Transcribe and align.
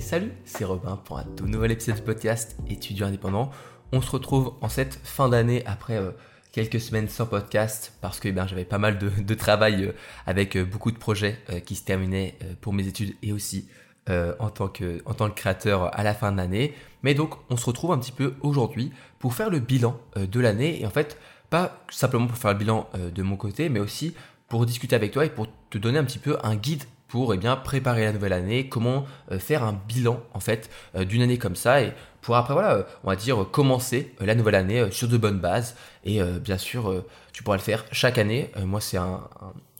Salut, 0.00 0.32
c'est 0.44 0.64
Robin 0.64 0.96
pour 1.04 1.18
un 1.18 1.24
tout 1.24 1.46
nouvel 1.46 1.72
épisode 1.72 1.96
du 1.96 2.02
podcast 2.02 2.56
étudiant 2.68 3.08
indépendant. 3.08 3.50
On 3.92 4.00
se 4.00 4.10
retrouve 4.10 4.54
en 4.60 4.68
cette 4.68 5.00
fin 5.02 5.28
d'année 5.28 5.64
après 5.66 5.96
euh, 5.96 6.12
quelques 6.52 6.80
semaines 6.80 7.08
sans 7.08 7.26
podcast 7.26 7.92
parce 8.00 8.20
que 8.20 8.28
ben, 8.28 8.46
j'avais 8.46 8.64
pas 8.64 8.78
mal 8.78 8.98
de, 8.98 9.34
travail 9.34 9.84
euh, 9.84 9.92
avec 10.26 10.56
euh, 10.56 10.64
beaucoup 10.64 10.92
de 10.92 10.98
projets 10.98 11.38
qui 11.66 11.74
se 11.74 11.84
terminaient 11.84 12.38
pour 12.60 12.72
mes 12.72 12.86
études 12.86 13.16
et 13.22 13.32
aussi 13.32 13.68
en, 14.08 14.48
tant 14.48 14.68
que, 14.68 15.02
en 15.04 15.12
tant 15.12 15.28
que 15.28 15.34
créateur 15.34 15.98
à 15.98 16.02
la 16.02 16.14
fin 16.14 16.30
de 16.32 16.36
l'année. 16.36 16.74
Mais 17.02 17.14
donc 17.14 17.34
on 17.50 17.56
se 17.56 17.66
retrouve 17.66 17.92
un 17.92 17.98
petit 17.98 18.12
peu 18.12 18.34
aujourd'hui 18.42 18.92
pour 19.18 19.34
faire 19.34 19.50
le 19.50 19.58
bilan 19.58 19.98
de 20.16 20.40
l'année 20.40 20.80
et 20.80 20.86
en 20.86 20.90
fait 20.90 21.18
pas 21.50 21.84
simplement 21.90 22.26
pour 22.26 22.38
faire 22.38 22.52
le 22.52 22.58
bilan 22.58 22.88
de 22.94 23.22
mon 23.22 23.36
côté 23.36 23.68
mais 23.68 23.80
aussi 23.80 24.14
pour 24.48 24.64
discuter 24.64 24.96
avec 24.96 25.12
toi 25.12 25.26
et 25.26 25.30
pour 25.30 25.46
te 25.68 25.78
donner 25.78 25.98
un 25.98 26.04
petit 26.04 26.18
peu 26.18 26.38
un 26.42 26.56
guide 26.56 26.84
pour 27.08 27.32
eh 27.32 27.38
bien, 27.38 27.56
préparer 27.56 28.04
la 28.04 28.12
nouvelle 28.12 28.34
année, 28.34 28.68
comment 28.68 29.06
euh, 29.32 29.38
faire 29.38 29.64
un 29.64 29.72
bilan 29.72 30.22
en 30.34 30.40
fait 30.40 30.70
euh, 30.94 31.04
d'une 31.04 31.22
année 31.22 31.38
comme 31.38 31.56
ça 31.56 31.82
et 31.82 31.92
pour 32.20 32.36
après 32.36 32.52
voilà, 32.52 32.74
euh, 32.74 32.82
on 33.02 33.08
va 33.08 33.16
dire 33.16 33.46
commencer 33.50 34.14
la 34.20 34.34
nouvelle 34.34 34.54
année 34.54 34.90
sur 34.90 35.08
de 35.08 35.16
bonnes 35.16 35.38
bases 35.38 35.74
et 36.04 36.20
bien 36.40 36.58
sûr 36.58 37.04
tu 37.32 37.42
pourras 37.42 37.56
le 37.56 37.62
faire 37.62 37.84
chaque 37.92 38.18
année. 38.18 38.50
moi 38.64 38.80
c'est 38.80 38.98
un, 38.98 39.28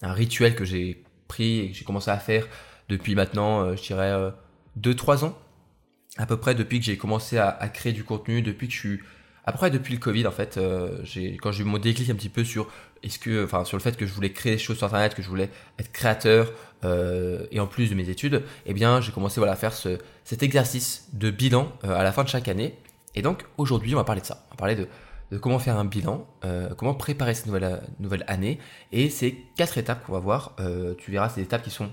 rituel 0.02 0.54
que 0.54 0.64
j'ai 0.64 1.04
pris 1.26 1.60
et 1.60 1.70
que 1.70 1.76
j'ai 1.76 1.84
commencé 1.84 2.10
à 2.10 2.18
faire 2.18 2.46
depuis 2.88 3.14
maintenant 3.14 3.74
je 3.76 3.82
dirais 3.82 4.32
2-3 4.80 5.24
ans 5.24 5.36
à 6.16 6.26
peu 6.26 6.36
près 6.36 6.54
depuis 6.54 6.80
que 6.80 6.84
j'ai 6.86 6.96
commencé 6.96 7.38
à, 7.38 7.52
créer 7.72 7.92
du 7.92 8.04
contenu, 8.04 8.42
depuis 8.42 8.68
que 8.68 8.74
je 8.74 8.78
après, 9.48 9.70
depuis 9.70 9.94
le 9.94 9.98
Covid, 9.98 10.26
en 10.26 10.30
fait, 10.30 10.58
euh, 10.58 10.98
quand 11.40 11.52
j'ai 11.52 11.62
eu 11.62 11.64
mon 11.64 11.78
déclic 11.78 12.10
un 12.10 12.14
petit 12.14 12.28
peu 12.28 12.44
sur 12.44 12.68
est-ce 13.02 13.18
que, 13.18 13.46
enfin, 13.46 13.64
sur 13.64 13.78
le 13.78 13.82
fait 13.82 13.96
que 13.96 14.04
je 14.04 14.12
voulais 14.12 14.30
créer 14.30 14.52
des 14.52 14.58
choses 14.58 14.76
sur 14.76 14.86
Internet, 14.86 15.14
que 15.14 15.22
je 15.22 15.28
voulais 15.28 15.48
être 15.78 15.90
créateur, 15.90 16.52
euh, 16.84 17.46
et 17.50 17.58
en 17.58 17.66
plus 17.66 17.88
de 17.88 17.94
mes 17.94 18.10
études, 18.10 18.42
eh 18.66 18.74
bien, 18.74 19.00
j'ai 19.00 19.10
commencé 19.10 19.40
voilà, 19.40 19.54
à 19.54 19.56
faire 19.56 19.72
ce, 19.72 20.00
cet 20.24 20.42
exercice 20.42 21.08
de 21.14 21.30
bilan 21.30 21.72
euh, 21.84 21.98
à 21.98 22.02
la 22.02 22.12
fin 22.12 22.24
de 22.24 22.28
chaque 22.28 22.46
année. 22.46 22.76
Et 23.14 23.22
donc, 23.22 23.46
aujourd'hui, 23.56 23.94
on 23.94 23.96
va 23.96 24.04
parler 24.04 24.20
de 24.20 24.26
ça. 24.26 24.44
On 24.48 24.50
va 24.50 24.56
parler 24.56 24.76
de, 24.76 25.38
comment 25.38 25.58
faire 25.58 25.78
un 25.78 25.86
bilan, 25.86 26.26
comment 26.76 26.94
préparer 26.94 27.32
cette 27.32 27.46
nouvelle, 27.46 28.24
année. 28.26 28.58
Et 28.92 29.08
ces 29.08 29.46
quatre 29.56 29.78
étapes 29.78 30.04
qu'on 30.04 30.12
va 30.12 30.18
voir, 30.18 30.56
tu 30.98 31.10
verras, 31.10 31.30
c'est 31.30 31.40
des 31.40 31.46
étapes 31.46 31.62
qui 31.62 31.70
sont 31.70 31.90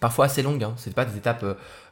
parfois 0.00 0.24
assez 0.24 0.42
longues. 0.42 0.64
Hein. 0.64 0.72
C'est 0.76 0.94
pas 0.94 1.04
des 1.04 1.16
étapes. 1.18 1.44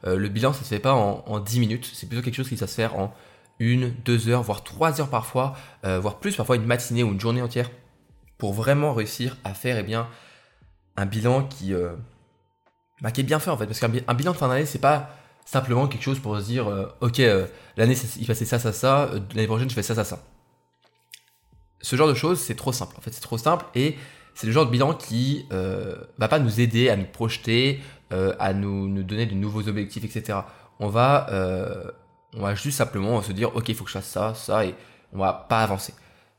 le 0.03 0.29
bilan, 0.29 0.51
ça 0.51 0.63
se 0.63 0.69
fait 0.69 0.79
pas 0.79 0.93
en, 0.93 1.23
en 1.27 1.39
10 1.39 1.59
minutes. 1.59 1.89
C'est 1.93 2.07
plutôt 2.07 2.23
quelque 2.23 2.35
chose 2.35 2.49
qui 2.49 2.57
ça 2.57 2.67
se 2.67 2.75
faire 2.75 2.95
en 2.99 3.13
une, 3.59 3.93
deux 4.05 4.29
heures, 4.29 4.43
voire 4.43 4.63
trois 4.63 4.99
heures 4.99 5.09
parfois, 5.09 5.55
euh, 5.85 5.99
voire 5.99 6.19
plus, 6.19 6.35
parfois 6.35 6.55
une 6.55 6.65
matinée 6.65 7.03
ou 7.03 7.11
une 7.11 7.19
journée 7.19 7.41
entière, 7.41 7.69
pour 8.37 8.53
vraiment 8.53 8.93
réussir 8.93 9.37
à 9.43 9.53
faire 9.53 9.77
eh 9.77 9.83
bien, 9.83 10.07
un 10.97 11.05
bilan 11.05 11.43
qui, 11.43 11.73
euh, 11.73 11.93
bah, 13.01 13.11
qui 13.11 13.21
est 13.21 13.23
bien 13.23 13.39
fait 13.39 13.49
en 13.49 13.57
fait. 13.57 13.65
Parce 13.65 13.79
qu'un 13.79 13.89
bilan 13.89 14.31
de 14.31 14.37
fin 14.37 14.47
d'année, 14.47 14.65
c'est 14.65 14.79
pas 14.79 15.09
simplement 15.45 15.87
quelque 15.87 16.03
chose 16.03 16.19
pour 16.19 16.37
se 16.37 16.43
dire, 16.43 16.67
euh, 16.67 16.87
ok, 17.01 17.21
l'année 17.77 17.95
il 18.17 18.27
passait 18.27 18.45
ça, 18.45 18.59
ça, 18.59 18.73
ça, 18.73 19.09
l'année 19.33 19.47
prochaine 19.47 19.69
je 19.69 19.75
fais 19.75 19.83
ça, 19.83 19.95
ça, 19.95 20.03
ça. 20.03 20.19
Ce 21.81 21.95
genre 21.95 22.07
de 22.07 22.13
choses, 22.13 22.39
c'est 22.39 22.55
trop 22.55 22.71
simple. 22.71 22.95
En 22.97 23.01
fait, 23.01 23.11
c'est 23.11 23.21
trop 23.21 23.37
simple 23.37 23.65
et 23.75 23.97
c'est 24.35 24.47
le 24.47 24.53
genre 24.53 24.65
de 24.65 24.71
bilan 24.71 24.93
qui 24.93 25.45
va 25.49 26.27
pas 26.27 26.39
nous 26.39 26.61
aider 26.61 26.89
à 26.89 26.95
nous 26.95 27.05
projeter, 27.05 27.81
à 28.09 28.53
nous, 28.53 28.87
nous, 28.87 29.03
donner 29.03 29.25
de 29.25 29.35
nouveaux 29.35 29.67
objectifs, 29.67 30.03
etc. 30.05 30.39
On 30.79 30.87
va 30.87 31.27
on 32.35 32.41
va 32.41 32.55
juste 32.55 32.77
simplement 32.77 33.21
se 33.21 33.31
dire, 33.31 33.55
ok, 33.55 33.69
il 33.69 33.75
faut 33.75 33.83
que 33.83 33.89
je 33.89 33.97
fasse 33.97 34.07
ça, 34.07 34.33
ça, 34.33 34.65
et 34.65 34.75
on 35.13 35.19
va 35.19 35.33
pas 35.33 35.61
avancer. 35.61 35.93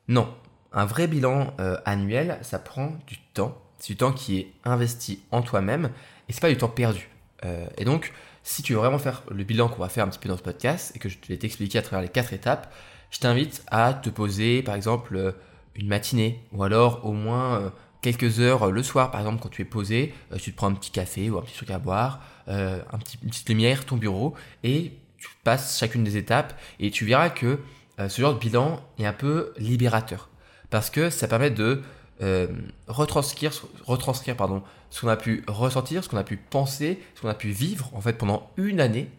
Non, 0.09 0.33
un 0.73 0.85
vrai 0.85 1.07
bilan 1.07 1.55
euh, 1.61 1.77
annuel, 1.85 2.39
ça 2.43 2.59
prend 2.59 2.97
du 3.07 3.19
temps. 3.33 3.61
C'est 3.79 3.93
du 3.93 3.97
temps 3.97 4.13
qui 4.13 4.39
est 4.39 4.53
investi 4.65 5.23
en 5.31 5.43
toi-même, 5.43 5.91
et 6.29 6.33
c'est 6.33 6.41
pas 6.41 6.51
du 6.51 6.57
temps 6.57 6.69
perdu. 6.69 7.09
Euh, 7.45 7.67
et 7.79 7.85
donc, 7.85 8.13
si 8.43 8.63
tu 8.63 8.73
veux 8.73 8.81
vraiment 8.81 8.99
faire 8.99 9.23
le 9.31 9.45
bilan 9.45 9.69
qu'on 9.69 9.83
va 9.83 9.89
faire 9.89 10.05
un 10.05 10.09
petit 10.09 10.19
peu 10.19 10.29
dans 10.29 10.37
ce 10.37 10.43
podcast, 10.43 10.93
et 10.97 10.99
que 10.99 11.09
je 11.09 11.17
vais 11.29 11.37
t'expliquer 11.37 11.79
à 11.79 11.83
travers 11.83 12.03
les 12.03 12.09
quatre 12.09 12.33
étapes, 12.33 12.73
je 13.11 13.21
t'invite 13.21 13.63
à 13.69 13.95
te 13.95 14.11
poser, 14.11 14.63
par 14.63 14.75
exemple, 14.75 15.17
euh, 15.17 15.33
une 15.77 15.87
matinée, 15.87 16.43
ou 16.53 16.65
alors 16.65 17.05
au 17.05 17.13
moins 17.13 17.73
quelques 18.01 18.39
heures 18.39 18.71
le 18.71 18.83
soir, 18.83 19.11
par 19.11 19.21
exemple, 19.21 19.43
quand 19.43 19.49
tu 19.49 19.63
es 19.63 19.65
posé, 19.65 20.15
tu 20.39 20.53
te 20.53 20.57
prends 20.57 20.69
un 20.69 20.75
petit 20.75 20.93
café 20.93 21.31
ou 21.31 21.39
un 21.39 21.43
petit 21.43 21.57
truc 21.57 21.71
à 21.73 21.81
boire, 21.81 22.21
un 22.47 22.99
petit, 22.99 23.19
une 23.25 23.31
petite 23.31 23.49
lumière, 23.49 23.85
ton 23.85 23.97
bureau, 23.97 24.35
et 24.63 24.93
tu 25.25 25.31
passes 25.43 25.79
chacune 25.79 26.05
des 26.05 26.17
étapes 26.17 26.59
et 26.81 26.91
tu 26.91 27.05
verras 27.05 27.31
que 27.31 27.59
euh, 27.99 28.09
ce 28.09 28.21
genre 28.21 28.35
de 28.35 28.39
bilan 28.39 28.83
est 28.99 29.07
un 29.07 29.13
peu 29.13 29.53
libérateur. 29.57 30.29
Parce 30.71 30.91
que 30.91 31.11
ça 31.11 31.29
permet 31.29 31.51
de 31.51 31.83
euh, 32.23 32.49
retranscrire, 32.87 33.53
ce 33.53 35.01
qu'on 35.01 35.09
a 35.09 35.17
pu 35.17 35.45
ressentir, 35.47 36.05
ce 36.05 36.09
qu'on 36.09 36.17
a 36.17 36.25
pu 36.25 36.37
penser, 36.37 37.01
ce 37.15 37.23
qu'on 37.23 37.29
a 37.29 37.35
pu 37.35 37.51
vivre 37.51 37.91
en 37.95 38.01
fait 38.01 38.15
pendant 38.15 38.51
une 38.57 38.81
année 38.81 39.11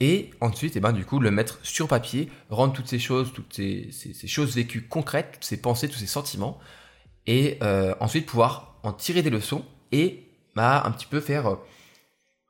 et 0.00 0.30
ensuite 0.40 0.76
eh 0.76 0.80
ben, 0.80 0.92
du 0.92 1.04
coup 1.04 1.20
le 1.20 1.30
mettre 1.30 1.58
sur 1.62 1.86
papier, 1.88 2.30
rendre 2.48 2.72
toutes 2.72 2.88
ces 2.88 2.98
choses, 2.98 3.32
toutes 3.32 3.54
ces, 3.54 3.90
choses 4.26 4.54
vécues 4.54 4.82
concrètes, 4.82 5.32
toutes 5.34 5.44
ces 5.44 5.58
pensées, 5.58 5.88
tous 5.88 5.98
ces 5.98 6.06
sentiments 6.06 6.58
et 7.26 7.58
euh, 7.62 7.94
ensuite 8.00 8.26
pouvoir 8.26 8.76
en 8.82 8.92
tirer 8.92 9.22
des 9.22 9.30
leçons 9.30 9.64
et 9.92 10.24
bah, 10.54 10.82
un 10.86 10.90
petit 10.90 11.06
peu 11.06 11.20
faire 11.20 11.58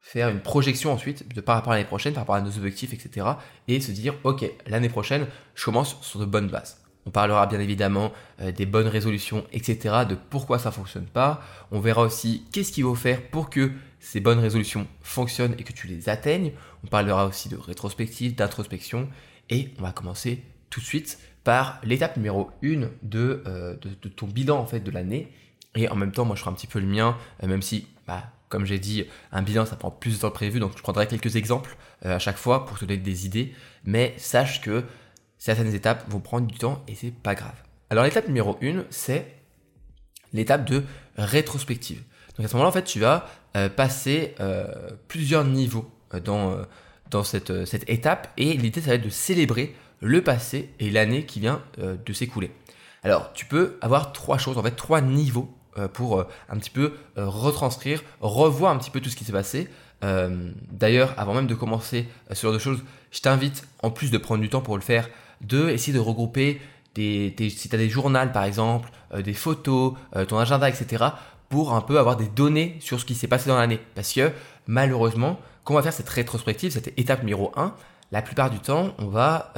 faire 0.01 0.29
une 0.29 0.41
projection 0.41 0.93
ensuite 0.93 1.33
de 1.33 1.41
par 1.41 1.57
rapport 1.57 1.73
à 1.73 1.77
l'année 1.77 1.87
prochaine, 1.87 2.15
par 2.15 2.23
rapport 2.23 2.37
à 2.37 2.41
nos 2.41 2.57
objectifs, 2.57 2.93
etc. 2.93 3.27
Et 3.69 3.81
se 3.81 3.93
dire, 3.93 4.15
ok, 4.25 4.51
l'année 4.67 4.89
prochaine, 4.89 5.27
je 5.55 5.65
commence 5.65 5.97
sur 6.03 6.19
de 6.21 6.25
bonnes 6.25 6.49
bases. 6.49 6.81
On 7.07 7.11
parlera 7.11 7.47
bien 7.47 7.61
évidemment 7.61 8.13
euh, 8.41 8.53
des 8.53 8.67
bonnes 8.67 8.87
résolutions, 8.87 9.47
etc., 9.53 10.05
de 10.09 10.15
pourquoi 10.15 10.59
ça 10.59 10.71
fonctionne 10.71 11.07
pas. 11.07 11.43
On 11.71 11.81
verra 11.81 12.03
aussi 12.03 12.45
qu'est-ce 12.53 12.73
qu'il 12.73 12.85
faut 12.85 12.95
faire 12.95 13.23
pour 13.31 13.51
que 13.51 13.73
ces 14.01 14.21
bonnes 14.21 14.39
résolutions 14.39 14.87
fonctionnent 15.01 15.55
et 15.59 15.65
que 15.65 15.73
tu 15.73 15.87
les 15.87 16.09
atteignes. 16.09 16.53
On 16.85 16.89
parlera 16.89 17.27
aussi 17.27 17.49
de 17.49 17.57
rétrospective, 17.57 18.35
d'introspection. 18.35 19.09
Et 19.49 19.71
on 19.79 19.83
va 19.83 19.93
commencer 19.93 20.43
tout 20.69 20.81
de 20.81 20.85
suite 20.85 21.19
par 21.43 21.81
l'étape 21.85 22.17
numéro 22.17 22.51
1 22.63 22.91
de, 23.03 23.43
euh, 23.47 23.77
de, 23.77 23.91
de, 24.01 24.09
ton 24.09 24.27
bilan 24.27 24.59
en 24.59 24.67
fait 24.67 24.81
de 24.81 24.91
l'année. 24.91 25.33
Et 25.75 25.89
en 25.89 25.97
même 25.97 26.13
temps, 26.13 26.25
moi 26.25 26.37
je 26.37 26.41
ferai 26.41 26.51
un 26.51 26.55
petit 26.55 26.67
peu 26.67 26.81
le 26.81 26.87
mien, 26.87 27.17
euh, 27.43 27.47
même 27.47 27.63
si 27.63 27.87
bah, 28.07 28.31
comme 28.51 28.67
j'ai 28.67 28.79
dit, 28.79 29.07
un 29.33 29.43
bilan, 29.43 29.65
ça 29.65 29.77
prend 29.77 29.91
plus 29.91 30.17
de 30.17 30.21
temps 30.21 30.29
que 30.29 30.35
prévu, 30.35 30.61
donc 30.61 30.73
je 30.77 30.83
prendrai 30.83 31.07
quelques 31.07 31.37
exemples 31.37 31.77
euh, 32.05 32.17
à 32.17 32.19
chaque 32.19 32.37
fois 32.37 32.67
pour 32.67 32.79
te 32.79 32.85
donner 32.85 32.99
des 32.99 33.25
idées, 33.25 33.55
mais 33.85 34.13
sache 34.19 34.61
que 34.61 34.85
certaines 35.39 35.73
étapes 35.73 36.05
vont 36.11 36.21
prendre 36.21 36.47
du 36.47 36.59
temps 36.59 36.85
et 36.89 36.95
c'est 36.97 37.15
pas 37.15 37.35
grave. 37.35 37.55
Alors 37.89 38.05
l'étape 38.05 38.27
numéro 38.27 38.59
1, 38.61 38.85
c'est 38.91 39.37
l'étape 40.33 40.69
de 40.69 40.83
rétrospective. 41.17 42.03
Donc 42.37 42.45
à 42.45 42.49
ce 42.49 42.55
moment-là, 42.55 42.69
en 42.69 42.73
fait, 42.73 42.85
tu 42.85 42.99
vas 42.99 43.27
euh, 43.57 43.69
passer 43.69 44.35
euh, 44.41 44.67
plusieurs 45.09 45.45
niveaux 45.45 45.89
dans, 46.25 46.67
cette, 47.23 47.65
cette 47.67 47.89
étape 47.89 48.33
et 48.37 48.55
l'idée, 48.55 48.81
ça 48.81 48.89
va 48.89 48.95
être 48.95 49.05
de 49.05 49.11
célébrer 49.11 49.77
le 50.01 50.23
passé 50.23 50.71
et 50.81 50.91
l'année 50.91 51.25
qui 51.25 51.39
vient 51.39 51.63
de 51.79 52.13
s'écouler. 52.13 52.51
Alors, 53.05 53.33
tu 53.33 53.45
peux 53.45 53.79
avoir 53.81 54.13
trois 54.13 54.39
choses, 54.39 54.59
en 54.59 54.63
fait, 54.63 54.73
trois 54.73 55.01
niveaux 55.01 55.55
pour 55.89 56.19
euh, 56.19 56.25
un 56.49 56.57
petit 56.57 56.71
peu 56.71 56.95
euh, 57.19 57.27
retranscrire, 57.29 58.03
revoir 58.21 58.73
un 58.73 58.79
petit 58.79 58.91
peu 58.91 59.01
tout 59.01 59.11
ce 59.11 59.17
qui 59.17 59.25
s'est 59.25 59.33
passé. 59.33 59.69
D'ailleurs, 60.73 61.13
avant 61.19 61.35
même 61.35 61.47
de 61.47 61.55
commencer 61.55 62.09
ce 62.33 62.41
genre 62.41 62.55
de 62.55 62.59
choses, 62.59 62.83
je 63.11 63.21
t'invite, 63.21 63.69
en 63.83 63.91
plus 63.91 64.11
de 64.11 64.17
prendre 64.17 64.41
du 64.41 64.49
temps 64.49 64.63
pour 64.63 64.77
le 64.77 64.83
faire, 64.83 65.11
de 65.43 65.69
essayer 65.69 65.93
de 65.93 65.99
regrouper 65.99 66.59
des, 66.95 67.35
si 67.51 67.69
tu 67.69 67.75
as 67.75 67.79
des 67.79 67.91
journaux 67.91 68.19
par 68.33 68.45
exemple, 68.45 68.91
des 69.15 69.35
photos, 69.35 69.93
ton 70.29 70.39
agenda, 70.39 70.71
etc., 70.71 71.05
pour 71.51 71.75
un 71.75 71.83
peu 71.83 71.99
avoir 71.99 72.17
des 72.17 72.29
données 72.29 72.79
sur 72.81 72.99
ce 72.99 73.05
qui 73.05 73.15
s'est 73.15 73.29
passé 73.29 73.51
dans 73.51 73.59
l'année. 73.59 73.79
Parce 73.95 74.11
que 74.15 74.33
malheureusement, 74.67 75.39
quand 75.65 75.75
on 75.75 75.77
va 75.77 75.83
faire 75.83 75.93
cette 75.93 76.09
rétrospective, 76.09 76.73
cette 76.73 76.99
étape 76.99 77.21
numéro 77.21 77.53
1, 77.57 77.75
la 78.11 78.23
plupart 78.23 78.49
du 78.49 78.59
temps, 78.59 78.95
on 78.97 79.09
va 79.09 79.53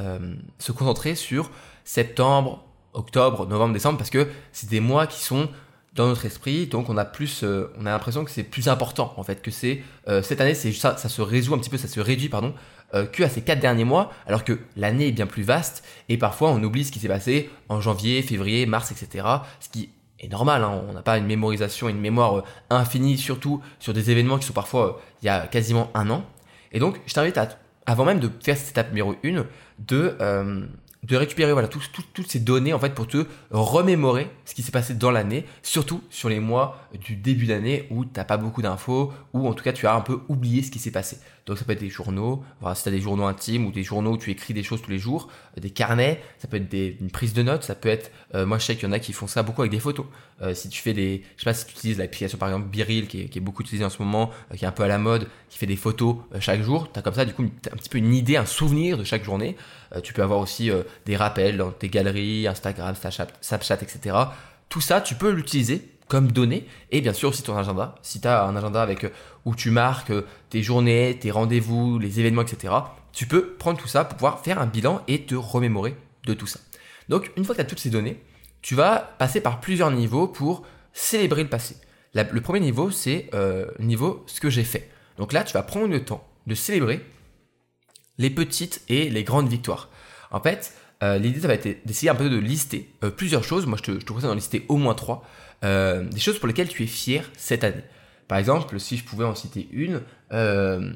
se 0.59 0.73
concentrer 0.73 1.15
sur 1.15 1.53
septembre, 1.85 2.65
octobre, 2.93 3.47
novembre, 3.47 3.75
décembre, 3.75 3.99
parce 3.99 4.11
que 4.11 4.29
c'est 4.53 4.69
des 4.69 4.81
mois 4.81 5.07
qui 5.07 5.23
sont 5.23 5.49
dans 5.95 6.07
notre 6.07 6.25
esprit. 6.27 6.67
Donc 6.67 6.89
on 6.89 6.97
a 6.97 7.05
plus, 7.05 7.43
euh, 7.45 7.73
on 7.79 7.87
a 7.87 7.91
l'impression 7.91 8.25
que 8.25 8.31
c'est 8.31 8.43
plus 8.43 8.69
important 8.69 9.15
en 9.17 9.23
fait, 9.23 9.43
que 9.43 9.51
c'est 9.51 9.83
euh, 10.09 10.23
cette 10.23 10.41
année, 10.41 10.55
c'est 10.55 10.73
ça, 10.73 10.97
ça 10.97 11.09
se 11.09 11.23
résout 11.23 11.55
un 11.55 11.59
petit 11.59 11.71
peu, 11.71 11.77
ça 11.79 11.89
se 11.89 12.01
réduit 12.01 12.29
pardon, 12.29 12.55
euh, 12.95 13.07
que 13.07 13.23
à 13.23 13.29
ces 13.29 13.43
quatre 13.43 13.61
derniers 13.61 13.85
mois, 13.85 14.13
alors 14.27 14.45
que 14.45 14.59
l'année 14.77 15.09
est 15.09 15.13
bien 15.13 15.27
plus 15.27 15.43
vaste 15.43 15.85
et 16.09 16.17
parfois 16.17 16.51
on 16.51 16.63
oublie 16.63 16.85
ce 16.85 16.93
qui 16.93 16.99
s'est 16.99 17.09
passé 17.09 17.51
en 17.69 17.81
janvier, 17.81 18.23
février, 18.23 18.67
mars, 18.67 18.91
etc. 18.93 19.27
Ce 19.61 19.69
qui 19.69 19.91
est 20.19 20.29
normal, 20.29 20.63
hein, 20.65 20.83
on 20.89 20.93
n'a 20.93 21.03
pas 21.03 21.19
une 21.19 21.27
mémorisation, 21.27 21.89
une 21.89 22.01
mémoire 22.01 22.45
infinie, 22.71 23.19
surtout 23.19 23.61
sur 23.79 23.93
des 23.93 24.11
événements 24.11 24.39
qui 24.39 24.47
sont 24.47 24.53
parfois 24.53 25.01
il 25.23 25.27
y 25.27 25.29
a 25.29 25.47
quasiment 25.47 25.91
un 25.95 26.09
an. 26.11 26.25
Et 26.73 26.79
donc 26.79 27.01
je 27.07 27.13
t'invite 27.13 27.37
à, 27.37 27.49
avant 27.87 28.05
même 28.05 28.21
de 28.21 28.31
faire 28.41 28.57
cette 28.57 28.71
étape 28.71 28.89
numéro 28.89 29.15
1, 29.25 29.45
de 29.79 30.17
de 31.03 31.17
récupérer 31.17 31.53
voilà 31.53 31.69
toutes 31.69 32.29
ces 32.29 32.39
données 32.39 32.73
en 32.73 32.79
fait 32.79 32.95
pour 32.95 33.09
te 33.09 33.27
remémorer 33.51 34.31
ce 34.45 34.55
qui 34.55 34.63
s'est 34.63 34.71
passé 34.71 34.95
dans 34.95 35.11
l'année, 35.11 35.45
surtout 35.63 36.03
sur 36.11 36.29
les 36.29 36.39
mois 36.39 36.79
du 37.05 37.17
début 37.17 37.47
d'année 37.47 37.87
où 37.91 38.05
t'as 38.05 38.25
pas 38.25 38.37
beaucoup 38.37 38.63
d'infos 38.63 39.13
ou 39.33 39.49
en 39.49 39.55
tout 39.55 39.65
cas 39.65 39.73
tu 39.73 39.87
as 39.87 39.95
un 39.95 40.01
peu 40.01 40.21
oublié 40.29 40.63
ce 40.63 40.71
qui 40.71 40.79
s'est 40.79 40.93
passé. 40.93 41.19
Donc 41.47 41.59
ça 41.59 41.65
peut 41.65 41.73
être 41.73 41.81
des 41.81 41.91
journaux, 41.91 42.45
voilà, 42.61 42.77
si 42.77 42.85
tu 42.85 42.89
as 42.89 42.93
des 42.93 43.01
journaux 43.01 43.25
intimes 43.25 43.67
ou 43.67 43.73
des 43.73 43.83
journaux 43.83 44.13
où 44.13 44.17
tu 44.17 44.31
écris 44.31 44.55
des 44.55 44.63
choses 44.63 44.81
tous 44.81 44.93
les 44.93 44.99
jours, 44.99 45.29
euh, 45.57 45.61
des 45.61 45.71
carnets, 45.71 46.23
ça 46.39 46.47
peut 46.47 46.57
être 46.57 46.69
des, 46.69 46.97
une 47.01 47.11
prise 47.11 47.33
de 47.33 47.43
notes, 47.43 47.65
ça 47.65 47.75
peut 47.75 47.89
être, 47.89 48.13
euh, 48.37 48.47
moi 48.47 48.59
je 48.59 48.67
sais 48.67 48.77
qu'il 48.77 48.85
y 48.85 48.89
en 48.89 48.93
a 48.93 49.01
qui 49.01 49.13
font 49.13 49.27
ça 49.27 49.43
beaucoup 49.43 49.63
avec 49.63 49.73
des 49.73 49.81
photos. 49.81 50.07
Euh, 50.43 50.55
si 50.55 50.69
tu 50.69 50.83
fais 50.83 50.93
des, 50.93 51.23
je 51.37 51.43
sais 51.43 51.45
pas 51.45 51.55
si 51.55 51.67
tu 51.67 51.73
utilises 51.73 51.99
l'application 51.99 52.37
par 52.37 52.49
exemple 52.49 52.67
Biril 52.67 53.07
qui 53.07 53.21
est, 53.21 53.41
beaucoup 53.41 53.63
utilisée 53.63 53.85
en 53.85 53.91
ce 53.91 54.03
moment, 54.03 54.31
qui 54.57 54.65
est 54.65 54.69
un 54.69 54.73
peu 54.73 54.83
à 54.83 54.89
la 54.89 54.99
mode, 54.99 55.29
qui 55.49 55.59
fait 55.59 55.67
des 55.67 55.77
photos 55.77 56.17
chaque 56.41 56.63
jour, 56.63 56.91
tu 56.93 56.99
as 56.99 57.03
comme 57.03 57.15
ça 57.15 57.25
du 57.25 57.33
coup 57.33 57.43
un 57.43 57.77
petit 57.77 57.89
peu 57.89 57.99
une 57.99 58.15
idée, 58.15 58.37
un 58.37 58.47
souvenir 58.47 58.99
de 58.99 59.05
chaque 59.05 59.25
journée. 59.25 59.57
tu 60.03 60.13
peux 60.13 60.23
avoir 60.23 60.41
aussi 60.41 60.71
des 61.07 61.17
rappels 61.17 61.57
dans 61.57 61.71
tes 61.71 61.89
galeries, 61.89 62.47
Instagram, 62.49 62.95
Snapchat, 63.41 63.79
etc. 63.83 64.17
Tout 64.69 64.81
ça, 64.81 65.01
tu 65.01 65.15
peux 65.15 65.31
l'utiliser 65.31 65.89
comme 66.09 66.31
données 66.31 66.67
et 66.91 67.01
bien 67.01 67.13
sûr 67.13 67.31
aussi 67.31 67.43
ton 67.43 67.57
agenda. 67.57 67.95
Si 68.03 68.21
tu 68.21 68.29
as 68.29 68.45
un 68.45 68.57
agenda 68.57 68.83
avec 68.83 69.07
où 69.45 69.55
tu 69.55 69.71
marques 69.71 70.13
tes 70.51 70.63
journées, 70.63 71.17
tes 71.21 71.31
rendez-vous, 71.31 71.99
les 71.99 72.21
événements, 72.21 72.43
etc., 72.43 72.75
tu 73.13 73.27
peux 73.27 73.55
prendre 73.55 73.79
tout 73.79 73.89
ça 73.89 74.05
pour 74.05 74.17
pouvoir 74.17 74.41
faire 74.41 74.59
un 74.59 74.67
bilan 74.67 75.03
et 75.09 75.23
te 75.23 75.35
remémorer 75.35 75.97
de 76.25 76.35
tout 76.35 76.47
ça. 76.47 76.61
Donc 77.09 77.31
une 77.37 77.45
fois 77.45 77.55
que 77.55 77.61
tu 77.61 77.67
as 77.67 77.69
toutes 77.69 77.81
ces 77.81 77.91
données, 77.91 78.21
tu 78.63 78.75
vas 78.75 79.15
passer 79.19 79.41
par 79.41 79.61
plusieurs 79.61 79.91
niveaux 79.91 80.29
pour 80.29 80.63
célébrer 80.93 81.43
le 81.43 81.49
passé. 81.49 81.77
le 82.15 82.41
premier 82.41 82.61
niveau, 82.61 82.91
c'est 82.91 83.29
euh, 83.35 83.67
le 83.79 83.85
niveau 83.85 84.25
ce 84.27 84.41
que 84.41 84.51
j'ai 84.51 84.65
fait. 84.65 84.91
Donc 85.19 85.33
là, 85.33 85.45
tu 85.45 85.53
vas 85.53 85.63
prendre 85.63 85.89
le 85.89 86.05
temps 86.05 86.27
de 86.47 86.55
célébrer 86.55 87.05
les 88.19 88.31
petites 88.31 88.83
et 88.89 89.11
les 89.11 89.25
grandes 89.25 89.49
victoires. 89.49 89.89
En 90.31 90.41
fait, 90.41 90.75
euh, 91.03 91.19
l'idée, 91.19 91.41
ça 91.41 91.49
va 91.49 91.55
être 91.55 91.85
d'essayer 91.87 92.11
un 92.11 92.15
peu 92.15 92.31
de 92.31 92.39
lister 92.39 92.89
euh, 93.05 93.11
plusieurs 93.11 93.45
choses. 93.45 93.67
Moi, 93.67 93.79
je 93.79 93.93
te, 93.93 94.01
je 94.01 94.07
conseille 94.07 94.29
d'en 94.29 94.35
lister 94.35 94.65
au 94.69 94.77
moins 94.77 94.95
trois. 94.95 95.25
des 95.63 96.21
choses 96.21 96.39
pour 96.39 96.49
lesquelles 96.49 96.69
tu 96.69 96.83
es 96.83 96.87
fier 96.87 97.31
cette 97.37 97.65
année. 97.65 97.85
Par 98.29 98.39
exemple, 98.39 98.81
si 98.81 98.97
je 98.97 99.05
pouvais 99.05 99.25
en 99.25 99.35
citer 99.35 99.69
une, 99.73 100.01
euh, 100.33 100.91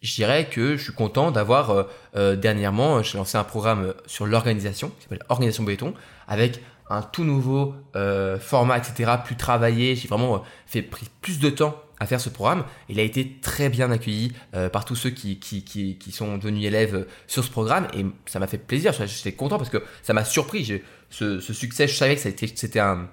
je 0.00 0.14
dirais 0.14 0.48
que 0.48 0.78
je 0.78 0.82
suis 0.82 0.92
content 0.92 1.30
d'avoir 1.30 1.70
euh, 1.70 1.82
euh, 2.16 2.36
dernièrement, 2.36 3.02
j'ai 3.02 3.18
lancé 3.18 3.36
un 3.36 3.44
programme 3.44 3.92
sur 4.06 4.26
l'organisation 4.26 4.88
qui 4.88 5.02
s'appelle 5.02 5.22
Organisation 5.28 5.64
Béton 5.64 5.92
avec 6.26 6.62
un 6.90 7.02
tout 7.02 7.24
nouveau 7.24 7.74
format, 8.40 8.78
etc., 8.78 9.12
plus 9.24 9.36
travaillé. 9.36 9.96
J'ai 9.96 10.08
vraiment 10.08 10.42
fait 10.66 10.82
pris 10.82 11.06
plus 11.20 11.38
de 11.38 11.50
temps 11.50 11.76
à 11.98 12.06
faire 12.06 12.20
ce 12.20 12.28
programme. 12.28 12.64
Il 12.88 12.98
a 12.98 13.02
été 13.02 13.38
très 13.40 13.68
bien 13.68 13.90
accueilli 13.90 14.32
par 14.72 14.84
tous 14.84 14.96
ceux 14.96 15.10
qui, 15.10 15.38
qui, 15.38 15.64
qui, 15.64 16.12
sont 16.12 16.36
devenus 16.38 16.64
élèves 16.64 17.06
sur 17.26 17.44
ce 17.44 17.50
programme 17.50 17.86
et 17.94 18.04
ça 18.26 18.38
m'a 18.38 18.46
fait 18.46 18.58
plaisir. 18.58 18.92
J'étais 18.92 19.32
content 19.32 19.58
parce 19.58 19.70
que 19.70 19.82
ça 20.02 20.12
m'a 20.12 20.24
surpris. 20.24 20.80
Ce, 21.10 21.40
ce, 21.40 21.52
succès, 21.52 21.88
je 21.88 21.94
savais 21.94 22.16
que 22.16 22.20
c'était 22.20 22.80
un, 22.80 23.08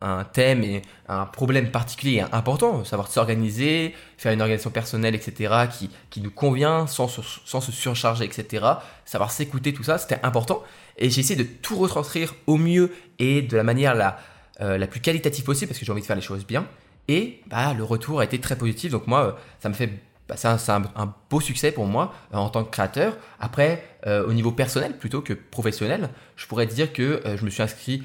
un 0.00 0.24
thème 0.24 0.62
et 0.62 0.82
un 1.08 1.26
problème 1.26 1.70
particulier 1.70 2.24
important, 2.30 2.84
savoir 2.84 3.08
s'organiser, 3.08 3.94
faire 4.16 4.32
une 4.32 4.40
organisation 4.40 4.70
personnelle, 4.70 5.14
etc., 5.14 5.66
qui, 5.76 5.90
qui 6.10 6.20
nous 6.20 6.30
convient 6.30 6.86
sans, 6.86 7.08
sans 7.08 7.60
se 7.60 7.72
surcharger, 7.72 8.24
etc., 8.24 8.64
savoir 9.04 9.32
s'écouter, 9.32 9.72
tout 9.72 9.82
ça, 9.82 9.98
c'était 9.98 10.20
important. 10.22 10.62
Et 10.98 11.10
j'ai 11.10 11.20
essayé 11.20 11.36
de 11.36 11.48
tout 11.48 11.76
retranscrire 11.76 12.34
au 12.46 12.56
mieux 12.56 12.92
et 13.18 13.42
de 13.42 13.56
la 13.56 13.64
manière 13.64 13.94
la, 13.94 14.18
euh, 14.60 14.78
la 14.78 14.86
plus 14.86 15.00
qualitative 15.00 15.44
possible, 15.44 15.68
parce 15.68 15.80
que 15.80 15.84
j'ai 15.84 15.92
envie 15.92 16.02
de 16.02 16.06
faire 16.06 16.16
les 16.16 16.22
choses 16.22 16.46
bien. 16.46 16.66
Et 17.08 17.40
bah, 17.46 17.74
le 17.74 17.82
retour 17.82 18.20
a 18.20 18.24
été 18.24 18.38
très 18.38 18.56
positif, 18.56 18.92
donc 18.92 19.06
moi, 19.06 19.38
ça 19.60 19.68
me 19.68 19.74
fait 19.74 19.90
bah, 20.28 20.34
c'est 20.36 20.46
un, 20.46 21.14
beau 21.30 21.40
succès 21.40 21.72
pour 21.72 21.86
moi 21.86 22.12
euh, 22.34 22.36
en 22.36 22.50
tant 22.50 22.62
que 22.62 22.70
créateur. 22.70 23.16
Après, 23.40 23.82
euh, 24.06 24.26
au 24.26 24.34
niveau 24.34 24.52
personnel 24.52 24.98
plutôt 24.98 25.22
que 25.22 25.32
professionnel, 25.32 26.10
je 26.36 26.46
pourrais 26.46 26.66
dire 26.66 26.92
que 26.92 27.22
euh, 27.24 27.36
je 27.38 27.44
me 27.44 27.50
suis 27.50 27.62
inscrit 27.62 28.02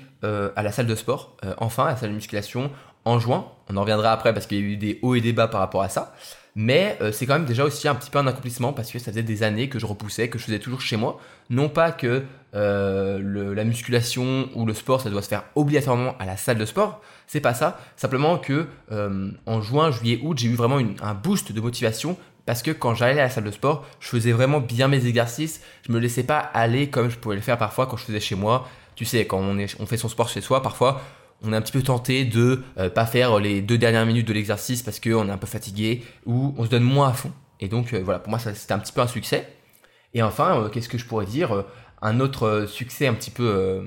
à 0.55 0.63
la 0.63 0.71
salle 0.71 0.87
de 0.87 0.95
sport, 0.95 1.35
enfin 1.57 1.83
à 1.83 1.89
la 1.89 1.97
salle 1.97 2.11
de 2.11 2.15
musculation 2.15 2.71
en 3.03 3.19
juin. 3.19 3.51
On 3.69 3.75
en 3.75 3.81
reviendra 3.81 4.13
après 4.13 4.33
parce 4.33 4.47
qu'il 4.47 4.57
y 4.57 4.61
a 4.61 4.63
eu 4.63 4.77
des 4.77 4.99
hauts 5.01 5.15
et 5.15 5.21
des 5.21 5.33
bas 5.33 5.49
par 5.49 5.59
rapport 5.59 5.81
à 5.81 5.89
ça. 5.89 6.15
Mais 6.55 6.99
c'est 7.11 7.25
quand 7.25 7.33
même 7.33 7.45
déjà 7.45 7.63
aussi 7.63 7.87
un 7.87 7.95
petit 7.95 8.11
peu 8.11 8.19
un 8.19 8.27
accomplissement 8.27 8.73
parce 8.73 8.91
que 8.91 8.99
ça 8.99 9.11
faisait 9.11 9.23
des 9.23 9.41
années 9.41 9.69
que 9.69 9.79
je 9.79 9.87
repoussais, 9.87 10.29
que 10.29 10.37
je 10.37 10.43
faisais 10.43 10.59
toujours 10.59 10.81
chez 10.81 10.97
moi. 10.97 11.19
Non 11.49 11.67
pas 11.67 11.91
que 11.91 12.23
la 12.53 13.63
musculation 13.63 14.49
ou 14.53 14.65
le 14.65 14.73
sport, 14.73 15.01
ça 15.01 15.09
doit 15.09 15.23
se 15.23 15.29
faire 15.29 15.45
obligatoirement 15.55 16.15
à 16.19 16.25
la 16.25 16.37
salle 16.37 16.57
de 16.59 16.65
sport, 16.65 17.01
c'est 17.27 17.41
pas 17.41 17.53
ça. 17.53 17.79
Simplement 17.95 18.37
que 18.37 18.67
euh, 18.91 19.31
en 19.45 19.61
juin, 19.61 19.91
juillet, 19.91 20.19
août, 20.21 20.37
j'ai 20.37 20.47
eu 20.47 20.55
vraiment 20.55 20.79
un 21.01 21.13
boost 21.13 21.51
de 21.51 21.61
motivation 21.61 22.17
parce 22.45 22.61
que 22.61 22.71
quand 22.71 22.93
j'allais 22.93 23.19
à 23.19 23.23
la 23.23 23.29
salle 23.29 23.45
de 23.45 23.51
sport, 23.51 23.85
je 23.99 24.07
faisais 24.09 24.31
vraiment 24.31 24.59
bien 24.59 24.87
mes 24.87 25.05
exercices. 25.07 25.61
Je 25.87 25.91
me 25.91 25.99
laissais 25.99 26.23
pas 26.23 26.37
aller 26.37 26.89
comme 26.89 27.09
je 27.09 27.17
pouvais 27.17 27.35
le 27.35 27.41
faire 27.41 27.57
parfois 27.57 27.87
quand 27.87 27.97
je 27.97 28.05
faisais 28.05 28.19
chez 28.19 28.35
moi. 28.35 28.67
Tu 28.95 29.05
sais, 29.05 29.25
quand 29.25 29.39
on 29.39 29.85
fait 29.87 29.97
son 29.97 30.09
sport 30.09 30.29
chez 30.29 30.41
soi, 30.41 30.61
parfois 30.61 31.01
on 31.43 31.53
est 31.53 31.55
un 31.55 31.61
petit 31.61 31.71
peu 31.71 31.83
tenté 31.83 32.25
de 32.25 32.63
euh, 32.77 32.89
pas 32.89 33.05
faire 33.05 33.39
les 33.39 33.61
deux 33.61 33.77
dernières 33.77 34.05
minutes 34.05 34.27
de 34.27 34.33
l'exercice 34.33 34.81
parce 34.81 34.99
qu'on 34.99 35.27
est 35.27 35.31
un 35.31 35.37
peu 35.37 35.47
fatigué 35.47 36.03
ou 36.25 36.53
on 36.57 36.65
se 36.65 36.69
donne 36.69 36.83
moins 36.83 37.09
à 37.09 37.13
fond. 37.13 37.31
Et 37.59 37.67
donc 37.67 37.93
euh, 37.93 38.01
voilà, 38.03 38.19
pour 38.19 38.29
moi 38.29 38.39
c'était 38.39 38.73
un 38.73 38.79
petit 38.79 38.93
peu 38.93 39.01
un 39.01 39.07
succès. 39.07 39.47
Et 40.13 40.21
enfin, 40.21 40.69
qu'est-ce 40.71 40.89
que 40.89 40.97
je 40.97 41.05
pourrais 41.05 41.25
dire 41.25 41.65
Un 42.01 42.19
autre 42.19 42.65
succès 42.67 43.07
un 43.07 43.15
petit 43.15 43.31
peu 43.31 43.83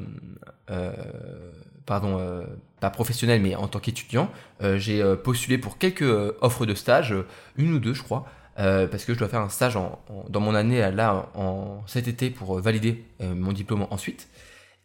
pardon, 1.87 2.19
euh, 2.19 2.45
pas 2.81 2.91
professionnel, 2.91 3.41
mais 3.41 3.55
en 3.55 3.69
tant 3.69 3.79
qu'étudiant, 3.79 4.29
euh, 4.63 4.77
j'ai 4.77 5.01
euh, 5.01 5.17
postulé 5.17 5.57
pour 5.57 5.79
quelques 5.79 6.35
offres 6.41 6.67
de 6.67 6.75
stage, 6.75 7.15
une 7.57 7.73
ou 7.73 7.79
deux, 7.79 7.95
je 7.95 8.03
crois, 8.03 8.27
parce 8.57 9.05
que 9.05 9.13
je 9.13 9.19
dois 9.19 9.29
faire 9.29 9.43
un 9.43 9.51
stage 9.51 9.79
dans 10.31 10.41
mon 10.41 10.55
année 10.55 10.91
là 10.91 11.29
en 11.35 11.83
cet 11.87 12.09
été 12.09 12.31
pour 12.31 12.59
valider 12.59 13.05
mon 13.21 13.53
diplôme 13.53 13.87
ensuite. 13.91 14.29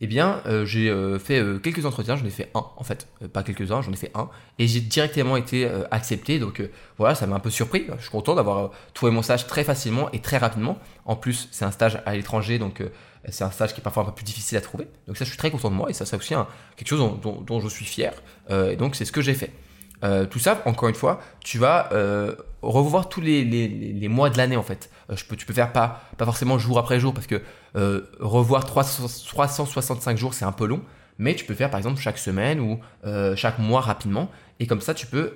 Eh 0.01 0.07
bien, 0.07 0.42
j'ai 0.65 0.92
fait 1.19 1.44
quelques 1.62 1.86
entretiens, 1.86 2.15
j'en 2.15 2.25
ai 2.25 2.31
fait 2.31 2.50
un 2.56 2.65
en 2.75 2.83
fait, 2.83 3.07
pas 3.31 3.44
quelques-uns, 3.44 3.83
j'en 3.83 3.92
ai 3.92 3.95
fait 3.95 4.09
un, 4.15 4.30
et 4.57 4.68
j'ai 4.68 4.81
directement 4.81 5.38
été 5.38 5.69
accepté. 5.92 6.39
Donc 6.39 6.59
voilà, 6.98 7.13
ça 7.13 7.27
m'a 7.27 7.36
un 7.36 7.39
peu 7.39 7.51
surpris. 7.51 7.86
Je 7.98 8.01
suis 8.01 8.09
content 8.09 8.33
d'avoir 8.33 8.71
trouvé 8.95 9.12
mon 9.12 9.21
stage 9.21 9.45
très 9.45 9.63
facilement 9.63 10.12
et 10.12 10.19
très 10.19 10.38
rapidement. 10.38 10.80
En 11.06 11.15
plus, 11.15 11.50
c'est 11.51 11.65
un 11.65 11.71
stage 11.71 12.01
à 12.07 12.15
l'étranger, 12.15 12.57
donc 12.57 12.81
c'est 13.30 13.44
un 13.44 13.51
stage 13.51 13.74
qui 13.74 13.81
est 13.81 13.83
parfois 13.83 14.03
un 14.03 14.06
peu 14.07 14.13
plus 14.13 14.24
difficile 14.24 14.57
à 14.57 14.62
trouver. 14.62 14.88
Donc 15.07 15.18
ça, 15.18 15.25
je 15.25 15.30
suis 15.30 15.38
très 15.38 15.51
content 15.51 15.69
de 15.69 15.75
moi 15.75 15.89
et 15.89 15.94
ça, 15.94 16.06
c'est 16.06 16.15
aussi 16.15 16.33
quelque 16.75 16.88
chose 16.88 17.19
dont, 17.21 17.59
je 17.59 17.68
suis 17.68 17.86
fier. 17.86 18.13
Euh, 18.50 18.71
et 18.71 18.75
donc, 18.75 18.95
c'est 18.95 19.06
ce 19.06 19.12
que 19.12 19.21
j'ai 19.21 19.33
fait. 19.33 19.51
Euh, 20.03 20.25
tout 20.25 20.39
ça, 20.39 20.62
encore 20.65 20.89
une 20.89 20.95
fois, 20.95 21.21
tu 21.44 21.59
vas 21.59 21.89
euh, 21.94 22.36
revoir 22.63 23.09
tous 23.09 23.21
les, 23.21 24.07
mois 24.09 24.31
de 24.31 24.38
l'année 24.38 24.56
en 24.56 24.63
fait. 24.63 24.89
Peux, 25.28 25.36
tu 25.36 25.46
peux 25.46 25.54
faire 25.54 25.72
pas, 25.72 26.02
forcément 26.19 26.58
jour 26.58 26.80
après 26.80 27.00
jour 27.00 27.13
parce 27.13 27.28
que 27.28 27.42
revoir 28.19 28.66
365 28.66 30.18
jours 30.18 30.34
c'est 30.34 30.46
un 30.46 30.52
peu 30.52 30.66
long, 30.66 30.81
mais 31.18 31.36
tu 31.36 31.46
peux 31.46 31.54
faire 31.54 31.69
par 31.69 31.78
exemple 31.78 32.00
chaque 32.00 32.18
semaine 32.18 32.60
ou 32.60 32.80
chaque 33.36 33.60
mois 33.60 33.81
rapidement 33.81 34.30
et 34.60 34.68
comme 34.68 34.81
ça 34.81 34.94
tu 34.94 35.08
peux 35.08 35.34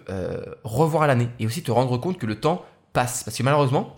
revoir 0.64 1.08
l'année 1.08 1.30
et 1.40 1.46
aussi 1.46 1.64
te 1.64 1.72
rendre 1.72 1.98
compte 1.98 2.18
que 2.18 2.26
le 2.26 2.40
temps 2.40 2.66
passe 2.94 3.24
parce 3.24 3.38
que 3.38 3.44
malheureusement 3.44 3.98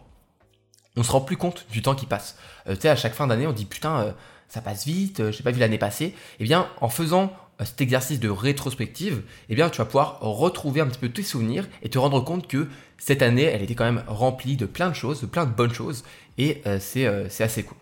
on 0.98 1.04
se 1.04 1.12
rend 1.12 1.22
plus 1.22 1.38
compte 1.38 1.66
du 1.72 1.82
temps 1.82 1.96
qui 1.96 2.08
passe. 2.08 2.38
Euh, 2.68 2.76
tu 2.76 2.82
sais, 2.82 2.90
à 2.90 2.96
chaque 2.96 3.14
fin 3.14 3.28
d'année, 3.28 3.48
on 3.48 3.54
dit 3.54 3.66
putain, 3.66 4.00
euh, 4.00 4.12
ça 4.50 4.62
passe 4.62 4.86
vite, 4.86 5.20
euh, 5.20 5.32
j'ai 5.32 5.44
pas 5.44 5.52
vu 5.52 5.60
l'année 5.60 5.78
passer. 5.78 6.14
Eh 6.40 6.44
bien, 6.44 6.68
en 6.82 6.90
faisant 6.90 7.32
cet 7.66 7.82
exercice 7.82 8.20
de 8.20 8.30
rétrospective, 8.30 9.24
eh 9.50 9.56
bien, 9.56 9.70
tu 9.70 9.78
vas 9.78 9.86
pouvoir 9.86 10.20
retrouver 10.20 10.82
un 10.82 10.88
petit 10.88 11.00
peu 11.00 11.10
tes 11.10 11.24
souvenirs 11.24 11.68
et 11.82 11.90
te 11.90 11.98
rendre 11.98 12.22
compte 12.22 12.48
que 12.48 12.68
cette 12.98 13.22
année, 13.22 13.44
elle 13.44 13.62
était 13.62 13.76
quand 13.76 13.86
même 13.86 14.04
remplie 14.08 14.58
de 14.58 14.66
plein 14.66 14.90
de 14.90 14.96
choses, 14.96 15.22
de 15.22 15.26
plein 15.26 15.46
de 15.46 15.52
bonnes 15.52 15.74
choses, 15.74 16.04
et 16.38 16.62
c'est 16.80 17.08
assez 17.42 17.64
cool. 17.64 17.78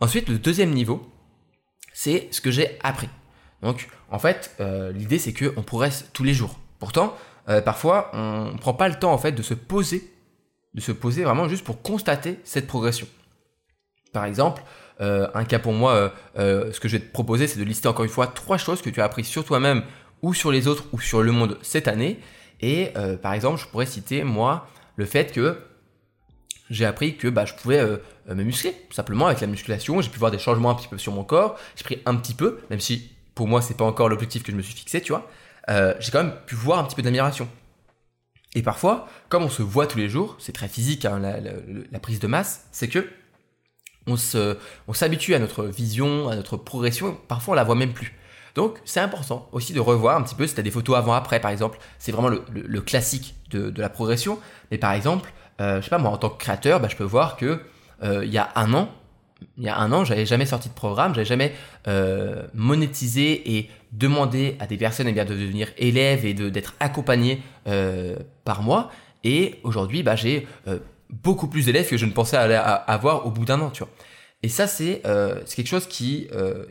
Ensuite, 0.00 0.28
le 0.28 0.38
deuxième 0.38 0.70
niveau, 0.70 1.08
c'est 1.92 2.28
ce 2.32 2.40
que 2.40 2.50
j'ai 2.50 2.76
appris. 2.82 3.08
Donc, 3.62 3.88
en 4.10 4.18
fait, 4.18 4.56
l'idée, 4.94 5.18
c'est 5.18 5.32
qu'on 5.32 5.62
progresse 5.62 6.06
tous 6.12 6.24
les 6.24 6.34
jours. 6.34 6.58
Pourtant, 6.80 7.16
parfois, 7.64 8.10
on 8.14 8.52
ne 8.52 8.58
prend 8.58 8.74
pas 8.74 8.88
le 8.88 8.96
temps, 8.96 9.12
en 9.12 9.18
fait, 9.18 9.32
de 9.32 9.42
se 9.42 9.54
poser 9.54 10.10
de 10.74 10.80
se 10.80 10.92
poser 10.92 11.24
vraiment 11.24 11.48
juste 11.48 11.64
pour 11.64 11.82
constater 11.82 12.38
cette 12.44 12.66
progression. 12.66 13.06
Par 14.12 14.24
exemple, 14.24 14.62
euh, 14.62 14.66
un 15.00 15.44
cas 15.44 15.58
pour 15.58 15.72
moi, 15.72 15.92
euh, 15.92 16.08
euh, 16.38 16.72
ce 16.72 16.80
que 16.80 16.88
je 16.88 16.96
vais 16.96 17.04
te 17.04 17.12
proposer, 17.12 17.46
c'est 17.46 17.58
de 17.58 17.64
lister 17.64 17.88
encore 17.88 18.04
une 18.04 18.10
fois 18.10 18.26
trois 18.26 18.58
choses 18.58 18.82
que 18.82 18.90
tu 18.90 19.00
as 19.00 19.04
appris 19.04 19.24
sur 19.24 19.44
toi-même 19.44 19.82
ou 20.22 20.34
sur 20.34 20.52
les 20.52 20.68
autres 20.68 20.84
ou 20.92 21.00
sur 21.00 21.22
le 21.22 21.32
monde 21.32 21.58
cette 21.62 21.88
année. 21.88 22.20
Et 22.60 22.92
par 23.20 23.34
exemple, 23.34 23.60
je 23.60 23.66
pourrais 23.66 23.84
citer 23.84 24.24
moi 24.24 24.66
le 24.96 25.04
fait 25.04 25.32
que 25.32 25.58
j'ai 26.70 26.86
appris 26.86 27.16
que 27.16 27.28
bah, 27.28 27.44
je 27.44 27.52
pouvais 27.52 27.84
me 28.26 28.42
muscler 28.42 28.74
simplement 28.90 29.26
avec 29.26 29.42
la 29.42 29.46
musculation. 29.48 30.00
J'ai 30.00 30.08
pu 30.08 30.18
voir 30.18 30.30
des 30.30 30.38
changements 30.38 30.70
un 30.70 30.74
petit 30.74 30.88
peu 30.88 30.96
sur 30.96 31.12
mon 31.12 31.24
corps. 31.24 31.58
J'ai 31.76 31.84
pris 31.84 31.98
un 32.06 32.14
petit 32.14 32.32
peu, 32.32 32.60
même 32.70 32.80
si 32.80 33.10
pour 33.34 33.48
moi 33.48 33.60
c'est 33.60 33.76
pas 33.76 33.84
encore 33.84 34.08
l'objectif 34.08 34.42
que 34.44 34.50
je 34.50 34.56
me 34.56 34.62
suis 34.62 34.72
fixé, 34.72 35.02
tu 35.02 35.12
vois. 35.12 35.28
j'ai 36.00 36.10
quand 36.10 36.22
même 36.22 36.36
pu 36.46 36.54
voir 36.54 36.78
un 36.78 36.84
petit 36.84 36.96
peu 36.96 37.02
d'admiration. 37.02 37.48
Et 38.54 38.62
parfois, 38.62 39.08
comme 39.28 39.42
on 39.42 39.50
se 39.50 39.62
voit 39.62 39.86
tous 39.86 39.98
les 39.98 40.08
jours, 40.08 40.36
c'est 40.38 40.52
très 40.52 40.68
physique, 40.68 41.04
hein, 41.04 41.18
la, 41.18 41.98
prise 41.98 42.20
de 42.20 42.26
masse, 42.26 42.66
c'est 42.70 42.88
que 42.88 43.06
on 44.06 44.92
s'habitue 44.92 45.34
à 45.34 45.38
notre 45.38 45.64
vision, 45.64 46.28
à 46.28 46.36
notre 46.36 46.56
progression, 46.56 47.16
parfois 47.28 47.52
on 47.52 47.56
la 47.56 47.64
voit 47.64 47.74
même 47.74 47.92
plus. 47.92 48.14
Donc 48.54 48.78
c'est 48.84 49.00
important 49.00 49.48
aussi 49.52 49.72
de 49.72 49.80
revoir 49.80 50.16
un 50.16 50.22
petit 50.22 50.34
peu 50.34 50.46
si 50.46 50.54
tu 50.54 50.60
as 50.60 50.62
des 50.62 50.70
photos 50.70 50.96
avant-après 50.96 51.40
par 51.40 51.50
exemple, 51.50 51.78
c'est 51.98 52.12
vraiment 52.12 52.28
le, 52.28 52.80
classique 52.80 53.34
de, 53.50 53.72
la 53.80 53.88
progression. 53.88 54.38
Mais 54.70 54.78
par 54.78 54.92
exemple, 54.92 55.32
euh, 55.60 55.78
je 55.80 55.84
sais 55.84 55.90
pas 55.90 55.98
moi 55.98 56.10
en 56.10 56.18
tant 56.18 56.30
que 56.30 56.38
créateur, 56.38 56.80
bah, 56.80 56.88
je 56.88 56.96
peux 56.96 57.04
voir 57.04 57.36
que 57.36 57.60
euh, 58.02 58.24
il 58.24 58.32
y 58.32 58.38
a 58.38 58.50
un 58.54 58.72
an, 58.74 58.90
il 59.58 59.64
y 59.64 59.68
a 59.68 59.78
un 59.78 59.92
an, 59.92 60.04
j'avais 60.04 60.26
jamais 60.26 60.46
sorti 60.46 60.68
de 60.68 60.74
programme, 60.74 61.14
j'avais 61.14 61.24
jamais 61.24 61.52
euh, 61.88 62.44
monétisé 62.54 63.56
et 63.56 63.70
demandé 63.92 64.56
à 64.60 64.66
des 64.66 64.76
personnes 64.76 65.08
eh 65.08 65.12
bien, 65.12 65.24
de 65.24 65.34
devenir 65.34 65.68
élèves 65.76 66.24
et 66.24 66.34
d'être 66.34 66.74
accompagnés 66.80 67.42
euh, 67.66 68.16
par 68.44 68.62
moi. 68.62 68.90
Et 69.22 69.60
aujourd'hui, 69.62 70.02
bah, 70.02 70.16
j'ai 70.16 70.46
beaucoup 71.10 71.48
plus 71.48 71.66
d'élèves 71.66 71.88
que 71.88 71.96
je 71.96 72.06
ne 72.06 72.12
pensais 72.12 72.36
avoir 72.36 73.26
au 73.26 73.30
bout 73.30 73.44
d'un 73.44 73.60
an, 73.60 73.70
tu 73.70 73.82
vois. 73.82 73.92
Et 74.42 74.48
ça, 74.48 74.66
c'est 74.66 75.02
quelque 75.02 75.66
chose 75.66 75.86
qui, 75.86 76.28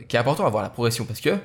qui 0.08 0.16
est 0.16 0.18
important 0.18 0.46
à 0.46 0.50
voir 0.50 0.62
la 0.62 0.70
progression 0.70 1.04
parce 1.04 1.20
que 1.20 1.38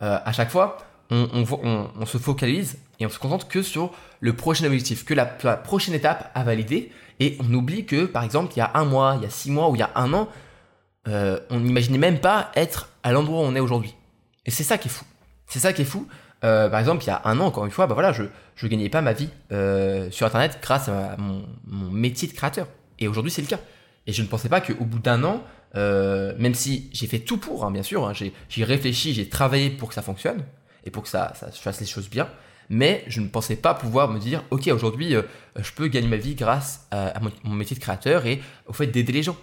à 0.00 0.32
chaque 0.32 0.50
fois, 0.50 0.78
on, 1.10 2.06
se 2.06 2.18
focalise 2.18 2.78
et 2.98 3.06
on 3.06 3.08
se 3.08 3.18
concentre 3.18 3.48
que 3.48 3.62
sur 3.62 3.92
le 4.20 4.34
prochain 4.34 4.64
objectif, 4.66 5.04
que 5.04 5.14
la, 5.14 5.26
prochaine 5.26 5.94
étape 5.94 6.30
à 6.34 6.44
valider. 6.44 6.90
Et 7.18 7.38
on 7.40 7.52
oublie 7.54 7.86
que, 7.86 8.04
par 8.04 8.24
exemple, 8.24 8.52
il 8.54 8.58
y 8.58 8.62
a 8.62 8.70
un 8.74 8.84
mois, 8.84 9.14
il 9.16 9.22
y 9.22 9.26
a 9.26 9.30
six 9.30 9.50
mois 9.50 9.70
ou 9.70 9.74
il 9.74 9.78
y 9.78 9.82
a 9.82 9.90
un 9.94 10.12
an, 10.12 10.28
euh, 11.08 11.40
on 11.50 11.60
n'imaginait 11.60 11.98
même 11.98 12.18
pas 12.18 12.50
être 12.56 12.90
à 13.02 13.12
l'endroit 13.12 13.40
où 13.40 13.44
on 13.44 13.54
est 13.54 13.60
aujourd'hui. 13.60 13.94
Et 14.44 14.50
c'est 14.50 14.64
ça 14.64 14.76
qui 14.76 14.88
est 14.88 14.90
fou. 14.90 15.04
C'est 15.46 15.60
ça 15.60 15.72
qui 15.72 15.82
est 15.82 15.86
fou. 15.86 16.06
Euh, 16.44 16.68
par 16.68 16.80
exemple, 16.80 17.02
il 17.04 17.06
y 17.08 17.10
a 17.10 17.22
un 17.24 17.40
an, 17.40 17.46
encore 17.46 17.64
une 17.64 17.70
fois, 17.70 17.86
bah 17.86 17.94
voilà, 17.94 18.12
je 18.12 18.22
ne 18.22 18.68
gagnais 18.68 18.88
pas 18.88 19.00
ma 19.00 19.12
vie 19.12 19.30
euh, 19.52 20.10
sur 20.10 20.26
Internet 20.26 20.58
grâce 20.62 20.88
à 20.88 21.16
mon, 21.18 21.44
métier 21.90 22.28
de 22.28 22.32
créateur. 22.34 22.68
Et 22.98 23.08
aujourd'hui, 23.08 23.30
c'est 23.30 23.42
le 23.42 23.48
cas. 23.48 23.60
Et 24.06 24.12
je 24.12 24.22
ne 24.22 24.28
pensais 24.28 24.48
pas 24.48 24.60
qu'au 24.60 24.84
bout 24.84 24.98
d'un 24.98 25.24
an, 25.24 25.42
même 25.74 26.54
si 26.54 26.90
j'ai 26.92 27.06
fait 27.06 27.18
tout 27.18 27.38
pour, 27.38 27.64
hein, 27.64 27.70
bien 27.70 27.82
sûr, 27.82 28.06
hein, 28.06 28.12
j'ai 28.14 28.64
réfléchi, 28.64 29.12
j'ai 29.12 29.28
travaillé 29.28 29.70
pour 29.70 29.88
que 29.88 29.94
ça 29.94 30.02
fonctionne, 30.02 30.44
et 30.84 30.90
pour 30.90 31.02
que 31.02 31.08
ça, 31.08 31.32
ça 31.34 31.50
fasse 31.50 31.80
les 31.80 31.86
choses 31.86 32.08
bien. 32.08 32.28
Mais 32.68 33.04
je 33.06 33.20
ne 33.20 33.28
pensais 33.28 33.56
pas 33.56 33.74
pouvoir 33.74 34.08
me 34.08 34.18
dire, 34.18 34.42
ok, 34.50 34.68
aujourd'hui, 34.68 35.14
euh, 35.14 35.22
je 35.56 35.72
peux 35.72 35.86
gagner 35.88 36.08
ma 36.08 36.16
vie 36.16 36.34
grâce 36.34 36.86
à, 36.90 37.20
mon, 37.44 37.54
métier 37.54 37.76
de 37.76 37.80
créateur 37.80 38.26
et 38.26 38.40
au 38.66 38.72
fait 38.72 38.86
d'aider 38.86 39.12
les 39.12 39.22
gens. 39.22 39.36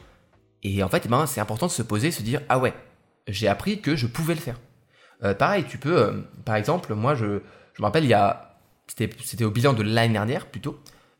Et 0.63 0.83
en 0.83 0.89
fait, 0.89 1.03
eh 1.05 1.09
ben, 1.09 1.25
c'est 1.25 1.41
important 1.41 1.67
de 1.67 1.71
se 1.71 1.81
poser, 1.81 2.11
se 2.11 2.21
dire, 2.21 2.41
ah 2.49 2.59
ouais, 2.59 2.73
j'ai 3.27 3.47
appris 3.47 3.81
que 3.81 3.95
je 3.95 4.07
pouvais 4.07 4.35
le 4.35 4.39
faire. 4.39 4.59
Euh, 5.23 5.33
pareil, 5.33 5.65
tu 5.67 5.77
peux, 5.77 5.97
euh, 5.97 6.11
par 6.45 6.55
exemple, 6.55 6.93
moi, 6.93 7.15
je, 7.15 7.39
je 7.73 7.81
me 7.81 7.85
rappelle, 7.85 8.03
il 8.03 8.09
y 8.09 8.13
a, 8.13 8.57
c'était 8.87 9.45
au 9.45 9.51
bilan 9.51 9.73
de 9.73 9.83
l'année 9.83 10.13
dernière 10.13 10.47
plutôt. 10.47 10.79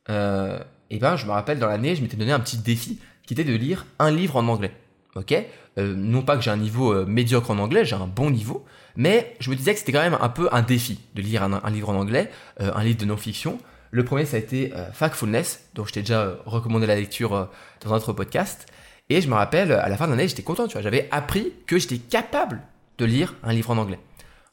et 0.10 1.00
ben, 1.00 1.16
je 1.16 1.26
me 1.26 1.32
rappelle 1.32 1.60
dans 1.60 1.68
l'année, 1.68 1.96
je 1.96 2.02
m'étais 2.02 2.18
donné 2.18 2.32
un 2.32 2.40
petit 2.40 2.58
défi 2.58 3.00
qui 3.26 3.34
était 3.34 3.44
de 3.44 3.56
lire 3.56 3.86
un 4.00 4.12
livre 4.12 4.36
en 4.36 4.48
anglais. 4.48 4.72
Ok, 5.16 5.36
non 5.78 6.24
pas 6.24 6.36
que 6.36 6.42
j'ai 6.42 6.50
un 6.50 6.58
niveau 6.58 7.06
médiocre 7.06 7.52
en 7.52 7.60
anglais, 7.60 7.86
j'ai 7.86 7.96
un 7.96 8.08
bon 8.08 8.32
niveau, 8.32 8.66
mais 8.96 9.36
je 9.40 9.50
me 9.50 9.56
disais 9.56 9.74
que 9.74 9.80
c'était 9.80 9.92
quand 9.92 10.02
même 10.02 10.18
un 10.20 10.30
peu 10.30 10.50
un 10.52 10.62
défi 10.62 11.00
de 11.16 11.22
lire 11.22 11.44
un, 11.44 11.70
livre 11.70 11.90
en 11.90 11.96
anglais, 11.96 12.30
euh, 12.62 12.72
un 12.76 12.84
livre 12.84 13.00
de 13.00 13.06
non-fiction. 13.06 13.58
Le 13.92 14.04
premier, 14.04 14.26
ça 14.26 14.38
a 14.38 14.40
été 14.40 14.74
euh, 14.76 14.92
Factfulness, 14.92 15.70
dont 15.74 15.86
je 15.86 15.94
t'ai 15.94 16.02
déjà 16.02 16.22
euh, 16.22 16.36
recommandé 16.46 16.86
la 16.86 16.96
lecture 16.96 17.50
dans 17.82 17.94
un 17.94 17.98
autre 17.98 18.14
podcast. 18.14 18.68
Et 19.10 19.22
je 19.22 19.28
me 19.28 19.34
rappelle, 19.34 19.72
à 19.72 19.90
la 19.90 19.98
fin 19.98 20.06
de 20.06 20.12
l'année, 20.12 20.28
j'étais 20.28 20.44
content, 20.44 20.68
tu 20.68 20.74
vois. 20.74 20.82
J'avais 20.82 21.08
appris 21.12 21.54
que 21.68 21.78
j'étais 21.78 21.98
capable 21.98 22.62
de 22.98 23.06
lire 23.06 23.36
un 23.44 23.54
livre 23.54 23.72
en 23.72 23.78
anglais. 23.78 24.00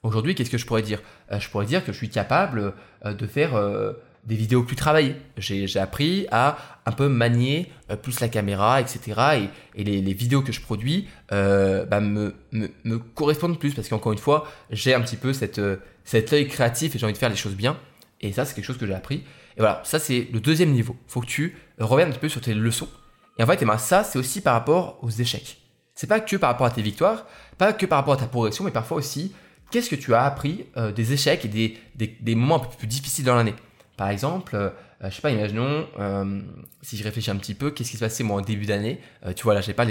Aujourd'hui, 0.02 0.34
qu'est-ce 0.34 0.50
que 0.50 0.58
je 0.58 0.66
pourrais 0.66 0.82
dire? 0.82 1.00
Je 1.30 1.48
pourrais 1.48 1.66
dire 1.66 1.84
que 1.84 1.92
je 1.92 1.96
suis 1.98 2.08
capable 2.08 2.74
de 3.04 3.26
faire 3.26 3.54
des 4.24 4.34
vidéos 4.34 4.62
plus 4.62 4.76
travaillées. 4.76 5.16
J'ai 5.36 5.78
appris 5.78 6.26
à 6.30 6.58
un 6.86 6.92
peu 6.92 7.08
manier 7.08 7.70
euh, 7.90 7.96
plus 7.96 8.20
la 8.20 8.28
caméra, 8.28 8.80
etc. 8.80 9.48
Et, 9.74 9.84
les, 9.84 10.12
vidéos 10.12 10.42
que 10.42 10.52
je 10.52 10.60
produis 10.60 11.08
euh, 11.32 11.86
bah, 11.86 12.00
me, 12.00 12.34
correspondent 13.14 13.58
plus 13.58 13.74
parce 13.74 13.88
qu'encore 13.88 14.12
une 14.12 14.18
fois, 14.18 14.46
j'ai 14.70 14.94
un 14.94 15.00
petit 15.00 15.16
peu 15.16 15.32
cette, 15.32 15.58
euh, 15.58 15.76
cet 16.04 16.32
œil 16.32 16.48
créatif 16.48 16.94
et 16.94 16.98
j'ai 16.98 17.04
envie 17.04 17.14
de 17.14 17.18
faire 17.18 17.30
les 17.30 17.36
choses 17.36 17.54
bien. 17.54 17.78
Et 18.20 18.32
ça, 18.32 18.44
c'est 18.44 18.54
quelque 18.54 18.64
chose 18.64 18.78
que 18.78 18.86
j'ai 18.86 18.94
appris. 18.94 19.24
Et 19.56 19.60
voilà, 19.60 19.80
ça 19.84 19.98
c'est 19.98 20.28
le 20.32 20.40
deuxième 20.40 20.72
niveau. 20.72 20.96
Faut 21.06 21.20
que 21.20 21.26
tu 21.26 21.56
reviennes 21.78 22.08
un 22.08 22.12
petit 22.12 22.20
peu 22.20 22.28
sur 22.28 22.40
tes 22.40 22.54
leçons. 22.54 22.88
Et 23.38 23.42
en 23.42 23.46
fait, 23.46 23.54
et 23.54 23.58
eh 23.62 23.64
ben, 23.64 23.78
ça, 23.78 24.04
c'est 24.04 24.18
aussi 24.18 24.42
par 24.42 24.52
rapport 24.52 24.98
aux 25.02 25.10
échecs. 25.10 25.59
C'est 26.00 26.06
pas 26.06 26.20
que 26.20 26.34
par 26.36 26.48
rapport 26.48 26.66
à 26.66 26.70
tes 26.70 26.80
victoires, 26.80 27.26
pas 27.58 27.74
que 27.74 27.84
par 27.84 27.98
rapport 27.98 28.14
à 28.14 28.16
ta 28.16 28.24
progression, 28.24 28.64
mais 28.64 28.70
parfois 28.70 28.96
aussi, 28.96 29.34
qu'est-ce 29.70 29.90
que 29.90 29.96
tu 29.96 30.14
as 30.14 30.22
appris 30.22 30.64
des 30.96 31.12
échecs 31.12 31.44
et 31.44 31.48
des, 31.94 32.34
moments 32.34 32.56
un 32.56 32.60
peu 32.60 32.74
plus 32.78 32.86
difficiles 32.86 33.26
dans 33.26 33.34
l'année? 33.34 33.54
Par 33.98 34.08
exemple, 34.08 34.56
euh, 34.56 34.70
je 35.10 35.14
sais 35.14 35.20
pas, 35.20 35.30
imaginons, 35.30 35.86
euh, 35.98 36.40
si 36.80 36.96
je 36.96 37.04
réfléchis 37.04 37.30
un 37.30 37.36
petit 37.36 37.52
peu, 37.52 37.70
qu'est-ce 37.70 37.90
qui 37.90 37.98
se 37.98 38.02
passait 38.02 38.24
moi 38.24 38.38
en 38.38 38.40
début 38.40 38.64
d'année? 38.64 38.98
Euh, 39.26 39.34
Tu 39.34 39.42
vois, 39.42 39.52
là, 39.52 39.60
j'ai 39.60 39.74
pas 39.74 39.84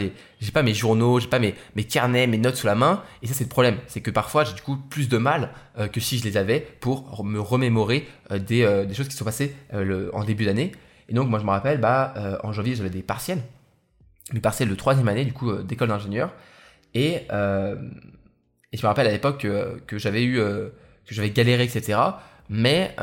pas 0.51 0.63
mes 0.63 0.73
journaux, 0.73 1.19
j'ai 1.19 1.27
pas 1.27 1.37
mes, 1.37 1.53
carnets, 1.83 2.25
mes 2.25 2.39
notes 2.39 2.55
sous 2.55 2.65
la 2.65 2.73
main. 2.73 3.03
Et 3.21 3.27
ça, 3.27 3.35
c'est 3.35 3.43
le 3.43 3.49
problème, 3.51 3.77
c'est 3.85 4.01
que 4.01 4.09
parfois, 4.09 4.45
j'ai 4.45 4.53
du 4.53 4.63
coup 4.63 4.77
plus 4.77 5.09
de 5.09 5.17
mal 5.19 5.51
que 5.93 5.99
si 5.99 6.17
je 6.17 6.23
les 6.23 6.37
avais 6.37 6.59
pour 6.79 7.23
me 7.23 7.39
remémorer 7.39 8.07
des, 8.31 8.87
choses 8.95 9.07
qui 9.07 9.15
sont 9.15 9.25
passées 9.25 9.55
en 9.71 10.23
début 10.23 10.45
d'année. 10.45 10.71
Et 11.07 11.13
donc, 11.13 11.29
moi, 11.29 11.37
je 11.37 11.43
me 11.43 11.51
rappelle, 11.51 11.79
bah, 11.79 12.39
en 12.43 12.51
janvier, 12.51 12.75
j'avais 12.75 12.89
des 12.89 13.03
partiels, 13.03 13.41
mes 14.33 14.39
partiels 14.39 14.69
de 14.69 14.75
troisième 14.75 15.07
année, 15.07 15.25
du 15.25 15.33
coup, 15.33 15.53
d'école 15.63 15.89
d'ingénieur. 15.89 16.33
Et, 16.93 17.13
et 17.13 17.27
je 17.29 18.81
me 18.81 18.87
rappelle 18.87 19.07
à 19.07 19.11
l'époque 19.11 19.41
que, 19.41 19.79
que 19.85 19.97
j'avais 19.97 20.23
eu, 20.23 20.37
que 20.37 21.13
j'avais 21.13 21.29
galéré, 21.29 21.63
etc. 21.63 21.99
Mais 22.49 22.95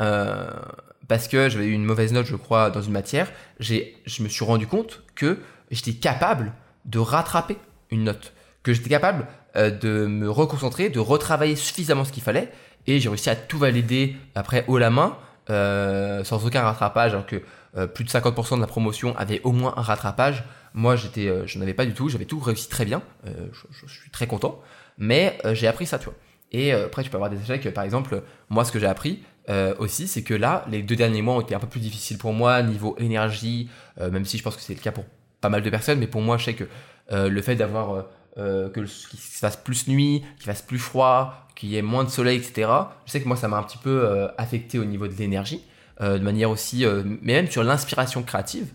parce 1.07 1.27
que 1.27 1.49
j'avais 1.49 1.65
eu 1.65 1.71
une 1.71 1.85
mauvaise 1.85 2.11
note, 2.11 2.25
je 2.25 2.35
crois, 2.35 2.69
dans 2.69 2.81
une 2.81 2.91
matière, 2.91 3.31
j'ai, 3.59 3.97
je 4.05 4.23
me 4.23 4.27
suis 4.27 4.43
rendu 4.43 4.67
compte 4.67 5.03
que 5.15 5.39
j'étais 5.71 5.93
capable 5.93 6.53
de 6.85 6.99
rattraper 6.99 7.57
une 7.91 8.03
note, 8.05 8.33
que 8.63 8.73
j'étais 8.73 8.89
capable 8.89 9.27
euh, 9.55 9.71
de 9.71 10.05
me 10.05 10.29
reconcentrer, 10.29 10.89
de 10.89 10.99
retravailler 10.99 11.55
suffisamment 11.55 12.03
ce 12.05 12.11
qu'il 12.11 12.23
fallait, 12.23 12.51
et 12.85 12.99
j'ai 12.99 13.09
réussi 13.09 13.29
à 13.29 13.35
tout 13.35 13.57
valider 13.57 14.15
après 14.35 14.65
haut 14.67 14.77
la 14.77 14.89
main, 14.89 15.17
euh, 15.49 16.23
sans 16.23 16.45
aucun 16.45 16.61
rattrapage, 16.61 17.13
alors 17.13 17.25
que 17.25 17.41
euh, 17.77 17.87
plus 17.87 18.03
de 18.03 18.09
50% 18.09 18.55
de 18.55 18.61
la 18.61 18.67
promotion 18.67 19.15
avait 19.17 19.41
au 19.43 19.51
moins 19.51 19.73
un 19.77 19.81
rattrapage. 19.81 20.43
Moi, 20.73 20.95
j'étais, 20.95 21.47
je 21.47 21.59
n'avais 21.59 21.73
pas 21.73 21.85
du 21.85 21.93
tout, 21.93 22.09
j'avais 22.09 22.25
tout 22.25 22.39
réussi 22.39 22.69
très 22.69 22.85
bien, 22.85 23.01
je, 23.25 23.87
je, 23.87 23.91
suis 23.91 24.09
très 24.11 24.27
content, 24.27 24.61
mais 24.97 25.37
j'ai 25.53 25.67
appris 25.67 25.85
ça, 25.85 25.97
tu 25.97 26.05
vois. 26.05 26.15
Et 26.51 26.71
après, 26.71 27.03
tu 27.03 27.09
peux 27.09 27.17
avoir 27.17 27.29
des 27.29 27.41
échecs, 27.41 27.73
par 27.73 27.83
exemple, 27.83 28.21
moi, 28.49 28.63
ce 28.63 28.71
que 28.71 28.79
j'ai 28.79 28.85
appris, 28.85 29.23
euh, 29.49 29.73
aussi, 29.79 30.07
c'est 30.07 30.23
que 30.23 30.33
là, 30.33 30.65
les 30.69 30.81
deux 30.81 30.95
derniers 30.95 31.21
mois 31.21 31.35
ont 31.35 31.41
été 31.41 31.55
un 31.55 31.59
peu 31.59 31.67
plus 31.67 31.79
difficiles 31.79 32.17
pour 32.17 32.33
moi, 32.33 32.61
niveau 32.61 32.95
énergie, 32.99 33.69
euh, 33.99 34.11
même 34.11 34.25
si 34.25 34.37
je 34.37 34.43
pense 34.43 34.55
que 34.55 34.61
c'est 34.61 34.73
le 34.73 34.81
cas 34.81 34.91
pour 34.91 35.05
pas 35.39 35.49
mal 35.49 35.61
de 35.61 35.69
personnes, 35.69 35.99
mais 35.99 36.07
pour 36.07 36.21
moi, 36.21 36.37
je 36.37 36.45
sais 36.45 36.53
que 36.53 36.65
euh, 37.11 37.29
le 37.29 37.41
fait 37.41 37.55
d'avoir 37.55 38.05
que 38.35 38.69
qu'il 38.71 39.19
se 39.19 39.39
fasse 39.39 39.57
plus 39.57 39.87
nuit, 39.87 40.23
qu'il 40.37 40.45
fasse 40.45 40.61
plus 40.61 40.77
froid, 40.77 41.47
qu'il 41.55 41.69
y 41.69 41.77
ait 41.77 41.81
moins 41.81 42.03
de 42.03 42.09
soleil, 42.09 42.37
etc., 42.37 42.69
je 43.07 43.11
sais 43.11 43.19
que 43.19 43.27
moi, 43.27 43.35
ça 43.35 43.47
m'a 43.47 43.57
un 43.57 43.63
petit 43.63 43.79
peu 43.79 44.29
affecté 44.37 44.77
au 44.77 44.85
niveau 44.85 45.07
de 45.07 45.13
l'énergie, 45.13 45.63
de 45.99 46.19
manière 46.19 46.51
aussi, 46.51 46.85
mais 47.23 47.33
même 47.33 47.49
sur 47.49 47.63
l'inspiration 47.63 48.21
créative. 48.21 48.67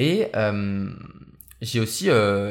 Et 0.00 0.28
j'ai 1.60 1.80
aussi, 1.80 2.06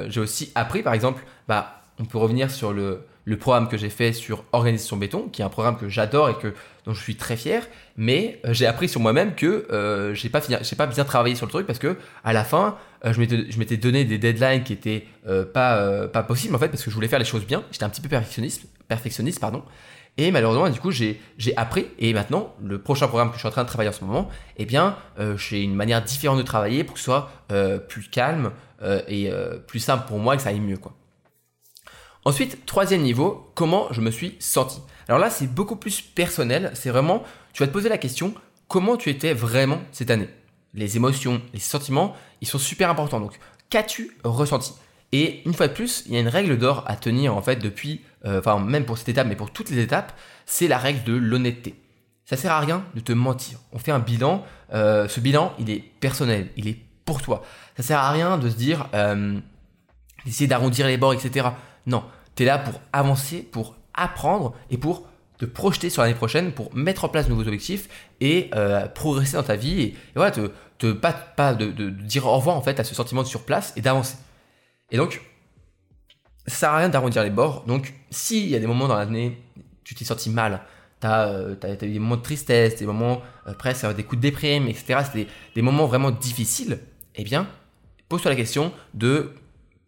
j'ai 0.10 0.20
aussi 0.20 0.52
appris, 0.54 0.84
par 0.84 0.94
exemple, 0.94 1.24
bah, 1.48 1.80
on 2.00 2.06
peut 2.06 2.18
revenir 2.18 2.50
sur 2.50 2.74
le, 2.74 3.06
programme 3.40 3.68
que 3.68 3.78
j'ai 3.78 3.90
fait 3.92 4.12
sur 4.12 4.44
organisation 4.54 4.98
béton, 4.98 5.30
qui 5.30 5.44
est 5.44 5.46
un 5.46 5.50
programme 5.50 5.78
que 5.78 5.88
j'adore 5.88 6.30
et 6.30 6.36
que 6.36 6.54
dont 6.86 6.94
je 6.96 7.04
suis 7.04 7.16
très 7.16 7.38
fier, 7.38 7.68
mais 7.96 8.40
euh, 8.44 8.54
j'ai 8.54 8.66
appris 8.66 8.90
sur 8.90 9.00
moi-même 9.02 9.36
que 9.36 9.68
euh, 9.72 10.16
j'ai 10.16 10.30
pas 10.30 10.42
pas 10.42 10.88
bien 10.88 11.04
travaillé 11.04 11.36
sur 11.36 11.46
le 11.46 11.52
truc 11.52 11.68
parce 11.68 11.78
que 11.78 11.98
à 12.24 12.34
la 12.34 12.44
fin, 12.44 12.78
euh, 13.06 13.14
je 13.14 13.60
m'étais 13.60 13.78
donné 13.78 14.04
des 14.04 14.18
deadlines 14.18 14.64
qui 14.64 14.74
étaient 14.74 15.06
pas 15.54 16.08
pas 16.08 16.24
possibles 16.24 16.56
en 16.56 16.58
fait 16.58 16.70
parce 16.70 16.84
que 16.84 16.90
je 16.90 16.96
voulais 16.96 17.08
faire 17.08 17.20
les 17.20 17.26
choses 17.26 17.46
bien. 17.46 17.64
J'étais 17.72 17.84
un 17.84 17.90
petit 17.90 18.02
peu 18.02 18.10
perfectionniste, 18.10 18.64
perfectionniste 18.88 19.40
pardon. 19.40 19.64
Et 20.18 20.32
malheureusement, 20.32 20.70
du 20.70 20.80
coup, 20.80 20.92
j'ai 20.92 21.20
appris. 21.56 21.88
Et 21.98 22.14
maintenant, 22.14 22.54
le 22.62 22.82
prochain 22.82 23.08
programme 23.08 23.30
que 23.30 23.36
je 23.36 23.40
suis 23.40 23.48
en 23.48 23.52
train 23.52 23.64
de 23.64 23.68
travailler 23.70 23.90
en 23.90 23.94
ce 23.94 24.04
moment, 24.04 24.30
eh 24.58 24.66
bien, 24.66 24.98
j'ai 25.38 25.62
une 25.62 25.76
manière 25.76 26.04
différente 26.04 26.38
de 26.38 26.44
travailler 26.44 26.84
pour 26.84 26.96
que 26.96 27.00
ce 27.00 27.06
soit 27.06 27.32
plus 27.88 28.10
calme 28.10 28.52
et 29.08 29.32
plus 29.68 29.80
simple 29.80 30.08
pour 30.08 30.20
moi 30.20 30.34
et 30.34 30.38
que 30.38 30.44
ça 30.44 30.50
aille 30.50 30.60
mieux, 30.60 30.78
quoi. 30.78 30.94
Ensuite, 32.26 32.66
troisième 32.66 33.02
niveau, 33.02 33.50
comment 33.56 33.88
je 33.92 34.02
me 34.02 34.12
suis 34.12 34.36
senti. 34.40 34.82
Alors 35.08 35.20
là, 35.20 35.30
c'est 35.30 35.48
beaucoup 35.48 35.78
plus 35.78 36.02
personnel. 36.02 36.72
C'est 36.74 36.90
vraiment, 36.90 37.24
tu 37.54 37.64
vas 37.64 37.68
te 37.68 37.72
poser 37.72 37.88
la 37.88 37.98
question, 37.98 38.34
comment 38.68 38.98
tu 38.98 39.10
étais 39.10 39.34
vraiment 39.34 39.80
cette 39.94 40.12
année? 40.12 40.28
Les 40.74 40.98
émotions, 40.98 41.42
les 41.54 41.60
sentiments, 41.60 42.14
ils 42.42 42.48
sont 42.48 42.60
super 42.60 42.90
importants. 42.90 43.22
Donc, 43.22 43.40
qu'as-tu 43.70 44.18
ressenti? 44.26 44.74
Et 45.12 45.42
une 45.46 45.54
fois 45.54 45.68
de 45.68 45.74
plus, 45.74 46.04
il 46.06 46.14
y 46.14 46.18
a 46.18 46.20
une 46.20 46.28
règle 46.28 46.58
d'or 46.58 46.84
à 46.88 46.96
tenir 46.96 47.36
en 47.36 47.42
fait 47.42 47.58
depuis, 47.58 48.02
euh, 48.26 48.40
enfin 48.40 48.60
même 48.60 48.86
pour 48.86 48.98
cette 48.98 49.10
étape, 49.10 49.28
mais 49.28 49.36
pour 49.36 49.52
toutes 49.52 49.70
les 49.70 49.80
étapes, 49.80 50.14
c'est 50.46 50.68
la 50.68 50.78
règle 50.78 51.04
de 51.04 51.14
l'honnêteté. 51.14 51.76
Ça 52.26 52.38
sert 52.38 52.52
à 52.52 52.60
rien 52.60 52.84
de 52.94 53.00
te 53.00 53.12
mentir. 53.12 53.58
On 53.72 53.80
fait 53.80 53.92
un 53.92 54.00
bilan. 54.00 54.46
Euh, 54.74 55.08
ce 55.08 55.20
bilan, 55.20 55.54
il 55.58 55.72
est 55.72 55.84
personnel, 56.00 56.50
il 56.58 56.68
est 56.68 56.78
pour 57.06 57.24
toi. 57.24 57.44
Ça 57.76 57.82
sert 57.82 58.00
à 58.00 58.12
rien 58.12 58.38
de 58.38 58.50
se 58.50 58.56
dire, 58.56 58.88
euh, 58.94 59.40
d'essayer 60.26 60.48
d'arrondir 60.48 60.86
les 60.86 60.98
bords, 60.98 61.14
etc. 61.14 61.48
Non, 61.88 62.04
tu 62.36 62.44
es 62.44 62.46
là 62.46 62.60
pour 62.60 62.80
avancer, 62.94 63.42
pour 63.42 63.78
apprendre 63.96 64.54
et 64.70 64.78
pour 64.78 65.08
te 65.40 65.46
projeter 65.46 65.90
sur 65.90 66.04
l'année 66.04 66.14
prochaine, 66.14 66.52
pour 66.52 66.76
mettre 66.76 67.06
en 67.06 67.10
place 67.10 67.26
de 67.26 67.32
nouveaux 67.32 67.48
objectifs 67.48 67.88
et 68.20 68.52
progresser 68.94 69.38
dans 69.38 69.44
ta 69.44 69.56
vie 69.56 69.82
et, 69.82 69.96
voilà, 70.16 70.32
te, 70.32 70.92
pas, 70.92 71.14
pas 71.14 71.56
de, 71.56 71.90
dire 71.90 72.28
au 72.28 72.36
revoir 72.36 72.58
en 72.58 72.62
fait 72.62 72.80
à 72.80 72.84
ce 72.84 72.94
sentiment 72.94 73.24
de 73.24 73.28
surplace 73.28 73.74
et 73.76 73.82
d'avancer. 73.82 74.18
Et 74.92 74.98
donc, 74.98 75.22
ça 76.48 76.56
sert 76.56 76.70
à 76.70 76.78
rien 76.78 76.90
d'arrondir 76.90 77.24
les 77.24 77.30
bords. 77.30 77.64
Donc, 77.66 77.94
s'il 78.10 78.48
y 78.48 78.56
a 78.56 78.60
des 78.60 78.68
moments 78.68 78.88
dans 78.88 78.98
l'année, 78.98 79.42
tu 79.84 79.96
t'es 79.96 80.06
senti 80.06 80.30
mal, 80.30 80.62
tu 81.02 81.08
as, 81.08 81.28
euh, 81.28 81.56
eu 81.64 81.76
des 81.76 82.00
moments 82.00 82.18
de 82.18 82.22
tristesse, 82.22 82.76
des 82.76 82.86
moments 82.86 83.22
euh, 83.48 83.54
presque 83.54 83.86
des 83.96 84.04
coups 84.04 84.18
de 84.18 84.28
déprime, 84.28 84.68
etc. 84.68 85.02
C'est 85.12 85.28
des, 85.56 85.62
moments 85.62 85.86
vraiment 85.86 86.12
difficiles, 86.12 86.80
eh 87.16 87.24
bien, 87.24 87.48
pose-toi 88.08 88.32
la 88.32 88.38
question 88.38 88.72
de 88.94 89.34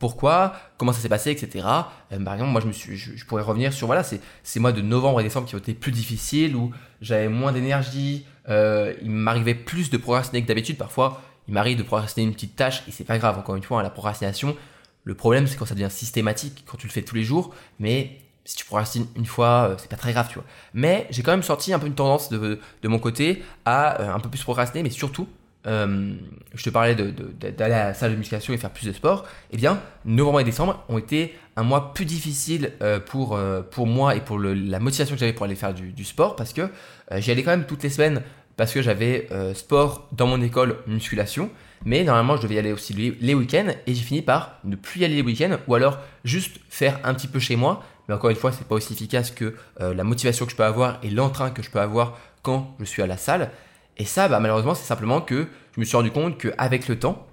pourquoi, 0.02 0.54
comment 0.78 0.94
ça 0.94 1.00
s'est 1.00 1.10
passé, 1.10 1.30
etc. 1.30 1.64
Euh, 2.12 2.24
par 2.24 2.34
exemple, 2.34 2.52
moi, 2.52 2.62
je, 2.62 3.26
pourrais 3.26 3.44
revenir 3.44 3.72
sur, 3.72 3.86
voilà, 3.86 4.04
ces 4.04 4.60
mois 4.60 4.72
de 4.72 4.82
novembre 4.82 5.22
et 5.22 5.24
décembre 5.24 5.48
qui 5.48 5.54
ont 5.54 5.60
été 5.60 5.76
plus 5.76 5.92
difficiles, 5.92 6.56
où 6.56 6.72
j'avais 7.02 7.30
moins 7.30 7.52
d'énergie, 7.52 8.26
euh, 8.50 8.96
il 9.04 9.12
m'arrivait 9.12 9.54
plus 9.54 9.92
de 9.92 9.98
procrastiner 9.98 10.42
que 10.42 10.48
d'habitude. 10.48 10.78
Parfois, 10.78 11.22
il 11.48 11.54
m'arrive 11.54 11.78
de 11.78 11.84
procrastiner 11.84 12.26
une 12.26 12.34
petite 12.34 12.56
tâche, 12.56 12.82
et 12.88 12.92
c'est 12.92 13.04
pas 13.04 13.20
grave, 13.20 13.38
encore 13.38 13.56
une 13.56 13.62
fois, 13.62 13.80
hein, 13.80 13.84
la 13.84 13.92
procrastination, 13.92 14.56
le 15.04 15.16
problème, 15.16 15.48
c'est 15.48 15.58
quand 15.58 15.66
ça 15.66 15.76
devient 15.76 15.92
systématique, 15.92 16.64
quand 16.68 16.78
tu 16.78 16.88
le 16.88 16.92
fais 16.92 17.02
tous 17.02 17.16
les 17.16 17.24
jours, 17.24 17.54
mais 17.80 18.20
si 18.46 18.56
tu 18.56 18.66
procrastines 18.66 19.08
une 19.16 19.26
fois, 19.26 19.70
euh, 19.70 19.76
c'est 19.78 19.90
pas 19.90 19.98
très 19.98 20.14
grave, 20.14 20.28
tu 20.30 20.36
vois. 20.36 20.46
Mais 20.74 21.08
j'ai 21.10 21.24
quand 21.24 21.32
même 21.32 21.44
sorti 21.44 21.74
un 21.74 21.80
peu 21.80 21.88
une 21.88 21.96
tendance 21.96 22.30
de, 22.30 22.60
mon 22.84 23.00
côté 23.00 23.44
à 23.66 24.14
un 24.14 24.20
peu 24.20 24.30
plus 24.30 24.44
procrastiner, 24.44 24.84
mais 24.84 24.90
surtout 24.90 25.28
euh, 25.68 26.14
je 26.56 26.64
te 26.64 26.70
parlais 26.72 26.96
d'aller 26.96 27.74
à 27.74 27.88
la 27.88 27.94
salle 27.94 28.12
de 28.12 28.16
musculation 28.16 28.54
et 28.54 28.58
faire 28.58 28.72
plus 28.72 28.88
de 28.88 28.94
sport, 28.94 29.26
eh 29.52 29.58
bien, 29.58 29.80
novembre 30.06 30.40
et 30.40 30.44
décembre 30.44 30.84
ont 30.90 30.98
été 30.98 31.36
un 31.56 31.64
mois 31.64 31.94
plus 31.94 32.06
difficile 32.06 32.72
euh, 32.82 33.00
pour, 33.00 33.36
euh, 33.36 33.62
pour 33.62 33.86
moi 33.86 34.16
et 34.16 34.22
pour 34.22 34.40
la 34.40 34.80
motivation 34.80 35.16
que 35.16 35.20
j'avais 35.20 35.34
pour 35.34 35.46
aller 35.46 35.56
faire 35.56 35.74
du, 35.74 36.04
sport 36.04 36.36
parce 36.36 36.54
que 36.54 36.70
j'y 37.18 37.30
allais 37.30 37.44
quand 37.44 37.52
même 37.52 37.66
toutes 37.66 37.84
les 37.84 37.90
semaines 37.90 38.24
parce 38.58 38.74
que 38.74 38.82
j'avais 38.82 39.28
sport 39.54 40.08
dans 40.12 40.28
mon 40.28 40.42
école 40.42 40.78
musculation, 40.88 41.50
mais 41.86 42.04
normalement 42.04 42.38
je 42.38 42.42
devais 42.44 42.56
y 42.56 42.60
aller 42.60 42.72
aussi 42.72 42.94
les, 42.94 43.34
week-ends 43.34 43.74
et 43.88 43.94
j'ai 43.94 44.04
fini 44.04 44.22
par 44.22 44.60
ne 44.64 44.76
plus 44.76 45.02
y 45.02 45.06
aller 45.06 45.16
les 45.16 45.22
week-ends 45.22 45.58
ou 45.68 45.76
alors 45.76 45.98
juste 46.24 46.58
faire 46.70 47.00
un 47.04 47.14
petit 47.14 47.28
peu 47.28 47.40
chez 47.40 47.56
moi. 47.56 47.84
Mais 48.08 48.16
encore 48.16 48.30
une 48.30 48.36
fois, 48.36 48.52
c'est 48.52 48.68
pas 48.68 48.76
aussi 48.76 48.94
efficace 48.94 49.32
que 49.32 49.56
la 49.80 50.04
motivation 50.04 50.46
que 50.46 50.52
je 50.52 50.58
peux 50.58 50.66
avoir 50.66 51.00
et 51.04 51.10
l'entrain 51.10 51.52
que 51.52 51.62
je 51.62 51.70
peux 51.70 51.80
avoir 51.80 52.18
quand 52.42 52.76
je 52.80 52.86
suis 52.86 53.02
à 53.02 53.08
la 53.08 53.16
salle. 53.16 53.52
Et 53.98 54.06
ça, 54.06 54.28
bah, 54.28 54.40
malheureusement, 54.40 54.74
c'est 54.74 54.86
simplement 54.86 55.22
que 55.22 55.48
je 55.76 55.80
me 55.80 55.86
suis 55.86 55.96
rendu 55.96 56.12
compte 56.12 56.38
qu'avec 56.38 56.88
le 56.88 56.98
temps, 56.98 57.28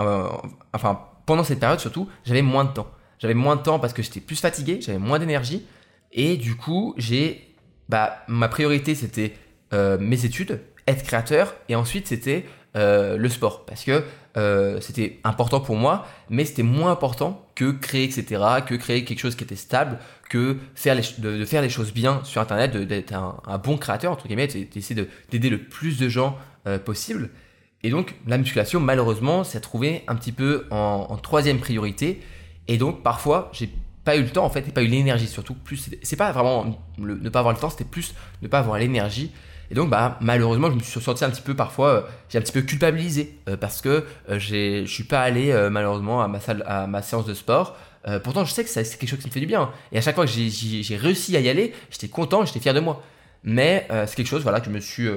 euh, 0.00 0.28
enfin 0.72 1.00
pendant 1.26 1.44
cette 1.44 1.60
période 1.60 1.80
surtout, 1.80 2.08
j'avais 2.24 2.42
moins 2.42 2.64
de 2.64 2.72
temps. 2.72 2.90
J'avais 3.18 3.34
moins 3.34 3.56
de 3.56 3.62
temps 3.62 3.78
parce 3.78 3.92
que 3.92 4.02
j'étais 4.02 4.20
plus 4.20 4.40
fatigué, 4.40 4.80
j'avais 4.80 4.98
moins 4.98 5.18
d'énergie. 5.18 5.66
Et 6.10 6.36
du 6.36 6.56
coup, 6.56 6.94
j'ai, 6.96 7.54
bah, 7.88 8.24
ma 8.28 8.48
priorité 8.48 8.94
c'était 8.94 9.34
euh, 9.72 9.96
mes 9.98 10.24
études, 10.24 10.60
être 10.86 11.04
créateur, 11.04 11.54
et 11.68 11.76
ensuite 11.76 12.08
c'était 12.08 12.44
euh, 12.76 13.16
le 13.16 13.28
sport 13.28 13.64
parce 13.66 13.84
que 13.84 14.02
c'était 14.80 15.20
important 15.24 15.60
pour 15.60 15.76
moi, 15.76 16.06
mais 16.30 16.46
c'était 16.46 16.62
moins 16.62 16.90
important 16.90 17.46
que 17.54 17.70
créer, 17.70 18.04
etc., 18.04 18.42
que 18.66 18.74
créer 18.74 19.04
quelque 19.04 19.18
chose 19.18 19.34
qui 19.34 19.44
était 19.44 19.56
stable, 19.56 19.98
que 20.30 20.56
faire 20.74 20.96
de, 21.18 21.44
faire 21.44 21.60
les 21.60 21.68
choses 21.68 21.92
bien 21.92 22.20
sur 22.24 22.40
Internet, 22.40 22.74
d'être 22.74 23.12
un, 23.12 23.58
bon 23.58 23.76
créateur, 23.76 24.10
entre 24.10 24.26
guillemets, 24.26 24.46
d'essayer 24.46 25.06
d'aider 25.30 25.50
le 25.50 25.58
plus 25.58 25.98
de 25.98 26.08
gens 26.08 26.38
possible. 26.86 27.28
Et 27.82 27.90
donc, 27.90 28.14
la 28.26 28.38
musculation, 28.38 28.80
malheureusement, 28.80 29.44
s'est 29.44 29.60
trouvée 29.60 30.04
un 30.06 30.14
petit 30.14 30.32
peu 30.32 30.66
en, 30.70 31.16
troisième 31.16 31.58
priorité. 31.58 32.20
Et 32.68 32.78
donc, 32.78 33.02
parfois, 33.02 33.50
j'ai 33.52 33.70
pas 34.04 34.16
eu 34.16 34.22
le 34.22 34.30
temps, 34.30 34.44
en 34.44 34.50
fait, 34.50 34.68
et 34.68 34.72
pas 34.72 34.82
eu 34.82 34.86
l'énergie, 34.86 35.26
surtout. 35.26 35.54
Plus, 35.54 35.90
c'est 36.02 36.16
pas 36.16 36.30
vraiment 36.32 36.78
ne 36.98 37.28
pas 37.28 37.40
avoir 37.40 37.54
le 37.54 37.60
temps, 37.60 37.70
c'était 37.70 37.84
plus 37.84 38.14
ne 38.40 38.48
pas 38.48 38.60
avoir 38.60 38.78
l'énergie. 38.78 39.32
Et 39.70 39.74
donc, 39.74 39.90
bah, 39.90 40.18
malheureusement, 40.20 40.70
je 40.70 40.76
me 40.76 40.80
suis 40.80 41.00
senti 41.00 41.24
un 41.24 41.30
petit 41.30 41.42
peu 41.42 41.54
parfois, 41.54 41.88
euh, 41.88 42.02
j'ai 42.28 42.38
un 42.38 42.42
petit 42.42 42.52
peu 42.52 42.62
culpabilisé 42.62 43.38
euh, 43.48 43.56
parce 43.56 43.80
que 43.80 44.04
euh, 44.28 44.38
je 44.38 44.84
suis 44.86 45.04
pas 45.04 45.22
allé 45.22 45.52
malheureusement 45.70 46.22
à 46.22 46.28
ma 46.28 46.40
salle, 46.40 46.64
à 46.66 46.86
ma 46.86 47.02
séance 47.02 47.26
de 47.26 47.34
sport. 47.34 47.76
pourtant, 48.22 48.44
je 48.44 48.52
sais 48.52 48.64
que 48.64 48.70
c'est 48.70 48.84
quelque 48.98 49.08
chose 49.08 49.20
qui 49.20 49.28
me 49.28 49.32
fait 49.32 49.40
du 49.40 49.46
bien. 49.46 49.70
Et 49.92 49.98
à 49.98 50.00
chaque 50.00 50.14
fois 50.14 50.26
que 50.26 50.32
j'ai 50.32 50.96
réussi 50.96 51.36
à 51.36 51.40
y 51.40 51.48
aller, 51.48 51.72
j'étais 51.90 52.08
content, 52.08 52.44
j'étais 52.44 52.60
fier 52.60 52.74
de 52.74 52.80
moi. 52.80 53.02
Mais 53.44 53.86
c'est 54.06 54.14
quelque 54.14 54.26
chose, 54.26 54.42
voilà, 54.42 54.60
que 54.60 54.66
je 54.66 54.70
me 54.70 54.80
suis 54.80 55.08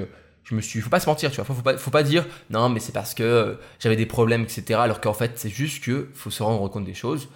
je 0.46 0.54
me 0.54 0.62
suis, 0.62 0.80
faut 0.80 0.90
pas 0.90 1.00
se 1.00 1.10
mentir, 1.10 1.32
tu 1.32 1.38
vois, 1.38 1.46
faut, 1.46 1.62
pas, 1.62 1.78
faut 1.78 1.92
pas 1.92 2.04
dire 2.04 2.26
non, 2.50 2.70
mais 2.70 2.80
c'est 2.80 2.92
parce 2.92 3.14
que 3.14 3.24
euh, 3.24 3.56
j'avais 3.80 3.96
des 3.96 4.06
problèmes, 4.06 4.44
etc. 4.44 4.80
Alors 4.80 5.02
qu'en 5.02 5.14
fait, 5.14 5.34
c'est 5.36 5.50
juste 5.50 5.84
que 5.84 6.10
faut 6.14 6.30
se 6.30 6.44
rendre 6.44 6.68
compte 6.70 6.86
des 6.86 6.94
choses. 6.94 7.30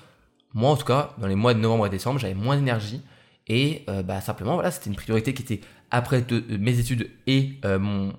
Moi, 0.54 0.70
en 0.70 0.78
tout 0.78 0.86
cas, 0.86 1.14
dans 1.18 1.28
les 1.28 1.36
mois 1.36 1.54
de 1.54 1.60
novembre 1.60 1.88
et 1.88 1.90
décembre, 1.90 2.20
j'avais 2.20 2.36
moins 2.36 2.56
d'énergie 2.56 3.02
et 3.48 3.84
euh, 3.90 4.04
bah, 4.04 4.22
simplement, 4.22 4.54
voilà, 4.54 4.70
c'était 4.70 4.92
une 4.92 4.96
priorité 4.96 5.34
qui 5.34 5.42
était 5.42 5.62
après 5.92 6.22
de, 6.22 6.58
mes 6.58 6.80
études 6.80 7.10
et 7.28 7.60
euh, 7.66 7.80
mon, 7.80 8.14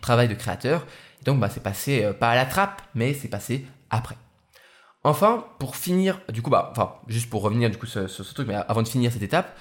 travail 0.00 0.28
de 0.28 0.34
créateur. 0.34 0.86
Donc, 1.24 1.40
bah, 1.40 1.48
c'est 1.50 1.62
passé 1.62 2.10
pas 2.20 2.30
à 2.30 2.34
la 2.34 2.46
trappe, 2.46 2.82
mais 2.94 3.14
c'est 3.14 3.28
passé 3.28 3.64
après. 3.90 4.16
Enfin, 5.02 5.44
pour 5.58 5.76
finir, 5.76 6.20
du 6.32 6.42
coup, 6.42 6.50
bah, 6.50 6.68
enfin, 6.72 6.94
juste 7.08 7.30
pour 7.30 7.42
revenir 7.42 7.70
du 7.70 7.76
coup 7.76 7.86
sur, 7.86 8.08
ce 8.08 8.34
truc, 8.34 8.48
mais 8.48 8.54
avant 8.54 8.82
de 8.82 8.88
finir 8.88 9.12
cette 9.12 9.22
étape, 9.22 9.56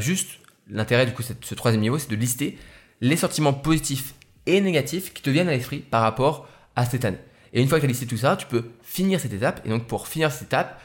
juste 0.00 0.30
l'intérêt 0.68 1.06
du 1.06 1.12
coup, 1.12 1.22
ce 1.22 1.54
troisième 1.54 1.82
niveau, 1.82 1.98
c'est 1.98 2.10
de 2.10 2.16
lister 2.16 2.58
les 3.00 3.16
sentiments 3.16 3.52
positifs 3.52 4.14
et 4.46 4.60
négatifs 4.60 5.12
qui 5.12 5.22
te 5.22 5.30
viennent 5.30 5.48
à 5.48 5.52
l'esprit 5.52 5.78
par 5.78 6.02
rapport 6.02 6.48
à 6.76 6.84
cette 6.86 7.04
année. 7.04 7.18
Et 7.52 7.62
une 7.62 7.68
fois 7.68 7.78
que 7.78 7.82
tu 7.82 7.86
as 7.86 7.88
listé 7.88 8.06
tout 8.06 8.16
ça, 8.16 8.36
tu 8.36 8.46
peux 8.46 8.70
finir 8.82 9.20
cette 9.20 9.32
étape. 9.32 9.60
Et 9.64 9.68
donc 9.68 9.86
pour 9.86 10.08
finir 10.08 10.30
cette 10.30 10.48
étape, 10.48 10.80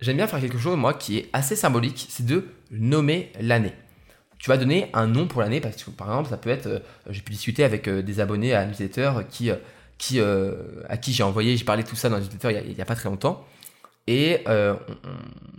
j'aime 0.00 0.16
bien 0.16 0.26
faire 0.26 0.40
quelque 0.40 0.58
chose, 0.58 0.76
moi, 0.76 0.94
qui 0.94 1.18
est 1.18 1.30
assez 1.32 1.56
symbolique, 1.56 2.06
c'est 2.10 2.26
de 2.26 2.48
nommer 2.70 3.32
l'année. 3.40 3.72
Tu 4.38 4.50
vas 4.50 4.58
donner 4.58 4.90
un 4.92 5.06
nom 5.06 5.26
pour 5.26 5.40
l'année, 5.40 5.60
parce 5.60 5.82
que 5.82 5.90
par 5.90 6.08
exemple, 6.08 6.28
ça 6.28 6.36
peut 6.36 6.50
être, 6.50 6.66
euh, 6.66 6.78
j'ai 7.10 7.22
pu 7.22 7.32
discuter 7.32 7.64
avec 7.64 7.88
euh, 7.88 8.02
des 8.02 8.20
abonnés 8.20 8.54
à 8.54 8.66
newsletter 8.66 9.12
qui, 9.30 9.50
euh, 9.50 9.56
qui, 9.98 10.20
à 10.20 10.96
qui 10.98 11.12
j'ai 11.12 11.22
envoyé, 11.22 11.56
j'ai 11.56 11.64
parlé 11.64 11.84
tout 11.84 11.96
ça 11.96 12.08
dans 12.08 12.18
newsletter 12.18 12.62
il 12.66 12.74
n'y 12.74 12.80
a, 12.80 12.84
pas 12.84 12.94
très 12.94 13.08
longtemps. 13.08 13.46
Et 14.08 14.44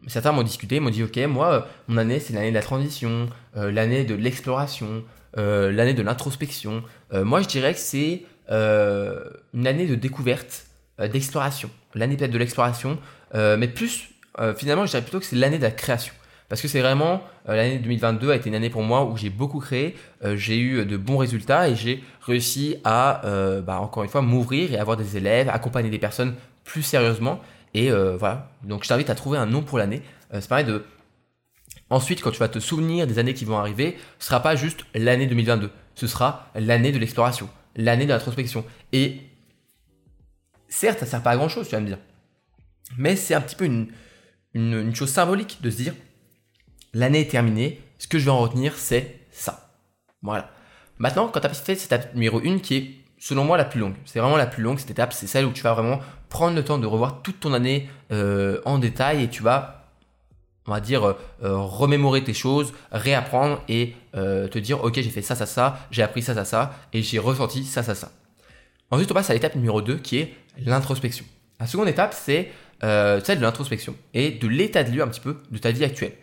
certains 0.08 0.32
m'ont 0.32 0.44
discuté, 0.44 0.80
m'ont 0.80 0.90
dit, 0.90 1.04
ok, 1.04 1.18
moi, 1.28 1.68
mon 1.90 1.98
année, 1.98 2.20
c'est 2.22 2.32
l'année 2.32 2.50
de 2.50 2.56
la 2.56 2.62
transition, 2.62 3.28
l'année 3.56 4.06
de 4.06 4.16
l'exploration, 4.16 5.04
l'année 5.36 5.94
de 5.94 6.02
l'introspection. 6.02 6.82
Moi, 7.12 7.42
je 7.42 7.48
dirais 7.50 7.74
que 7.74 7.80
c'est 7.80 8.24
une 8.50 9.68
année 9.68 9.86
de 9.86 9.96
découverte, 9.96 10.68
d'exploration. 10.98 11.70
L'année 11.94 12.16
peut-être 12.16 12.32
de 12.32 12.38
l'exploration, 12.38 12.98
mais 13.34 13.68
plus, 13.68 14.12
finalement, 14.56 14.86
je 14.86 14.92
dirais 14.92 15.04
plutôt 15.04 15.20
que 15.20 15.26
c'est 15.26 15.36
l'année 15.36 15.58
de 15.58 15.63
la 15.63 15.72
création. 15.72 16.13
Parce 16.50 16.62
que 16.62 16.68
c'est 16.68 16.80
vraiment, 16.80 17.22
l'année 17.46 17.80
2022 17.80 18.32
a 18.32 18.36
été 18.36 18.50
une 18.50 18.56
année 18.56 18.70
pour 18.70 18.82
moi 18.82 19.04
où 19.04 19.18
j'ai 19.18 19.30
beaucoup 19.30 19.60
créé, 19.60 19.96
j'ai 20.36 20.58
eu 20.58 20.86
de 20.86 20.96
bons 20.96 21.18
résultats 21.18 21.68
et 21.68 21.76
j'ai 21.76 22.02
réussi 22.22 22.78
à, 22.86 23.22
bah, 23.66 23.82
encore 23.82 24.04
une 24.04 24.10
fois, 24.10 24.22
m'ouvrir 24.22 24.74
et 24.74 24.78
avoir 24.78 24.96
des 24.96 25.18
élèves, 25.18 25.50
accompagner 25.50 25.90
des 25.90 26.00
personnes 26.00 26.36
plus 26.64 26.84
sérieusement. 26.84 27.42
Et 27.74 27.92
voilà, 27.92 28.52
donc 28.64 28.86
je 28.86 28.88
t'invite 28.88 29.10
à 29.10 29.16
trouver 29.16 29.38
un 29.38 29.46
nom 29.46 29.62
pour 29.62 29.78
l'année. 29.78 30.02
c'est 30.32 30.48
pareil 30.48 30.64
de 30.64 30.86
Ensuite, 31.90 32.22
quand 32.22 32.32
tu 32.32 32.40
vas 32.40 32.50
te 32.50 32.60
souvenir 32.60 33.08
des 33.08 33.18
années 33.18 33.34
qui 33.34 33.46
vont 33.46 33.58
arriver, 33.58 33.98
ce 34.20 34.28
sera 34.28 34.42
pas 34.42 34.56
juste 34.56 34.86
l'année 34.94 35.26
2022, 35.26 35.72
ce 35.96 36.08
sera 36.08 36.50
l'année 36.56 36.92
de 36.92 37.00
l'exploration, 37.00 37.50
l'année 37.76 38.06
de 38.06 38.12
l'introspection. 38.12 38.66
Et 38.92 39.22
certes, 40.68 41.00
ça 41.00 41.06
sert 41.06 41.24
pas 41.24 41.32
à 41.32 41.38
grand 41.38 41.48
chose, 41.48 41.68
tu 41.68 41.76
vas 41.76 41.82
me 41.82 41.88
dire. 41.88 42.00
Mais 42.98 43.16
c'est 43.16 43.36
un 43.36 43.42
petit 43.42 43.56
peu 43.56 43.66
une, 43.66 44.96
chose 44.96 45.10
symbolique 45.10 45.60
de 45.62 45.70
se 45.70 45.78
dire, 45.78 45.94
l'année 46.93 47.21
est 47.21 47.32
terminée, 47.32 47.82
ce 47.97 48.08
que 48.08 48.19
je 48.19 48.26
vais 48.26 48.32
en 48.32 48.39
retenir, 48.39 48.76
c'est 48.76 49.19
ça. 49.32 49.71
Voilà. 50.21 50.50
Maintenant, 51.00 51.28
quand 51.28 51.39
tu 51.39 51.45
as 51.45 51.50
fait 51.50 51.76
cette 51.76 51.86
étape 51.86 52.13
numéro 52.13 52.39
1 52.39 52.60
qui 52.60 52.76
est, 52.76 52.91
selon 53.19 53.43
moi, 53.43 53.58
la 53.58 53.65
plus 53.65 53.80
longue, 53.80 53.95
c'est 54.06 54.19
vraiment 54.19 54.38
la 54.38 54.47
plus 54.47 54.63
longue, 54.63 54.80
cette 54.80 54.91
étape, 54.91 55.13
c'est 55.13 55.28
celle 55.28 55.45
où 55.45 55.52
tu 55.52 55.62
vas 55.62 55.73
vraiment 55.73 56.00
prendre 56.30 56.56
le 56.56 56.63
temps 56.63 56.78
de 56.78 56.88
revoir 56.88 57.21
toute 57.21 57.39
ton 57.39 57.54
année 57.54 57.89
euh, 58.12 58.62
en 58.65 58.80
détail 58.80 59.23
et 59.23 59.30
tu 59.30 59.43
vas 59.43 59.73
on 60.69 60.73
va 60.73 60.82
dire, 60.82 61.08
euh, 61.08 61.13
euh, 61.43 61.56
remémorer 61.56 62.26
tes 62.26 62.34
choses, 62.34 62.73
réapprendre 62.91 63.63
et 63.69 63.93
te 64.13 64.58
dire, 64.58 64.84
ok, 64.84 64.95
j'ai 64.95 65.10
fait 65.10 65.21
ça, 65.21 65.34
ça, 65.34 65.45
ça, 65.45 65.80
j'ai 65.91 66.04
appris 66.04 66.21
ça, 66.21 66.34
ça, 66.34 66.43
ça, 66.43 66.73
et 66.91 67.02
j'ai 67.04 67.19
ressenti 67.19 67.63
ça, 67.63 67.84
ça, 67.84 67.95
ça. 67.95 68.12
Ensuite, 68.91 69.10
on 69.12 69.13
passe 69.13 69.30
à 69.30 69.34
l'étape 69.34 69.56
numéro 69.56 69.82
2 69.82 69.97
qui 69.97 70.17
est 70.17 70.34
l'introspection. 70.65 71.23
La 71.60 71.67
seconde 71.67 71.88
étape, 71.88 72.13
c'est 72.13 72.52
celle 72.82 73.38
de 73.38 73.41
l'introspection 73.41 73.95
et 74.13 74.32
de 74.32 74.47
l'état 74.47 74.84
de 74.84 74.91
lieu 74.91 75.02
un 75.02 75.08
petit 75.08 75.21
peu 75.21 75.38
de 75.50 75.58
ta 75.58 75.71
vie 75.71 75.86
actuelle. 75.86 76.13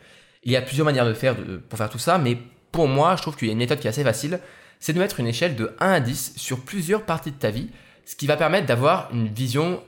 Il 0.45 0.53
y 0.53 0.57
a 0.57 0.63
plusieurs 0.63 0.85
manières 0.85 1.07
de 1.07 1.15
faire 1.15 1.37
pour 1.69 1.79
faire 1.79 1.91
tout 1.91 1.99
ça, 1.99 2.19
mais 2.19 2.39
pour 2.73 2.89
moi, 2.89 3.17
je 3.17 3.23
trouve 3.23 3.37
qu'il 3.37 3.49
y 3.49 3.51
a 3.51 3.53
une 3.53 3.59
méthode 3.59 3.79
qui 3.79 3.87
est 3.87 3.91
assez 3.91 4.05
facile, 4.05 4.41
c'est 4.81 4.93
de 4.93 4.99
mettre 4.99 5.21
une 5.21 5.27
échelle 5.27 5.57
de 5.57 5.75
1 5.81 5.93
à 5.93 6.01
10 6.01 6.35
sur 6.37 6.61
plusieurs 6.61 7.05
parties 7.05 7.31
de 7.31 7.37
ta 7.37 7.51
vie, 7.51 7.71
ce 8.05 8.17
qui 8.17 8.27
va 8.27 8.37
permettre 8.37 8.67
d'avoir 8.67 9.09
une 9.13 9.29
vision 9.29 9.83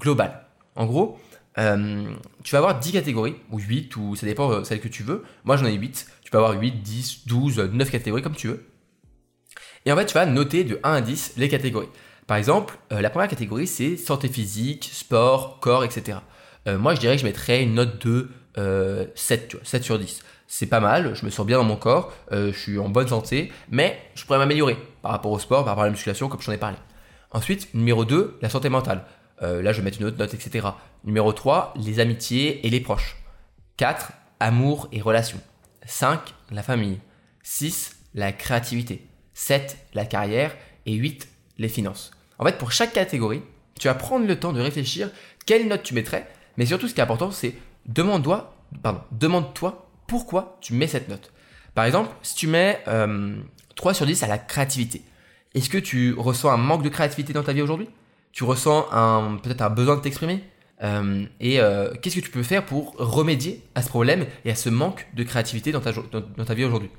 globale. 0.00 0.44
En 0.74 0.86
gros, 0.86 1.18
euh, 1.58 2.04
tu 2.42 2.52
vas 2.52 2.58
avoir 2.58 2.78
10 2.78 2.92
catégories, 2.92 3.36
ou 3.50 3.58
8, 3.58 3.96
ou 3.96 4.16
ça 4.16 4.26
dépend 4.26 4.48
de 4.50 4.54
euh, 4.56 4.64
celle 4.64 4.80
que 4.80 4.88
tu 4.88 5.02
veux. 5.02 5.22
Moi 5.44 5.56
j'en 5.56 5.66
ai 5.66 5.74
8. 5.74 6.06
Tu 6.22 6.30
peux 6.30 6.38
avoir 6.38 6.58
8, 6.58 6.82
10, 6.82 7.26
12, 7.26 7.58
9 7.72 7.90
catégories 7.90 8.22
comme 8.22 8.34
tu 8.34 8.48
veux. 8.48 8.66
Et 9.86 9.92
en 9.92 9.96
fait, 9.96 10.06
tu 10.06 10.14
vas 10.14 10.26
noter 10.26 10.64
de 10.64 10.80
1 10.82 10.92
à 10.92 11.00
10 11.00 11.34
les 11.36 11.48
catégories. 11.48 11.88
Par 12.26 12.36
exemple, 12.38 12.78
euh, 12.92 13.00
la 13.00 13.10
première 13.10 13.28
catégorie 13.28 13.66
c'est 13.66 13.96
santé 13.96 14.28
physique, 14.28 14.90
sport, 14.92 15.60
corps, 15.60 15.84
etc. 15.84 16.18
moi 16.78 16.94
je 16.94 17.00
dirais 17.00 17.16
que 17.16 17.20
je 17.20 17.26
mettrais 17.26 17.62
une 17.62 17.74
note 17.74 18.06
de 18.06 18.30
7, 18.56 19.48
tu 19.48 19.56
vois, 19.56 19.64
7 19.64 19.82
sur 19.84 19.98
10. 19.98 20.22
C'est 20.46 20.66
pas 20.66 20.80
mal, 20.80 21.14
je 21.14 21.24
me 21.24 21.30
sens 21.30 21.46
bien 21.46 21.58
dans 21.58 21.64
mon 21.64 21.76
corps, 21.76 22.12
je 22.30 22.52
suis 22.52 22.78
en 22.78 22.88
bonne 22.88 23.08
santé, 23.08 23.50
mais 23.70 23.98
je 24.14 24.24
pourrais 24.24 24.38
m'améliorer 24.38 24.76
par 25.02 25.12
rapport 25.12 25.32
au 25.32 25.38
sport, 25.38 25.64
par 25.64 25.72
rapport 25.72 25.84
à 25.84 25.86
la 25.86 25.92
musculation, 25.92 26.28
comme 26.28 26.40
j'en 26.40 26.52
ai 26.52 26.58
parlé. 26.58 26.76
Ensuite, 27.34 27.74
numéro 27.74 28.04
2, 28.04 28.38
la 28.42 28.48
santé 28.48 28.68
mentale. 28.68 29.04
Euh, 29.42 29.60
là, 29.60 29.72
je 29.72 29.78
vais 29.78 29.84
mettre 29.84 30.00
une 30.00 30.06
autre 30.06 30.18
note, 30.18 30.32
etc. 30.34 30.68
Numéro 31.02 31.32
3, 31.32 31.74
les 31.76 31.98
amitiés 31.98 32.64
et 32.64 32.70
les 32.70 32.80
proches. 32.80 33.16
4, 33.76 34.12
amour 34.38 34.88
et 34.92 35.00
relations. 35.00 35.40
5, 35.84 36.20
la 36.52 36.62
famille. 36.62 37.00
6, 37.42 37.96
la 38.14 38.32
créativité. 38.32 39.06
7, 39.34 39.76
la 39.94 40.06
carrière. 40.06 40.54
Et 40.86 40.92
8, 40.94 41.28
les 41.58 41.68
finances. 41.68 42.12
En 42.38 42.44
fait, 42.44 42.56
pour 42.56 42.70
chaque 42.70 42.92
catégorie, 42.92 43.42
tu 43.78 43.88
vas 43.88 43.94
prendre 43.94 44.26
le 44.26 44.38
temps 44.38 44.52
de 44.52 44.60
réfléchir 44.60 45.10
quelle 45.44 45.66
note 45.66 45.82
tu 45.82 45.94
mettrais, 45.94 46.28
Mais 46.56 46.66
surtout, 46.66 46.86
ce 46.86 46.94
qui 46.94 47.00
est 47.00 47.02
important, 47.02 47.32
c'est 47.32 47.54
demande-toi, 47.86 48.54
pourquoi 50.06 50.58
tu 50.60 50.74
mets 50.74 50.86
cette 50.86 51.08
note. 51.08 51.32
Par 51.74 51.84
exemple, 51.84 52.10
si 52.22 52.34
tu 52.34 52.46
mets 52.46 52.80
3 52.84 52.92
euh, 52.94 53.94
sur 53.94 54.06
10 54.06 54.22
à 54.22 54.26
la 54.26 54.38
créativité, 54.38 55.02
est-ce 55.54 55.68
que 55.68 55.78
tu 55.78 56.14
ressens 56.16 56.50
un 56.50 56.56
manque 56.56 56.82
de 56.82 56.88
créativité 56.88 57.32
dans 57.32 57.42
ta 57.42 57.52
vie 57.52 57.62
aujourd'hui? 57.62 57.88
Tu 58.32 58.44
ressens 58.44 58.86
peut-être 59.42 59.62
un 59.62 59.70
besoin 59.70 59.96
de 59.96 60.00
t'exprimer? 60.00 60.42
Euh, 60.82 61.24
Et 61.40 61.60
euh, 61.60 61.92
qu'est-ce 62.00 62.16
que 62.16 62.20
tu 62.20 62.30
peux 62.30 62.42
faire 62.42 62.64
pour 62.64 62.94
remédier 62.96 63.62
à 63.74 63.82
ce 63.82 63.88
problème 63.88 64.26
et 64.44 64.50
à 64.50 64.56
ce 64.56 64.68
manque 64.68 65.06
de 65.14 65.22
créativité 65.22 65.70
dans 65.72 65.80
ta, 65.80 65.92
dans, 65.92 66.44
ta 66.44 66.54
vie 66.54 66.64
aujourd'hui? 66.64 66.90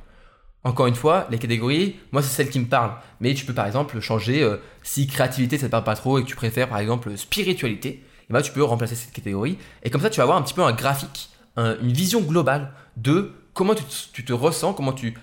Encore 0.64 0.88
une 0.88 0.96
fois, 0.96 1.28
les 1.30 1.38
catégories, 1.38 1.98
moi 2.12 2.24
c'est 2.24 2.30
celle 2.30 2.50
qui 2.50 2.60
me 2.60 2.66
parle. 2.66 2.94
Mais 3.20 3.34
tu 3.34 3.46
peux 3.46 3.54
par 3.54 3.68
exemple 3.68 4.00
changer, 4.00 4.50
si 4.82 5.06
créativité 5.06 5.58
ça 5.58 5.68
te 5.68 5.72
parle 5.72 5.84
pas 5.84 5.96
trop 5.96 6.18
et 6.18 6.24
que 6.24 6.28
tu 6.28 6.36
préfères 6.36 6.70
par 6.70 6.80
exemple 6.80 7.16
spiritualité, 7.18 8.04
et 8.26 8.30
eh 8.30 8.34
ben, 8.34 8.42
tu 8.42 8.52
peux 8.52 8.64
remplacer 8.64 8.96
cette 8.96 9.12
catégorie. 9.12 9.58
Et 9.84 9.90
comme 9.90 10.02
ça 10.02 10.10
tu 10.10 10.18
vas 10.18 10.24
avoir 10.24 10.38
un 10.38 10.42
petit 10.42 10.54
peu 10.54 10.64
un 10.64 10.74
graphique, 10.74 11.30
une 11.58 11.94
vision 11.94 12.22
globale 12.22 12.72
de 12.98 13.32
comment 13.54 13.74
tu, 13.76 14.24
te 14.24 14.34
ressens, 14.34 14.74
comment 14.74 14.94
tu, 14.94 15.14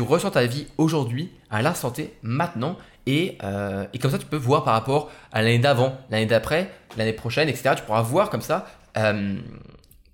ressens 0.00 0.30
ta 0.30 0.44
vie 0.44 0.66
aujourd'hui, 0.76 1.32
à 1.50 1.62
l'instant 1.62 1.90
T, 1.90 2.12
maintenant, 2.22 2.76
euh, 3.08 3.86
et, 3.92 3.98
comme 3.98 4.10
ça 4.10 4.18
tu 4.18 4.26
peux 4.26 4.36
voir 4.36 4.64
par 4.64 4.74
rapport 4.74 5.10
à 5.32 5.42
l'année 5.42 5.58
d'avant, 5.58 5.98
l'année 6.10 6.26
d'après, 6.26 6.70
l'année 6.96 7.12
prochaine, 7.12 7.48
etc. 7.48 7.70
Tu 7.76 7.82
pourras 7.82 8.02
voir 8.02 8.30
comme 8.30 8.42
ça 8.42 8.66
euh, 8.96 9.36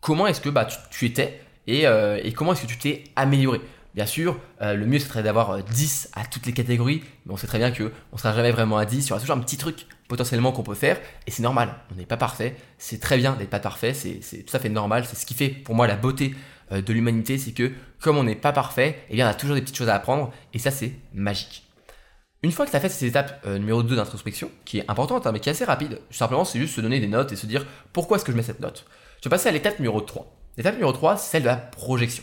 comment 0.00 0.26
est-ce 0.26 0.40
que 0.40 0.48
bah, 0.48 0.66
tu, 0.90 1.07
étais 1.07 1.40
euh, 1.68 2.20
et, 2.22 2.33
comment 2.33 2.52
est-ce 2.52 2.62
que 2.62 2.66
tu 2.66 2.78
t'es 2.78 3.04
amélioré. 3.16 3.61
Bien 3.94 4.07
sûr, 4.07 4.40
le 4.61 4.85
mieux 4.87 4.98
serait 4.98 5.22
d'avoir 5.22 5.62
10 5.62 6.11
à 6.14 6.24
toutes 6.24 6.46
les 6.46 6.52
catégories, 6.52 7.04
mais 7.26 7.33
on 7.33 7.37
sait 7.37 7.46
très 7.46 7.59
bien 7.59 7.70
qu'on 7.70 7.85
ne 7.85 8.18
sera 8.18 8.35
jamais 8.35 8.50
vraiment 8.50 8.76
à 8.76 8.87
10, 8.87 9.07
il 9.07 9.09
y 9.09 9.12
aura 9.12 9.20
toujours 9.20 9.37
un 9.37 9.40
petit 9.40 9.57
truc 9.57 9.87
potentiellement 10.09 10.50
qu'on 10.50 10.64
peut 10.64 10.74
faire, 10.74 10.98
et 11.28 11.30
c'est 11.30 11.44
normal, 11.44 11.74
on 11.92 11.94
n'est 11.94 12.04
pas 12.04 12.16
parfait, 12.16 12.57
c'est 12.76 13.00
très 13.00 13.16
bien 13.16 13.35
d'être 13.35 13.50
pas 13.50 13.61
parfait, 13.61 13.94
c'est 13.94 14.42
tout 14.44 14.57
à 14.57 14.59
fait 14.59 14.68
normal, 14.68 15.04
c'est 15.09 15.16
ce 15.16 15.24
qui 15.24 15.35
fait 15.35 15.48
pour 15.48 15.76
moi 15.76 15.87
la 15.87 15.94
beauté 15.94 16.35
euh, 16.72 16.83
de 16.83 16.92
l'humanité, 16.92 17.38
c'est 17.38 17.52
que 17.52 17.72
comme 18.00 18.16
on 18.16 18.24
n'est 18.24 18.35
pas 18.35 18.52
parfait, 18.52 18.98
eh 19.11 19.14
bien, 19.14 19.26
on 19.26 19.30
a 19.30 19.35
toujours 19.35 19.54
des 19.54 19.62
petites 19.62 19.76
choses 19.76 19.88
à 19.88 19.94
apprendre, 19.94 20.33
et 20.52 20.59
ça, 20.59 20.70
c'est 20.70 20.92
magique. 21.12 21.62
Une 22.42 22.52
fois 22.52 22.66
que 22.66 22.70
tu 22.70 22.76
as 22.76 22.80
fait 22.80 22.88
cette 22.88 23.09
étape 23.09 23.42
euh, 23.46 23.59
numéro 23.59 23.83
2 23.83 23.96
d'introspection, 23.96 24.50
qui 24.64 24.78
est 24.78 24.90
importante, 24.90 25.26
hein, 25.26 25.33
mais 25.33 25.40
qui 25.40 25.48
est 25.48 25.52
assez 25.52 25.64
rapide, 25.64 26.00
simplement, 26.11 26.44
c'est 26.44 26.59
juste 26.59 26.74
se 26.74 26.80
donner 26.80 27.00
des 27.00 27.07
notes 27.07 27.33
et 27.33 27.37
se 27.37 27.46
dire 27.46 27.66
pourquoi 27.92 28.16
est-ce 28.16 28.24
que 28.24 28.33
je 28.33 28.37
mets 28.37 28.42
cette 28.42 28.61
note? 28.61 28.85
Je 29.22 29.28
vais 29.28 29.30
passer 29.30 29.48
à 29.48 29.52
l'étape 29.52 29.78
numéro 29.78 30.00
3. 30.00 30.26
L'étape 30.57 30.74
numéro 30.74 30.92
3, 30.92 31.16
c'est 31.16 31.30
celle 31.30 31.42
de 31.42 31.48
la 31.48 31.57
projection. 31.57 32.22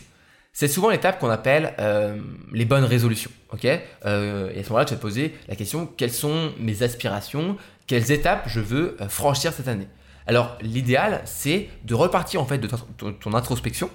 C'est 0.52 0.68
souvent 0.68 0.90
l'étape 0.90 1.18
qu'on 1.18 1.30
appelle 1.30 1.74
euh, 1.78 2.20
les 2.52 2.64
bonnes 2.64 2.84
résolutions. 2.84 3.30
ok? 3.52 3.64
Et 3.64 3.78
à 4.04 4.10
ce 4.10 4.68
moment-là, 4.68 4.84
tu 4.84 4.94
vas 4.94 4.96
te 4.96 5.02
poser 5.02 5.34
la 5.48 5.56
question 5.56 5.86
quelles 5.86 6.12
sont 6.12 6.52
mes 6.58 6.82
aspirations? 6.82 7.56
Quelles 7.86 8.12
étapes 8.12 8.44
je 8.46 8.60
veux 8.60 8.96
franchir 9.08 9.52
cette 9.52 9.68
année? 9.68 9.88
Alors, 10.26 10.56
l'idéal, 10.60 11.22
c'est 11.24 11.68
de 11.84 11.94
repartir 11.94 12.40
en 12.40 12.44
fait 12.44 12.58
de 12.58 12.68
ton 13.12 13.34
introspection 13.34 13.90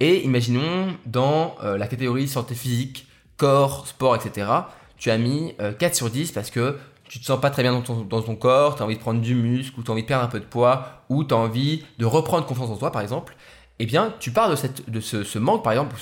et 0.00 0.24
imaginons 0.24 0.96
dans 1.06 1.54
euh, 1.62 1.78
la 1.78 1.86
catégorie 1.86 2.26
santé 2.26 2.56
physique, 2.56 3.06
corps, 3.36 3.86
sport, 3.86 4.16
etc., 4.16 4.48
tu 4.96 5.10
as 5.10 5.18
mis 5.18 5.54
4 5.78 5.82
euh, 5.82 5.94
sur 5.94 6.10
10 6.10 6.32
parce 6.32 6.50
que 6.50 6.76
tu 7.04 7.20
te 7.20 7.24
sens 7.24 7.40
pas 7.40 7.50
très 7.50 7.62
bien 7.62 7.72
dans 7.72 7.82
ton, 7.82 8.36
corps, 8.36 8.74
tu 8.74 8.82
as 8.82 8.84
envie 8.84 8.96
de 8.96 9.00
prendre 9.00 9.20
du 9.20 9.34
muscle, 9.34 9.78
ou 9.78 9.82
tu 9.82 9.90
as 9.90 9.92
envie 9.92 10.02
de 10.02 10.06
perdre 10.08 10.24
un 10.24 10.28
peu 10.28 10.40
de 10.40 10.44
poids, 10.44 11.04
ou 11.08 11.22
tu 11.24 11.34
as 11.34 11.36
envie 11.36 11.84
de 11.98 12.04
reprendre 12.06 12.46
confiance 12.46 12.70
en 12.70 12.76
toi, 12.76 12.90
par 12.90 13.02
exemple. 13.02 13.36
Eh 13.82 13.86
bien, 13.86 14.14
tu 14.20 14.30
pars 14.30 14.48
de, 14.48 14.54
cette, 14.54 14.88
de 14.88 15.00
ce, 15.00 15.38
manque, 15.40 15.64
par 15.64 15.72
exemple, 15.72 15.96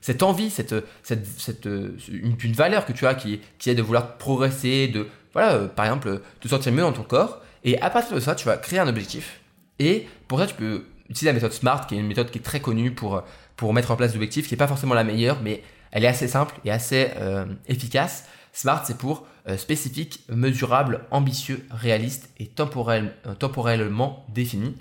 cette 0.00 0.22
envie, 0.22 0.48
cette, 0.48 0.74
cette, 1.02 1.68
une, 2.08 2.52
valeur 2.54 2.86
que 2.86 2.94
tu 2.94 3.06
as 3.06 3.14
qui, 3.14 3.42
est 3.66 3.74
de 3.74 3.82
vouloir 3.82 4.16
progresser, 4.16 4.88
de, 4.88 5.06
voilà, 5.34 5.52
euh, 5.52 5.68
par 5.68 5.84
exemple, 5.84 6.22
te 6.40 6.48
sentir 6.48 6.72
mieux 6.72 6.80
dans 6.80 6.94
ton 6.94 7.02
corps. 7.02 7.42
Et 7.62 7.78
à 7.82 7.90
partir 7.90 8.14
de 8.14 8.20
ça, 8.20 8.34
tu 8.34 8.46
vas 8.46 8.56
créer 8.56 8.78
un 8.78 8.88
objectif. 8.88 9.42
Et 9.78 10.08
pour 10.28 10.38
ça, 10.38 10.46
tu 10.46 10.54
peux 10.54 10.86
utiliser 11.10 11.26
la 11.26 11.34
méthode 11.34 11.52
SMART, 11.52 11.86
qui 11.86 11.94
est 11.94 11.98
une 11.98 12.06
méthode 12.06 12.30
qui 12.30 12.38
est 12.38 12.42
très 12.42 12.60
connue 12.60 12.94
pour, 12.94 13.22
pour 13.54 13.74
mettre 13.74 13.90
en 13.90 13.96
place 13.96 14.12
des 14.12 14.16
objectifs, 14.16 14.48
qui 14.48 14.54
n'est 14.54 14.58
pas 14.58 14.66
forcément 14.66 14.94
la 14.94 15.04
meilleure, 15.04 15.42
mais 15.42 15.62
elle 15.90 16.04
est 16.04 16.08
assez 16.08 16.26
simple 16.26 16.54
et 16.64 16.70
assez 16.70 17.10
euh, 17.18 17.44
efficace. 17.68 18.24
SMART, 18.54 18.86
c'est 18.86 18.96
pour 18.96 19.26
euh, 19.46 19.58
spécifique, 19.58 20.24
mesurable, 20.30 21.02
ambitieux, 21.10 21.66
réaliste 21.70 22.30
et 22.38 22.46
temporel, 22.46 23.12
temporellement 23.38 24.24
défini. 24.30 24.74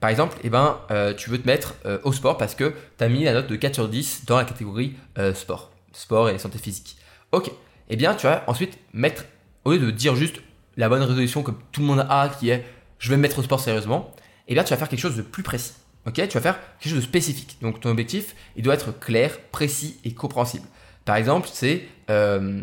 Par 0.00 0.10
exemple, 0.10 0.36
eh 0.44 0.50
ben, 0.50 0.78
tu 1.16 1.30
veux 1.30 1.40
te 1.40 1.46
mettre 1.46 1.74
au 2.04 2.12
sport 2.12 2.36
parce 2.36 2.54
que 2.54 2.74
tu 2.98 3.04
as 3.04 3.08
mis 3.08 3.24
la 3.24 3.32
note 3.32 3.46
de 3.46 3.56
4 3.56 3.74
sur 3.74 3.88
10 3.88 4.24
dans 4.26 4.36
la 4.36 4.44
catégorie 4.44 4.94
sport. 5.34 5.72
Sport 5.92 6.28
et 6.28 6.38
santé 6.38 6.58
physique. 6.58 6.96
Ok. 7.32 7.50
Eh 7.88 7.96
bien, 7.96 8.14
tu 8.14 8.26
vas 8.26 8.44
ensuite 8.46 8.78
mettre, 8.92 9.24
au 9.64 9.72
lieu 9.72 9.78
de 9.78 9.90
dire 9.90 10.16
juste 10.16 10.36
la 10.76 10.88
bonne 10.88 11.02
résolution 11.02 11.42
que 11.42 11.52
tout 11.72 11.80
le 11.80 11.86
monde 11.86 12.06
a, 12.08 12.28
qui 12.28 12.50
est 12.50 12.64
je 12.98 13.10
vais 13.10 13.16
me 13.16 13.22
mettre 13.22 13.38
au 13.38 13.42
sport 13.42 13.60
sérieusement, 13.60 14.14
eh 14.48 14.54
bien, 14.54 14.64
tu 14.64 14.70
vas 14.70 14.76
faire 14.76 14.88
quelque 14.88 15.00
chose 15.00 15.16
de 15.16 15.22
plus 15.22 15.42
précis. 15.42 15.74
Ok, 16.06 16.14
tu 16.14 16.34
vas 16.34 16.40
faire 16.40 16.58
quelque 16.78 16.90
chose 16.90 17.00
de 17.00 17.04
spécifique. 17.04 17.58
Donc, 17.60 17.80
ton 17.80 17.90
objectif, 17.90 18.34
il 18.56 18.62
doit 18.62 18.74
être 18.74 18.98
clair, 18.98 19.38
précis 19.50 19.98
et 20.04 20.14
compréhensible. 20.14 20.66
Par 21.04 21.16
exemple, 21.16 21.48
c'est 21.52 21.82
euh, 22.10 22.60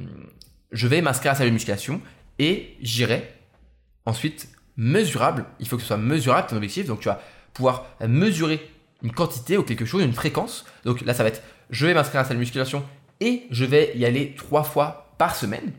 je 0.71 0.87
vais 0.87 1.01
m'inscrire 1.01 1.31
à 1.31 1.33
la 1.33 1.37
salle 1.39 1.47
de 1.47 1.53
musculation 1.53 2.01
et 2.39 2.77
j'irai 2.81 3.29
ensuite 4.05 4.49
mesurable. 4.77 5.45
Il 5.59 5.67
faut 5.67 5.75
que 5.75 5.81
ce 5.81 5.87
soit 5.87 5.97
mesurable 5.97 6.47
ton 6.47 6.55
objectif. 6.55 6.87
Donc, 6.87 7.01
tu 7.01 7.07
vas 7.07 7.21
pouvoir 7.53 7.87
mesurer 8.07 8.69
une 9.01 9.11
quantité 9.11 9.57
ou 9.57 9.63
quelque 9.63 9.85
chose, 9.85 10.03
une 10.03 10.13
fréquence. 10.13 10.65
Donc 10.85 11.01
là, 11.01 11.13
ça 11.13 11.23
va 11.23 11.29
être 11.29 11.41
je 11.69 11.85
vais 11.85 11.93
m'inscrire 11.93 12.19
à 12.19 12.23
la 12.23 12.27
salle 12.27 12.37
de 12.37 12.41
musculation 12.41 12.83
et 13.19 13.43
je 13.49 13.65
vais 13.65 13.93
y 13.95 14.05
aller 14.05 14.35
trois 14.35 14.63
fois 14.63 15.13
par 15.17 15.35
semaine. 15.35 15.71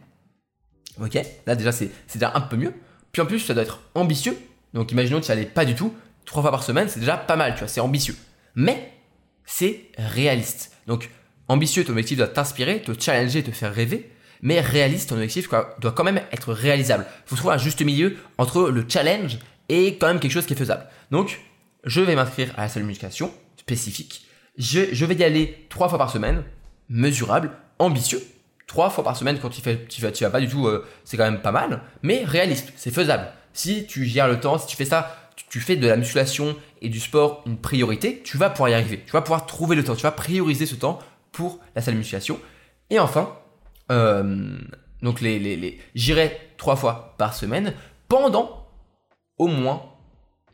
Ok, 1.01 1.19
là 1.47 1.57
déjà 1.57 1.73
c'est 1.73 1.91
déjà 2.13 2.33
un 2.35 2.41
peu 2.41 2.57
mieux. 2.57 2.73
Puis 3.13 3.23
en 3.23 3.27
plus, 3.27 3.41
ça 3.41 3.55
doit 3.55 3.63
être 3.63 3.81
ambitieux 3.95 4.37
donc 4.75 4.91
imaginons 4.91 5.21
que 5.21 5.25
tu 5.25 5.33
n'y 5.33 5.39
allais 5.39 5.49
pas 5.49 5.65
du 5.65 5.75
tout, 5.75 5.95
trois 6.27 6.43
fois 6.43 6.51
par 6.51 6.65
semaine, 6.65 6.89
c'est 6.89 7.01
déjà 7.01 7.17
pas 7.17 7.37
mal, 7.37 7.55
tu 7.55 7.61
vois, 7.61 7.69
c'est 7.69 7.81
ambitieux. 7.81 8.17
Mais 8.57 8.93
c'est 9.47 9.87
réaliste. 9.97 10.73
Donc 10.87 11.09
ambitieux, 11.49 11.85
ton 11.85 11.93
objectif 11.93 12.19
doit 12.19 12.29
t'inspirer, 12.29 12.83
te 12.83 12.93
challenger, 13.01 13.43
te 13.43 13.53
faire 13.53 13.73
rêver. 13.73 14.11
Mais 14.45 14.61
réaliste, 14.61 15.09
ton 15.09 15.17
objectif 15.17 15.49
doit 15.81 15.93
quand 15.93 16.05
même 16.05 16.21
être 16.31 16.53
réalisable. 16.53 17.07
Il 17.25 17.31
faut 17.31 17.37
trouver 17.37 17.55
un 17.55 17.59
juste 17.59 17.81
milieu 17.81 18.19
entre 18.37 18.69
le 18.69 18.85
challenge 18.87 19.39
et 19.71 19.97
quand 19.97 20.07
même 20.07 20.21
quelque 20.21 20.33
chose 20.33 20.45
qui 20.45 20.53
est 20.53 20.57
faisable. 20.57 20.87
Donc, 21.11 21.41
je 21.85 22.03
vais 22.03 22.15
m'inscrire 22.15 22.53
à 22.59 22.63
la 22.63 22.69
salle 22.69 22.83
de 22.83 22.89
musculation 22.89 23.33
spécifique. 23.57 24.27
Je, 24.59 25.05
vais 25.05 25.15
y 25.15 25.25
aller 25.25 25.67
trois 25.71 25.89
fois 25.89 25.97
par 25.97 26.11
semaine, 26.11 26.45
mesurable, 26.91 27.53
ambitieux. 27.79 28.23
Trois 28.67 28.91
fois 28.91 29.03
par 29.03 29.17
semaine 29.17 29.39
quand 29.41 29.49
tu 29.49 29.63
fais, 29.63 29.87
tu 29.89 30.03
tu 30.13 30.25
vas 30.25 30.31
pas 30.31 30.41
du 30.41 30.49
tout, 30.49 30.67
euh, 30.67 30.87
c'est 31.05 31.17
quand 31.17 31.25
même 31.25 31.41
pas 31.41 31.53
mal, 31.53 31.81
mais 32.03 32.23
réaliste, 32.25 32.73
c'est 32.77 32.91
faisable. 32.91 33.27
Si 33.55 33.87
tu 33.87 34.05
gères 34.05 34.29
le 34.29 34.41
temps, 34.41 34.59
si 34.59 34.67
tu 34.67 34.77
fais 34.77 34.85
ça, 34.85 35.31
tu, 35.49 35.61
fais 35.61 35.77
de 35.77 35.89
la 35.89 35.97
musculation 35.97 36.57
et 36.83 36.91
du 36.91 37.01
sport 37.01 37.43
une 37.47 37.57
priorité, 37.57 38.21
tu 38.25 38.37
vas 38.37 38.51
pouvoir 38.51 38.71
y 38.71 38.75
arriver. 38.75 39.03
Tu 39.07 39.13
vas 39.13 39.23
pouvoir 39.23 39.47
trouver 39.47 39.75
le 39.75 39.85
temps, 39.85 39.97
tu 39.97 40.03
vas 40.03 40.13
prioriser 40.13 40.67
ce 40.67 40.75
temps 40.75 40.99
pour 41.33 41.61
la 41.75 41.83
salle 41.83 41.95
de 41.95 41.99
musculation. 41.99 42.39
Et 42.91 42.99
enfin, 42.99 43.37
euh, 43.91 44.59
donc 45.03 45.21
les, 45.21 45.39
les, 45.39 45.81
j'irai 45.95 46.41
trois 46.57 46.77
fois 46.77 47.15
par 47.19 47.35
semaine 47.35 47.75
pendant 48.09 48.67
au 49.39 49.49
moins 49.49 49.83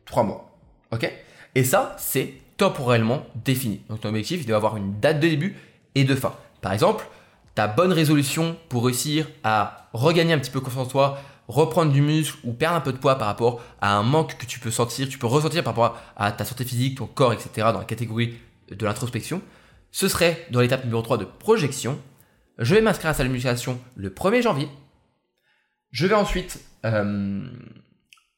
trois 0.05 0.23
mois. 0.23 0.57
Ok? 0.91 1.11
Et 1.55 1.63
ça, 1.63 1.95
c'est 1.97 2.33
temporellement 2.57 3.25
défini. 3.43 3.81
Donc 3.89 4.01
ton 4.01 4.09
objectif, 4.09 4.41
il 4.41 4.47
doit 4.47 4.57
avoir 4.57 4.77
une 4.77 4.99
date 4.99 5.19
de 5.19 5.27
début 5.27 5.57
et 5.95 6.03
de 6.03 6.15
fin. 6.15 6.33
Par 6.61 6.73
exemple, 6.73 7.07
ta 7.55 7.67
bonne 7.67 7.91
résolution 7.91 8.55
pour 8.69 8.85
réussir 8.85 9.27
à 9.43 9.89
regagner 9.93 10.33
un 10.33 10.39
petit 10.39 10.51
peu 10.51 10.61
confiance 10.61 10.87
en 10.87 10.89
toi, 10.89 11.19
reprendre 11.47 11.91
du 11.91 12.01
muscle 12.01 12.37
ou 12.43 12.53
perdre 12.53 12.77
un 12.77 12.81
peu 12.81 12.93
de 12.93 12.97
poids 12.97 13.17
par 13.17 13.27
rapport 13.27 13.61
à 13.81 13.95
un 13.95 14.03
manque 14.03 14.37
que 14.37 14.45
tu 14.45 14.59
peux 14.59 14.71
sentir, 14.71 15.09
tu 15.09 15.17
peux 15.17 15.27
ressentir 15.27 15.63
par 15.63 15.73
rapport 15.73 15.99
à 16.15 16.31
ta 16.31 16.45
santé 16.45 16.63
physique, 16.63 16.97
ton 16.97 17.07
corps, 17.07 17.33
etc. 17.33 17.49
dans 17.57 17.79
la 17.79 17.85
catégorie 17.85 18.35
de 18.69 18.85
l'introspection, 18.85 19.41
ce 19.91 20.07
serait 20.07 20.47
dans 20.51 20.61
l'étape 20.61 20.85
numéro 20.85 21.01
3 21.01 21.17
de 21.17 21.25
projection. 21.25 21.99
Je 22.57 22.75
vais 22.75 22.81
m'inscrire 22.81 23.07
à 23.07 23.11
la 23.11 23.17
salle 23.17 23.27
de 23.27 23.31
musculation 23.33 23.79
le 23.95 24.09
1er 24.09 24.41
janvier. 24.41 24.69
Je 25.91 26.07
vais 26.07 26.15
ensuite, 26.15 26.59
euh, 26.85 27.47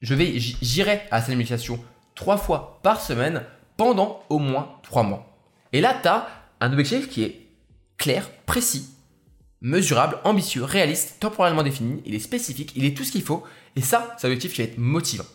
je 0.02 0.16
vais, 0.16 0.40
j'irai 0.40 1.02
à 1.12 1.18
la 1.18 1.22
salle 1.22 1.36
de 1.36 1.38
musculation 1.38 1.84
trois 2.16 2.38
fois 2.38 2.80
par 2.84 3.02
semaine 3.02 3.44
pendant 3.78 4.24
au 4.30 4.40
moins 4.40 4.80
trois 4.84 5.04
mois. 5.04 5.38
Et 5.72 5.82
là, 5.82 5.98
tu 6.02 6.08
as 6.08 6.28
un 6.60 6.72
objectif 6.72 7.10
qui 7.10 7.24
est 7.24 7.48
clair, 7.98 8.30
précis, 8.46 8.90
mesurable, 9.62 10.20
ambitieux, 10.24 10.64
réaliste, 10.64 11.18
temporellement 11.20 11.64
défini, 11.64 12.02
il 12.06 12.14
est 12.14 12.20
spécifique, 12.20 12.74
il 12.76 12.86
est 12.86 12.96
tout 12.96 13.04
ce 13.04 13.12
qu'il 13.12 13.24
faut. 13.24 13.44
Et 13.76 13.82
ça, 13.82 14.16
c'est 14.18 14.28
un 14.28 14.30
objectif 14.30 14.54
qui 14.54 14.62
va 14.62 14.68
être 14.68 14.78
motivant. 14.78 15.26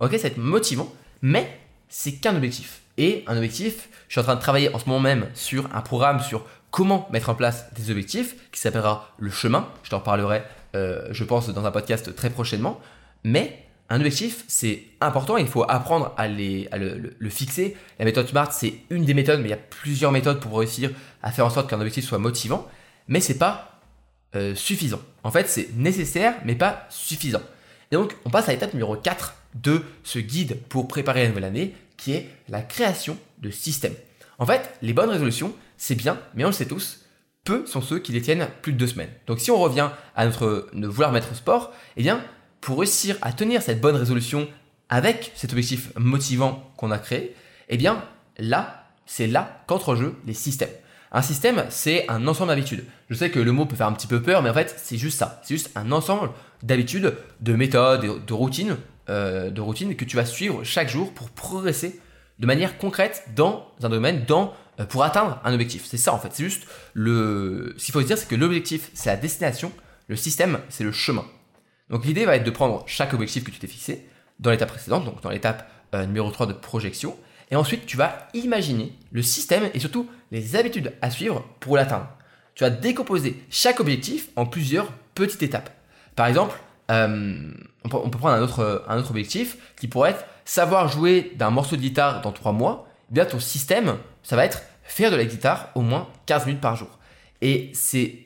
Ok, 0.00 0.12
ça 0.12 0.18
va 0.18 0.28
être 0.28 0.38
motivant, 0.38 0.92
mais 1.22 1.58
c'est 1.88 2.14
qu'un 2.16 2.36
objectif. 2.36 2.82
Et 3.00 3.24
un 3.26 3.36
objectif, 3.36 3.88
je 4.06 4.12
suis 4.12 4.20
en 4.20 4.24
train 4.24 4.36
de 4.36 4.40
travailler 4.40 4.72
en 4.72 4.78
ce 4.78 4.86
moment 4.86 5.00
même 5.00 5.26
sur 5.34 5.74
un 5.74 5.80
programme 5.80 6.20
sur 6.20 6.46
comment 6.70 7.08
mettre 7.10 7.30
en 7.30 7.34
place 7.34 7.72
des 7.74 7.90
objectifs 7.90 8.36
qui 8.52 8.60
s'appellera 8.60 9.12
le 9.18 9.30
chemin. 9.30 9.68
Je 9.82 9.90
t'en 9.90 9.98
parlerai, 9.98 10.42
euh, 10.76 11.08
je 11.10 11.24
pense, 11.24 11.48
dans 11.48 11.64
un 11.64 11.70
podcast 11.72 12.14
très 12.14 12.30
prochainement. 12.30 12.78
Mais 13.24 13.64
un 13.88 13.96
objectif, 13.96 14.44
c'est 14.46 14.84
important, 15.00 15.36
il 15.36 15.48
faut 15.48 15.64
apprendre 15.68 16.14
à, 16.16 16.28
le, 16.28 17.10
fixer. 17.28 17.76
La 17.98 18.04
méthode 18.04 18.28
SMART, 18.28 18.52
c'est 18.52 18.74
une 18.90 19.04
des 19.04 19.14
méthodes, 19.14 19.40
mais 19.40 19.48
il 19.48 19.50
y 19.50 19.54
a 19.54 19.56
plusieurs 19.56 20.12
méthodes 20.12 20.38
pour 20.38 20.58
réussir 20.58 20.90
à 21.22 21.32
faire 21.32 21.46
en 21.46 21.50
sorte 21.50 21.68
qu'un 21.68 21.80
objectif 21.80 22.04
soit 22.04 22.18
motivant 22.18 22.68
mais 23.10 23.20
c'est 23.20 23.36
pas 23.36 23.80
euh, 24.34 24.54
suffisant. 24.54 25.00
En 25.24 25.30
fait, 25.30 25.48
c'est 25.48 25.76
nécessaire, 25.76 26.34
mais 26.46 26.54
pas 26.54 26.86
suffisant. 26.88 27.42
Et 27.90 27.96
donc, 27.96 28.16
on 28.24 28.30
passe 28.30 28.48
à 28.48 28.52
l'étape 28.52 28.72
numéro 28.72 28.96
4 28.96 29.34
de 29.56 29.82
ce 30.04 30.20
guide 30.20 30.56
pour 30.68 30.88
préparer 30.88 31.24
la 31.24 31.28
nouvelle 31.28 31.44
année, 31.44 31.74
qui 32.00 32.12
est 32.12 32.30
la 32.48 32.62
création 32.62 33.16
de 33.38 33.50
systèmes. 33.50 33.94
En 34.38 34.46
fait, 34.46 34.72
les 34.80 34.94
bonnes 34.94 35.10
résolutions, 35.10 35.54
c'est 35.76 35.94
bien, 35.94 36.18
mais 36.34 36.44
on 36.44 36.48
le 36.48 36.52
sait 36.52 36.66
tous, 36.66 37.04
peu 37.44 37.66
sont 37.66 37.82
ceux 37.82 37.98
qui 37.98 38.12
les 38.12 38.22
tiennent 38.22 38.48
plus 38.62 38.72
de 38.72 38.78
deux 38.78 38.86
semaines. 38.86 39.10
Donc 39.26 39.38
si 39.38 39.50
on 39.50 39.58
revient 39.58 39.90
à 40.16 40.24
notre 40.24 40.68
de 40.72 40.86
vouloir 40.86 41.12
mettre 41.12 41.30
au 41.30 41.34
sport, 41.34 41.72
eh 41.96 42.02
bien, 42.02 42.24
pour 42.62 42.78
réussir 42.78 43.16
à 43.20 43.32
tenir 43.32 43.60
cette 43.62 43.80
bonne 43.80 43.96
résolution 43.96 44.48
avec 44.88 45.32
cet 45.34 45.52
objectif 45.52 45.92
motivant 45.96 46.72
qu'on 46.76 46.90
a 46.90 46.98
créé, 46.98 47.36
eh 47.68 47.76
bien, 47.76 48.02
là, 48.38 48.86
c'est 49.04 49.26
là 49.26 49.62
qu'entre 49.66 49.90
en 49.90 49.96
jeu 49.96 50.16
les 50.26 50.34
systèmes. 50.34 50.70
Un 51.12 51.22
système, 51.22 51.66
c'est 51.68 52.08
un 52.08 52.26
ensemble 52.28 52.50
d'habitudes. 52.50 52.84
Je 53.10 53.14
sais 53.14 53.30
que 53.30 53.40
le 53.40 53.52
mot 53.52 53.66
peut 53.66 53.76
faire 53.76 53.88
un 53.88 53.92
petit 53.92 54.06
peu 54.06 54.22
peur, 54.22 54.42
mais 54.42 54.50
en 54.50 54.54
fait, 54.54 54.74
c'est 54.78 54.96
juste 54.96 55.18
ça. 55.18 55.40
C'est 55.44 55.54
juste 55.54 55.70
un 55.74 55.90
ensemble 55.92 56.30
d'habitudes, 56.62 57.14
de 57.40 57.54
méthodes, 57.54 58.24
de 58.24 58.32
routines, 58.32 58.76
euh, 59.08 59.50
de 59.50 59.60
routines 59.60 59.96
que 59.96 60.04
tu 60.04 60.16
vas 60.16 60.24
suivre 60.24 60.64
chaque 60.64 60.88
jour 60.88 61.12
pour 61.12 61.30
progresser 61.30 62.00
de 62.38 62.46
manière 62.46 62.78
concrète 62.78 63.24
dans 63.34 63.66
un 63.82 63.88
domaine, 63.88 64.24
dans, 64.24 64.54
euh, 64.78 64.84
pour 64.84 65.04
atteindre 65.04 65.40
un 65.44 65.52
objectif. 65.52 65.84
C'est 65.86 65.96
ça 65.96 66.12
en 66.12 66.18
fait. 66.18 66.30
C'est 66.32 66.44
juste 66.44 66.66
le. 66.94 67.74
Ce 67.76 67.84
qu'il 67.84 67.92
faut 67.92 68.00
se 68.00 68.06
dire, 68.06 68.18
c'est 68.18 68.28
que 68.28 68.34
l'objectif, 68.34 68.90
c'est 68.94 69.10
la 69.10 69.16
destination. 69.16 69.72
Le 70.08 70.16
système, 70.16 70.60
c'est 70.68 70.84
le 70.84 70.92
chemin. 70.92 71.24
Donc 71.88 72.04
l'idée 72.04 72.24
va 72.24 72.36
être 72.36 72.44
de 72.44 72.50
prendre 72.50 72.84
chaque 72.86 73.12
objectif 73.12 73.44
que 73.44 73.50
tu 73.50 73.58
t'es 73.58 73.66
fixé 73.66 74.06
dans 74.38 74.50
l'étape 74.50 74.70
précédente, 74.70 75.04
donc 75.04 75.22
dans 75.22 75.30
l'étape 75.30 75.70
euh, 75.94 76.06
numéro 76.06 76.30
3 76.30 76.46
de 76.46 76.52
projection, 76.52 77.16
et 77.50 77.56
ensuite, 77.56 77.86
tu 77.86 77.96
vas 77.96 78.28
imaginer 78.32 78.92
le 79.10 79.22
système 79.22 79.70
et 79.74 79.80
surtout 79.80 80.08
les 80.30 80.56
habitudes 80.56 80.92
à 81.02 81.10
suivre 81.10 81.44
pour 81.58 81.76
l'atteindre. 81.76 82.08
Tu 82.54 82.62
vas 82.62 82.70
décomposer 82.70 83.42
chaque 83.50 83.80
objectif 83.80 84.28
en 84.36 84.46
plusieurs 84.46 84.92
petites 85.14 85.42
étapes. 85.42 85.70
Par 86.14 86.26
exemple, 86.26 86.56
euh, 86.90 87.52
on, 87.84 87.88
peut, 87.88 88.18
prendre 88.18 88.34
un 88.36 88.42
autre, 88.42 89.10
objectif 89.10 89.56
qui 89.76 89.88
pourrait 89.88 90.10
être 90.10 90.24
savoir 90.44 90.88
jouer 90.88 91.32
d'un 91.36 91.50
morceau 91.50 91.76
de 91.76 91.80
guitare 91.80 92.20
dans 92.20 92.32
3 92.32 92.52
mois. 92.52 92.88
Eh 93.10 93.14
bien, 93.14 93.24
ton 93.24 93.38
système, 93.38 93.96
ça 94.22 94.36
va 94.36 94.44
être 94.44 94.62
faire 94.82 95.10
de 95.10 95.16
la 95.16 95.24
guitare 95.24 95.68
au 95.74 95.82
moins 95.82 96.08
15 96.26 96.46
minutes 96.46 96.60
par 96.60 96.76
jour. 96.76 96.98
Et 97.42 97.70
c'est 97.74 98.18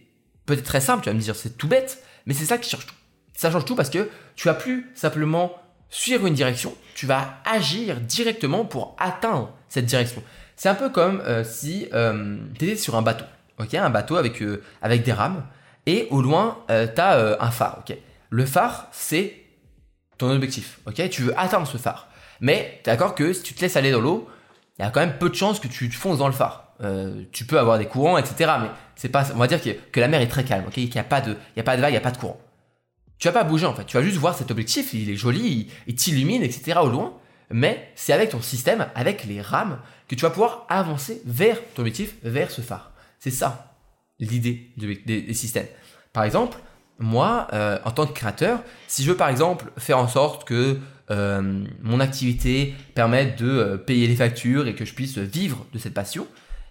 peut-être 0.46 0.64
très 0.64 0.81
simple, 0.81 1.05
tu 1.05 1.11
vas 1.11 1.14
me 1.14 1.20
dire 1.20 1.37
c'est 1.37 1.57
tout 1.57 1.68
bête, 1.68 2.03
mais 2.27 2.35
c'est 2.35 2.46
ça 2.46 2.59
qui 2.59 2.70
change 2.70 2.87
tout. 2.87 2.94
Ça 3.35 3.50
change 3.50 3.64
tout 3.64 3.77
parce 3.77 3.90
que 3.90 4.11
tu 4.35 4.48
vas 4.48 4.55
plus 4.55 4.90
simplement 4.94 5.53
suivre 5.90 6.27
une 6.27 6.35
direction, 6.35 6.74
tu 6.94 7.07
vas 7.07 7.37
agir 7.44 8.00
directement 8.00 8.64
pour 8.64 8.96
atteindre 8.98 9.53
cette 9.68 9.87
direction. 9.87 10.22
C'est 10.57 10.68
un 10.68 10.74
peu 10.74 10.88
comme 10.88 11.20
euh, 11.20 11.44
si 11.44 11.87
euh, 11.92 12.38
tu 12.59 12.64
étais 12.64 12.77
sur 12.77 12.96
un 12.96 13.03
bateau, 13.03 13.24
ok, 13.59 13.74
un 13.74 13.90
bateau 13.90 14.16
avec, 14.16 14.42
avec 14.83 15.03
des 15.05 15.12
rames, 15.12 15.44
et 15.87 16.09
au 16.11 16.22
loin, 16.22 16.59
tu 16.68 17.00
as 17.00 17.42
un 17.42 17.50
phare. 17.50 17.85
Le 18.34 18.46
phare, 18.46 18.88
c'est 18.92 19.36
ton 20.18 20.30
objectif. 20.30 20.80
ok? 20.86 21.08
Tu 21.10 21.22
veux 21.22 21.38
atteindre 21.38 21.66
ce 21.66 21.76
phare. 21.76 22.08
Mais 22.40 22.80
tu 22.82 22.90
es 22.90 22.92
d'accord 22.92 23.14
que 23.14 23.32
si 23.32 23.42
tu 23.42 23.54
te 23.54 23.60
laisses 23.60 23.76
aller 23.76 23.90
dans 23.90 24.00
l'eau, 24.00 24.28
il 24.78 24.82
y 24.82 24.84
a 24.84 24.90
quand 24.90 25.00
même 25.00 25.18
peu 25.18 25.28
de 25.28 25.34
chances 25.34 25.60
que 25.60 25.68
tu 25.68 25.88
te 25.88 25.94
fonces 25.94 26.18
dans 26.18 26.26
le 26.26 26.32
phare. 26.32 26.74
tu 27.32 27.44
peux 27.46 27.58
avoir 27.58 27.78
des 27.78 27.86
courants, 27.86 28.18
etc. 28.18 28.52
Mais 28.60 28.68
c'est 28.96 29.08
pas, 29.08 29.24
on 29.34 29.38
va 29.38 29.46
dire 29.46 29.62
que, 29.62 29.70
que 29.70 30.00
la 30.00 30.08
mer 30.08 30.20
est 30.20 30.28
très 30.28 30.44
calme, 30.44 30.64
ok, 30.66 30.74
qu'il 30.74 30.90
n'y 30.90 30.98
a 30.98 31.04
pas 31.04 31.20
de, 31.20 31.32
il 31.54 31.58
y 31.58 31.60
a 31.60 31.64
pas 31.64 31.76
de 31.76 31.80
vague, 31.80 31.90
il 31.90 31.94
n'y 31.94 31.98
a 31.98 32.02
pas 32.02 32.10
de 32.10 32.18
courant 32.18 32.40
tu 33.18 33.28
vas 33.28 33.32
pas 33.32 33.44
bouger 33.44 33.64
en 33.64 33.74
fait. 33.74 33.84
Tu 33.84 33.96
vas 33.96 34.02
juste 34.02 34.18
voir 34.18 34.36
cet 34.36 34.50
objectif, 34.50 34.92
il 34.92 35.08
est 35.08 35.16
joli, 35.16 35.70
il, 35.86 35.94
t'illumine, 35.94 36.42
etc. 36.42 36.78
au 36.82 36.88
loin. 36.88 37.14
Mais 37.50 37.90
c'est 37.94 38.12
avec 38.12 38.30
ton 38.30 38.42
système, 38.42 38.86
avec 38.94 39.24
les 39.24 39.40
rames, 39.40 39.78
que 40.08 40.14
tu 40.14 40.22
vas 40.22 40.30
pouvoir 40.30 40.66
avancer 40.68 41.22
vers 41.24 41.58
ton 41.74 41.82
objectif, 41.82 42.16
vers 42.22 42.50
ce 42.50 42.60
phare. 42.60 42.92
C'est 43.18 43.30
ça 43.30 43.76
l'idée 44.18 44.70
des, 44.76 45.32
systèmes. 45.32 45.66
Par 46.12 46.24
exemple, 46.24 46.58
moi, 46.98 47.48
euh, 47.52 47.78
en 47.85 47.90
tant 47.90 48.07
que 48.07 48.12
créateur, 48.12 48.62
si 48.88 49.02
je 49.02 49.11
veux 49.11 49.16
par 49.16 49.28
exemple 49.28 49.66
faire 49.78 49.98
en 49.98 50.09
sorte 50.09 50.46
que 50.46 50.78
euh, 51.11 51.64
mon 51.83 52.00
activité 52.00 52.74
permette 52.94 53.38
de 53.42 53.48
euh, 53.48 53.76
payer 53.76 54.07
les 54.07 54.16
factures 54.16 54.66
et 54.66 54.74
que 54.74 54.85
je 54.85 54.94
puisse 54.94 55.18
vivre 55.18 55.66
de 55.72 55.78
cette 55.78 55.94
passion, 55.94 56.26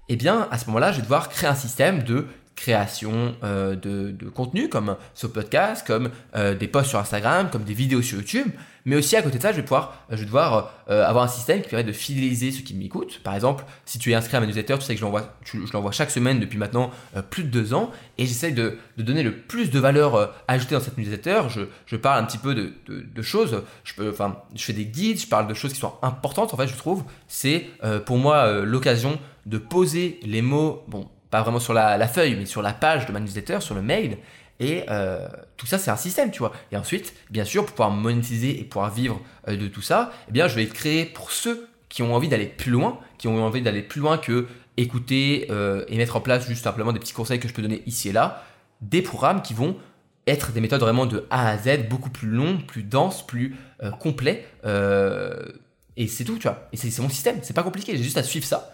eh 0.10 0.16
bien 0.16 0.48
à 0.52 0.58
ce 0.58 0.68
moment-là, 0.68 0.92
je 0.92 0.98
vais 0.98 1.04
devoir 1.04 1.30
créer 1.30 1.50
un 1.50 1.56
système 1.56 2.04
de 2.04 2.28
création 2.56 3.36
de, 3.42 4.12
de, 4.12 4.30
contenu 4.30 4.70
comme 4.70 4.96
ce 5.16 5.26
podcast, 5.26 5.88
comme 5.88 6.12
des 6.36 6.68
posts 6.68 6.90
sur 6.90 7.00
Instagram, 7.00 7.50
comme 7.52 7.64
des 7.64 7.74
vidéos 7.74 8.04
sur 8.04 8.20
YouTube. 8.20 8.46
Mais 8.86 8.96
aussi 8.96 9.16
à 9.16 9.22
côté 9.22 9.38
de 9.38 9.42
ça, 9.42 9.52
je 9.52 9.58
vais 9.58 9.64
pouvoir, 9.64 10.06
je 10.10 10.18
vais 10.18 10.26
devoir 10.26 10.74
euh, 10.90 11.06
avoir 11.06 11.24
un 11.24 11.28
système 11.28 11.62
qui 11.62 11.70
permet 11.70 11.84
de 11.84 11.94
fidéliser 11.94 12.52
ceux 12.52 12.64
qui 12.64 12.74
m'écoutent. 12.74 13.20
Par 13.24 13.34
exemple, 13.34 13.64
si 13.86 13.98
tu 14.00 14.12
es 14.12 14.16
inscrit 14.16 14.36
à 14.36 14.40
ma 14.40 14.46
newsletter, 14.46 14.76
tu 14.80 14.86
sais 14.86 14.94
que 14.94 15.00
je 15.00 15.06
l'envoie, 15.06 15.36
je 15.46 15.58
l'envoie 15.72 15.92
chaque 15.92 16.12
semaine 16.12 16.40
depuis 16.40 16.58
maintenant 16.58 16.92
plus 17.30 17.44
de 17.44 17.50
deux 17.50 17.74
ans, 17.74 17.92
et 18.18 18.26
j'essaie 18.26 18.52
de, 18.52 18.78
donner 18.98 19.24
le 19.24 19.38
plus 19.38 19.70
de 19.72 19.80
valeur 19.80 20.34
ajoutée 20.48 20.76
dans 20.76 20.82
cette 20.82 20.98
newsletter. 20.98 21.44
Je, 21.86 21.96
parle 21.96 22.24
un 22.24 22.26
petit 22.26 22.38
peu 22.38 22.56
de, 22.56 23.22
choses. 23.22 23.64
Je 23.84 24.10
enfin, 24.10 24.38
je 24.56 24.64
fais 24.64 24.74
des 24.74 24.86
guides, 24.86 25.20
je 25.20 25.28
parle 25.28 25.48
de 25.48 25.54
choses 25.54 25.74
qui 25.74 25.80
sont 25.80 25.94
importantes. 26.02 26.54
En 26.54 26.58
fait, 26.58 26.68
je 26.68 26.76
trouve, 26.76 27.04
c'est 27.28 27.68
pour 28.06 28.18
moi 28.18 28.62
l'occasion 28.62 29.20
de 29.46 29.58
poser 29.58 30.20
les 30.24 30.42
mots. 30.42 30.84
Bon, 30.88 31.08
pas 31.34 31.42
vraiment 31.42 31.60
sur 31.60 31.74
la, 31.74 32.08
feuille, 32.08 32.36
mais 32.36 32.46
sur 32.46 32.62
la 32.62 32.74
page 32.74 33.08
de 33.08 33.12
ma 33.12 33.20
newsletter, 33.20 33.60
sur 33.60 33.74
le 33.74 33.82
mail. 33.82 34.18
Et 34.60 34.84
euh, 34.90 35.28
tout 35.58 35.66
ça, 35.66 35.78
c'est 35.78 35.92
un 35.92 35.98
système, 35.98 36.32
tu 36.32 36.40
vois. 36.40 36.54
Et 36.72 36.78
ensuite, 36.78 37.14
bien 37.30 37.44
sûr, 37.44 37.66
pour 37.66 37.74
pouvoir 37.74 37.92
monétiser 37.92 38.60
et 38.60 38.64
pouvoir 38.64 38.92
vivre 38.92 39.20
euh, 39.48 39.58
de 39.58 39.68
tout 39.68 39.82
ça, 39.82 40.12
eh 40.30 40.32
bien, 40.32 40.48
je 40.48 40.56
vais 40.56 40.68
créer 40.68 41.06
pour 41.06 41.32
ceux 41.32 41.68
qui 41.90 42.04
ont 42.04 42.16
envie 42.16 42.30
d'aller 42.30 42.46
plus 42.46 42.72
loin, 42.72 43.00
qui 43.18 43.28
ont 43.28 43.44
envie 43.44 43.62
d'aller 43.62 43.82
plus 43.82 44.02
loin 44.02 44.18
que 44.18 44.48
écouter 44.78 45.48
euh, 45.52 45.86
et 45.88 45.98
mettre 45.98 46.16
en 46.16 46.22
place 46.22 46.48
juste 46.48 46.64
simplement 46.64 46.94
des 46.94 47.00
petits 47.00 47.14
conseils 47.14 47.40
que 47.40 47.48
je 47.48 47.54
peux 47.54 47.62
donner 47.62 47.84
ici 47.86 48.10
et 48.10 48.12
là, 48.12 48.44
des 48.82 49.02
programmes 49.02 49.42
qui 49.42 49.54
vont 49.54 49.78
être 50.26 50.52
des 50.52 50.62
méthodes 50.62 50.80
vraiment 50.82 51.06
de 51.06 51.28
A 51.30 51.50
à 51.50 51.58
Z, 51.58 51.88
beaucoup 51.90 52.10
plus 52.10 52.30
longs, 52.30 52.58
plus 52.58 52.82
denses, 52.82 53.28
plus 53.28 53.56
complets. 54.00 54.46
et 54.64 56.08
c'est 56.08 56.24
tout, 56.24 56.38
tu 56.38 56.48
vois. 56.48 56.70
Et 56.72 56.78
c'est 56.78 57.02
mon 57.02 57.10
système, 57.10 57.40
c'est 57.44 57.54
pas 57.54 57.62
compliqué, 57.62 57.96
j'ai 57.98 58.04
juste 58.04 58.18
à 58.18 58.24
suivre 58.24 58.46
ça, 58.46 58.74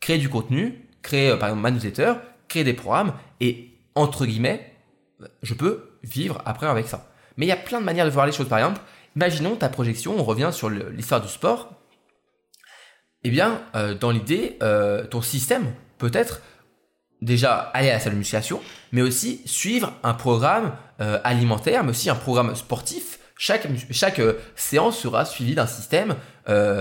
créer 0.00 0.18
du 0.18 0.28
contenu, 0.28 0.84
créer 1.00 1.30
par 1.38 1.48
exemple 1.48 1.62
ma 1.62 1.70
newsletter, 1.70 2.14
créer 2.48 2.64
des 2.64 2.74
programmes 2.74 3.14
et 3.40 3.70
entre 3.94 4.26
guillemets, 4.26 4.72
je 5.42 5.54
peux 5.54 5.90
vivre 6.02 6.40
après 6.44 6.66
avec 6.66 6.86
ça. 6.86 7.08
Mais 7.36 7.46
il 7.46 7.48
y 7.48 7.52
a 7.52 7.56
plein 7.56 7.80
de 7.80 7.84
manières 7.84 8.04
de 8.04 8.10
voir 8.10 8.26
les 8.26 8.32
choses. 8.32 8.48
Par 8.48 8.58
exemple, 8.58 8.80
imaginons 9.16 9.56
ta 9.56 9.68
projection, 9.68 10.18
on 10.18 10.24
revient 10.24 10.50
sur 10.52 10.70
l'histoire 10.70 11.20
du 11.20 11.28
sport. 11.28 11.72
Eh 13.24 13.30
bien, 13.30 13.60
euh, 13.74 13.94
dans 13.94 14.10
l'idée, 14.10 14.56
euh, 14.62 15.04
ton 15.06 15.22
système 15.22 15.72
peut 15.98 16.10
être 16.12 16.40
déjà 17.20 17.54
aller 17.56 17.90
à 17.90 17.94
la 17.94 18.00
salle 18.00 18.12
de 18.12 18.18
musculation, 18.18 18.60
mais 18.92 19.02
aussi 19.02 19.42
suivre 19.44 19.92
un 20.04 20.14
programme 20.14 20.72
alimentaire, 21.24 21.82
mais 21.82 21.90
aussi 21.90 22.10
un 22.10 22.14
programme 22.14 22.54
sportif. 22.54 23.18
Chaque, 23.36 23.66
chaque 23.90 24.20
séance 24.54 24.98
sera 24.98 25.24
suivie 25.24 25.56
d'un 25.56 25.66
système 25.66 26.14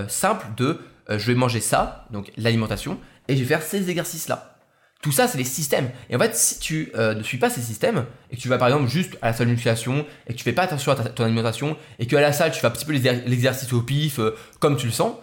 simple 0.07 0.45
de 0.55 0.79
je 1.09 1.31
vais 1.31 1.33
manger 1.33 1.59
ça, 1.59 2.05
donc 2.11 2.31
l'alimentation, 2.37 2.99
et 3.27 3.35
je 3.35 3.41
vais 3.41 3.47
faire 3.47 3.63
ces 3.63 3.89
exercices-là. 3.89 4.56
Tout 5.01 5.11
ça, 5.11 5.27
c'est 5.27 5.37
les 5.37 5.43
systèmes. 5.43 5.91
Et 6.09 6.15
en 6.15 6.19
fait, 6.19 6.35
si 6.35 6.59
tu 6.59 6.91
euh, 6.95 7.13
ne 7.13 7.23
suis 7.23 7.37
pas 7.37 7.49
ces 7.49 7.61
systèmes, 7.61 8.05
et 8.31 8.35
que 8.35 8.41
tu 8.41 8.49
vas 8.49 8.57
par 8.57 8.67
exemple 8.67 8.87
juste 8.87 9.17
à 9.21 9.27
la 9.27 9.33
salle 9.33 9.47
de 9.47 9.53
et 9.53 10.33
que 10.33 10.33
tu 10.33 10.43
fais 10.43 10.53
pas 10.53 10.63
attention 10.63 10.91
à 10.91 10.95
ton 10.95 11.23
alimentation, 11.23 11.77
et 11.99 12.07
qu'à 12.07 12.19
la 12.19 12.33
salle, 12.33 12.51
tu 12.51 12.59
fais 12.59 12.67
un 12.67 12.71
petit 12.71 12.85
peu 12.85 12.93
l'exercice 12.93 13.71
au 13.73 13.81
pif, 13.81 14.19
euh, 14.19 14.35
comme 14.59 14.75
tu 14.75 14.87
le 14.87 14.91
sens, 14.91 15.15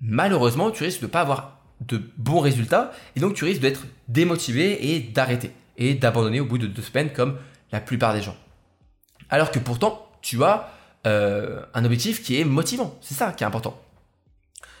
malheureusement, 0.00 0.70
tu 0.70 0.82
risques 0.82 1.00
de 1.00 1.06
ne 1.06 1.10
pas 1.10 1.20
avoir 1.20 1.60
de 1.80 2.02
bons 2.16 2.40
résultats, 2.40 2.92
et 3.14 3.20
donc 3.20 3.34
tu 3.34 3.44
risques 3.44 3.60
d'être 3.60 3.86
démotivé 4.08 4.94
et 4.94 5.00
d'arrêter, 5.00 5.52
et 5.76 5.94
d'abandonner 5.94 6.40
au 6.40 6.46
bout 6.46 6.58
de 6.58 6.66
deux 6.66 6.82
semaines, 6.82 7.12
comme 7.12 7.38
la 7.70 7.80
plupart 7.80 8.12
des 8.12 8.22
gens. 8.22 8.36
Alors 9.28 9.50
que 9.50 9.58
pourtant, 9.58 10.08
tu 10.20 10.42
as 10.42 10.72
euh, 11.06 11.62
un 11.74 11.84
objectif 11.84 12.22
qui 12.22 12.40
est 12.40 12.44
motivant. 12.44 12.98
C'est 13.00 13.14
ça 13.14 13.32
qui 13.32 13.44
est 13.44 13.46
important. 13.46 13.80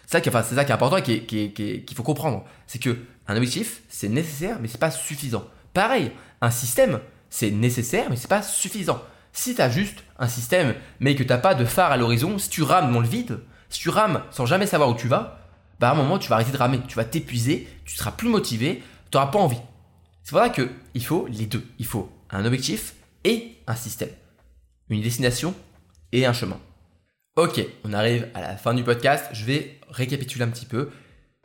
C'est 0.06 0.12
ça, 0.12 0.20
qui, 0.20 0.28
est 0.28 0.70
important 0.70 0.96
et 0.96 1.02
qu'il 1.02 1.96
faut 1.96 2.02
comprendre. 2.02 2.44
C'est 2.66 2.78
que 2.78 2.96
un 3.26 3.36
objectif, 3.36 3.82
c'est 3.88 4.08
nécessaire, 4.08 4.58
mais 4.60 4.68
c'est 4.68 4.78
pas 4.78 4.92
suffisant. 4.92 5.44
Pareil, 5.74 6.12
un 6.40 6.50
système, 6.50 7.00
c'est 7.28 7.50
nécessaire, 7.50 8.06
mais 8.08 8.16
c'est 8.16 8.28
pas 8.28 8.42
suffisant. 8.42 9.02
Si 9.32 9.54
tu 9.54 9.60
as 9.60 9.68
juste 9.68 10.04
un 10.18 10.28
système, 10.28 10.74
mais 11.00 11.14
que 11.14 11.22
tu 11.22 11.28
n'as 11.28 11.38
pas 11.38 11.54
de 11.54 11.64
phare 11.64 11.90
à 11.90 11.96
l'horizon, 11.96 12.38
si 12.38 12.48
tu 12.48 12.62
rames 12.62 12.92
dans 12.92 13.00
le 13.00 13.08
vide, 13.08 13.40
si 13.68 13.80
tu 13.80 13.88
rames 13.88 14.22
sans 14.30 14.46
jamais 14.46 14.66
savoir 14.66 14.88
où 14.88 14.94
tu 14.94 15.08
vas, 15.08 15.40
bah 15.80 15.90
à 15.90 15.92
un 15.92 15.96
moment, 15.96 16.18
tu 16.18 16.28
vas 16.28 16.36
arrêter 16.36 16.52
de 16.52 16.56
ramer. 16.56 16.80
Tu 16.88 16.94
vas 16.94 17.04
t'épuiser, 17.04 17.68
tu 17.84 17.96
seras 17.96 18.12
plus 18.12 18.28
motivé, 18.28 18.82
tu 19.10 19.16
n'auras 19.16 19.30
pas 19.30 19.38
envie. 19.38 19.60
C'est 20.22 20.30
pour 20.30 20.40
ça 20.40 20.48
qu'il 20.48 21.04
faut 21.04 21.26
les 21.28 21.46
deux. 21.46 21.66
Il 21.78 21.86
faut 21.86 22.10
un 22.30 22.44
objectif 22.44 22.94
et 23.24 23.58
un 23.66 23.74
système. 23.74 24.10
Une 24.88 25.02
destination 25.02 25.54
et 26.12 26.26
un 26.26 26.32
chemin. 26.32 26.58
Ok, 27.36 27.60
on 27.84 27.92
arrive 27.92 28.28
à 28.34 28.40
la 28.40 28.56
fin 28.56 28.72
du 28.72 28.82
podcast. 28.82 29.26
Je 29.32 29.44
vais 29.44 29.75
récapituler 29.88 30.44
un 30.44 30.48
petit 30.48 30.66
peu 30.66 30.90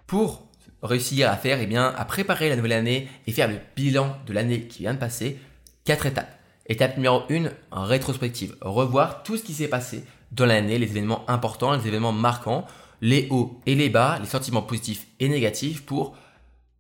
pour 0.08 0.48
réussir 0.84 1.30
à 1.30 1.38
faire, 1.38 1.60
eh 1.62 1.68
bien, 1.68 1.94
à 1.96 2.06
préparer 2.06 2.50
la 2.50 2.56
nouvelle 2.56 2.74
année 2.74 3.08
et 3.28 3.32
faire 3.32 3.48
le 3.48 3.58
bilan 3.76 4.18
de 4.26 4.34
l'année 4.34 4.62
qui 4.68 4.80
vient 4.80 4.94
de 4.94 5.00
passer. 5.00 5.38
Quatre 5.86 6.06
étapes. 6.06 6.38
Étape 6.68 6.96
numéro 6.98 7.24
1, 7.30 7.52
rétrospective. 7.72 8.56
Revoir 8.62 9.24
tout 9.24 9.38
ce 9.38 9.44
qui 9.44 9.54
s'est 9.54 9.68
passé 9.68 10.04
dans 10.32 10.46
l'année, 10.46 10.78
les 10.78 10.88
événements 10.88 11.30
importants, 11.30 11.76
les 11.76 11.88
événements 11.88 12.14
marquants, 12.14 12.66
les 13.02 13.28
hauts 13.30 13.60
et 13.66 13.76
les 13.76 13.90
bas, 13.90 14.18
les 14.20 14.28
sentiments 14.28 14.62
positifs 14.62 15.08
et 15.20 15.28
négatifs 15.28 15.84
pour 15.86 16.16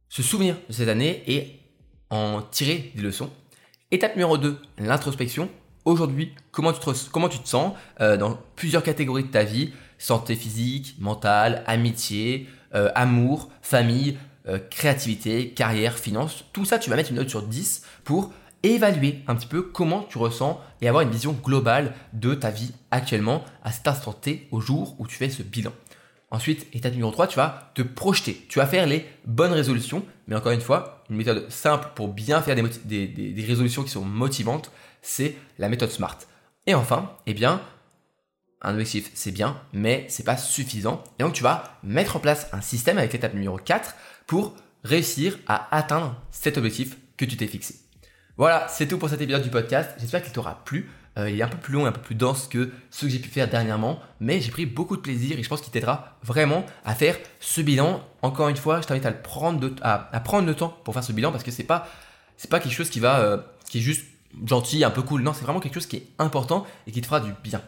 se 0.07 0.21
souvenir 0.23 0.55
de 0.67 0.73
cette 0.73 0.87
année 0.87 1.23
et 1.27 1.59
en 2.09 2.41
tirer 2.41 2.91
des 2.95 3.01
leçons. 3.01 3.29
Étape 3.91 4.15
numéro 4.15 4.37
2, 4.37 4.57
l'introspection 4.77 5.49
aujourd'hui, 5.85 6.33
comment 6.51 6.73
tu 6.73 6.79
te, 6.79 7.09
comment 7.09 7.29
tu 7.29 7.39
te 7.39 7.47
sens 7.47 7.73
euh, 7.99 8.17
dans 8.17 8.37
plusieurs 8.55 8.83
catégories 8.83 9.23
de 9.23 9.29
ta 9.29 9.43
vie. 9.43 9.73
Santé 10.01 10.35
physique, 10.35 10.95
mentale, 10.99 11.63
amitié, 11.67 12.47
euh, 12.73 12.89
amour, 12.95 13.49
famille, 13.61 14.17
euh, 14.47 14.57
créativité, 14.57 15.49
carrière, 15.49 15.97
finance. 15.97 16.43
Tout 16.53 16.65
ça, 16.65 16.79
tu 16.79 16.89
vas 16.89 16.95
mettre 16.95 17.11
une 17.11 17.17
note 17.17 17.29
sur 17.29 17.43
10 17.43 17.83
pour 18.03 18.33
évaluer 18.63 19.19
un 19.27 19.35
petit 19.35 19.47
peu 19.47 19.61
comment 19.61 20.01
tu 20.09 20.17
ressens 20.17 20.59
et 20.81 20.87
avoir 20.87 21.03
une 21.03 21.11
vision 21.11 21.33
globale 21.33 21.93
de 22.13 22.33
ta 22.33 22.49
vie 22.49 22.71
actuellement 22.89 23.45
à 23.63 23.71
cet 23.71 23.87
instant 23.87 24.13
T 24.13 24.47
au 24.51 24.59
jour 24.59 24.95
où 24.99 25.05
tu 25.05 25.15
fais 25.15 25.29
ce 25.29 25.43
bilan. 25.43 25.71
Ensuite, 26.31 26.65
étape 26.73 26.93
numéro 26.93 27.11
3, 27.11 27.27
tu 27.27 27.35
vas 27.35 27.71
te 27.75 27.81
projeter. 27.83 28.45
Tu 28.49 28.57
vas 28.57 28.65
faire 28.65 28.87
les 28.87 29.05
bonnes 29.25 29.51
résolutions. 29.51 30.03
Mais 30.27 30.35
encore 30.35 30.53
une 30.53 30.61
fois, 30.61 31.03
une 31.09 31.17
méthode 31.17 31.51
simple 31.51 31.89
pour 31.93 32.07
bien 32.07 32.41
faire 32.41 32.55
des, 32.55 33.07
des 33.07 33.45
résolutions 33.45 33.83
qui 33.83 33.91
sont 33.91 34.05
motivantes, 34.05 34.71
c'est 35.01 35.35
la 35.59 35.69
méthode 35.69 35.91
SMART. 35.91 36.19
Et 36.65 36.73
enfin, 36.73 37.11
eh 37.27 37.33
bien, 37.33 37.61
un 38.61 38.73
objectif, 38.73 39.09
c'est 39.13 39.31
bien, 39.31 39.57
mais 39.73 40.05
c'est 40.09 40.23
pas 40.23 40.37
suffisant. 40.37 41.03
Et 41.19 41.23
donc, 41.23 41.33
tu 41.33 41.43
vas 41.43 41.79
mettre 41.83 42.15
en 42.15 42.19
place 42.19 42.47
un 42.53 42.61
système 42.61 42.97
avec 42.97 43.13
l'étape 43.13 43.33
numéro 43.33 43.57
4 43.57 43.95
pour 44.27 44.55
réussir 44.83 45.37
à 45.47 45.75
atteindre 45.75 46.15
cet 46.31 46.57
objectif 46.57 46.97
que 47.17 47.25
tu 47.25 47.37
t'es 47.37 47.47
fixé. 47.47 47.75
Voilà, 48.37 48.67
c'est 48.69 48.87
tout 48.87 48.97
pour 48.97 49.09
cet 49.09 49.21
épisode 49.21 49.43
du 49.43 49.49
podcast. 49.49 49.91
J'espère 49.99 50.23
qu'il 50.23 50.31
t'aura 50.31 50.63
plu. 50.63 50.89
Euh, 51.17 51.29
il 51.29 51.39
est 51.39 51.43
un 51.43 51.49
peu 51.49 51.57
plus 51.57 51.73
long 51.73 51.85
et 51.85 51.89
un 51.89 51.91
peu 51.91 52.01
plus 52.01 52.15
dense 52.15 52.47
que 52.47 52.71
ce 52.89 53.05
que 53.05 53.11
j'ai 53.11 53.19
pu 53.19 53.27
faire 53.27 53.49
dernièrement, 53.49 53.99
mais 54.21 54.39
j'ai 54.39 54.49
pris 54.49 54.65
beaucoup 54.65 54.95
de 54.95 55.01
plaisir 55.01 55.37
et 55.37 55.43
je 55.43 55.49
pense 55.49 55.61
qu'il 55.61 55.71
t'aidera 55.71 56.17
vraiment 56.23 56.65
à 56.85 56.95
faire 56.95 57.17
ce 57.41 57.59
bilan. 57.59 58.01
Encore 58.21 58.47
une 58.47 58.55
fois, 58.55 58.79
je 58.79 58.87
t'invite 58.87 59.05
à, 59.05 59.11
prendre 59.11 59.69
à, 59.81 60.19
prendre 60.21 60.47
le 60.47 60.55
temps 60.55 60.73
pour 60.85 60.93
faire 60.93 61.03
ce 61.03 61.11
bilan 61.11 61.31
parce 61.31 61.43
que 61.43 61.51
c'est 61.51 61.63
pas 61.63 61.87
c'est 62.37 62.49
pas 62.49 62.59
quelque 62.59 62.73
chose 62.73 62.89
qui 62.89 63.01
va 63.01 63.19
euh, 63.19 63.37
qui 63.69 63.79
est 63.79 63.81
juste 63.81 64.05
gentil, 64.45 64.85
un 64.85 64.89
peu 64.89 65.01
cool. 65.01 65.21
Non, 65.21 65.33
c'est 65.33 65.43
vraiment 65.43 65.59
quelque 65.59 65.73
chose 65.73 65.85
qui 65.85 65.97
est 65.97 66.07
important 66.17 66.65
et 66.87 66.91
qui 66.91 67.01
te 67.01 67.07
fera 67.07 67.19
du 67.19 67.33
bien. 67.43 67.61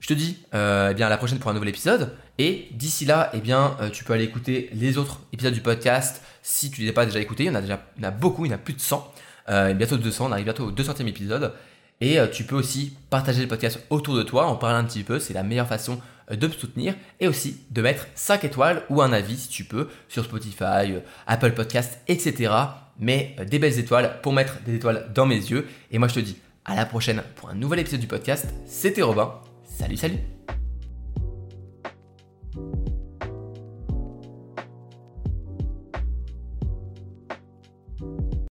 Je 0.00 0.08
te 0.08 0.14
dis 0.14 0.38
euh, 0.54 0.88
eh 0.90 0.94
bien, 0.94 1.06
à 1.06 1.10
la 1.10 1.18
prochaine 1.18 1.38
pour 1.38 1.50
un 1.50 1.54
nouvel 1.54 1.68
épisode. 1.68 2.16
Et 2.38 2.68
d'ici 2.72 3.04
là, 3.04 3.30
eh 3.34 3.40
bien, 3.40 3.76
euh, 3.80 3.90
tu 3.90 4.02
peux 4.02 4.14
aller 4.14 4.24
écouter 4.24 4.70
les 4.72 4.96
autres 4.96 5.20
épisodes 5.32 5.52
du 5.52 5.60
podcast 5.60 6.22
si 6.42 6.70
tu 6.70 6.80
ne 6.80 6.86
les 6.86 6.90
as 6.90 6.94
pas 6.94 7.04
déjà 7.04 7.20
écoutés. 7.20 7.44
Il 7.44 7.46
y 7.48 7.50
en 7.50 7.54
a 7.54 7.60
déjà 7.60 7.86
il 7.98 8.02
y 8.02 8.06
en 8.06 8.08
a 8.08 8.10
beaucoup, 8.10 8.46
il 8.46 8.48
y 8.48 8.52
en 8.52 8.56
a 8.56 8.58
plus 8.58 8.72
de 8.72 8.80
100. 8.80 9.12
Euh, 9.50 9.74
bientôt 9.74 9.98
200, 9.98 10.28
on 10.28 10.32
arrive 10.32 10.44
bientôt 10.44 10.64
au 10.64 10.72
200e 10.72 11.06
épisode. 11.06 11.52
Et 12.00 12.16
tu 12.32 12.44
peux 12.44 12.56
aussi 12.56 12.96
partager 13.10 13.42
le 13.42 13.46
podcast 13.46 13.78
autour 13.90 14.16
de 14.16 14.22
toi, 14.22 14.46
en 14.46 14.56
parler 14.56 14.78
un 14.78 14.84
petit 14.84 15.02
peu. 15.02 15.18
C'est 15.18 15.34
la 15.34 15.42
meilleure 15.42 15.66
façon 15.66 16.00
de 16.30 16.46
me 16.46 16.52
soutenir. 16.52 16.94
Et 17.20 17.28
aussi 17.28 17.60
de 17.70 17.82
mettre 17.82 18.06
5 18.14 18.42
étoiles 18.44 18.84
ou 18.88 19.02
un 19.02 19.12
avis 19.12 19.36
si 19.36 19.48
tu 19.50 19.64
peux 19.64 19.86
sur 20.08 20.24
Spotify, 20.24 20.94
Apple 21.26 21.52
Podcast, 21.52 22.00
etc. 22.08 22.54
Mais 22.98 23.36
des 23.46 23.58
belles 23.58 23.78
étoiles 23.78 24.18
pour 24.22 24.32
mettre 24.32 24.62
des 24.64 24.76
étoiles 24.76 25.10
dans 25.14 25.26
mes 25.26 25.36
yeux. 25.36 25.68
Et 25.90 25.98
moi, 25.98 26.08
je 26.08 26.14
te 26.14 26.20
dis 26.20 26.38
à 26.64 26.74
la 26.74 26.86
prochaine 26.86 27.22
pour 27.36 27.50
un 27.50 27.54
nouvel 27.54 27.80
épisode 27.80 28.00
du 28.00 28.06
podcast. 28.06 28.46
C'était 28.64 29.02
Robin. 29.02 29.38
Salut, 29.80 29.96
salut 29.96 30.20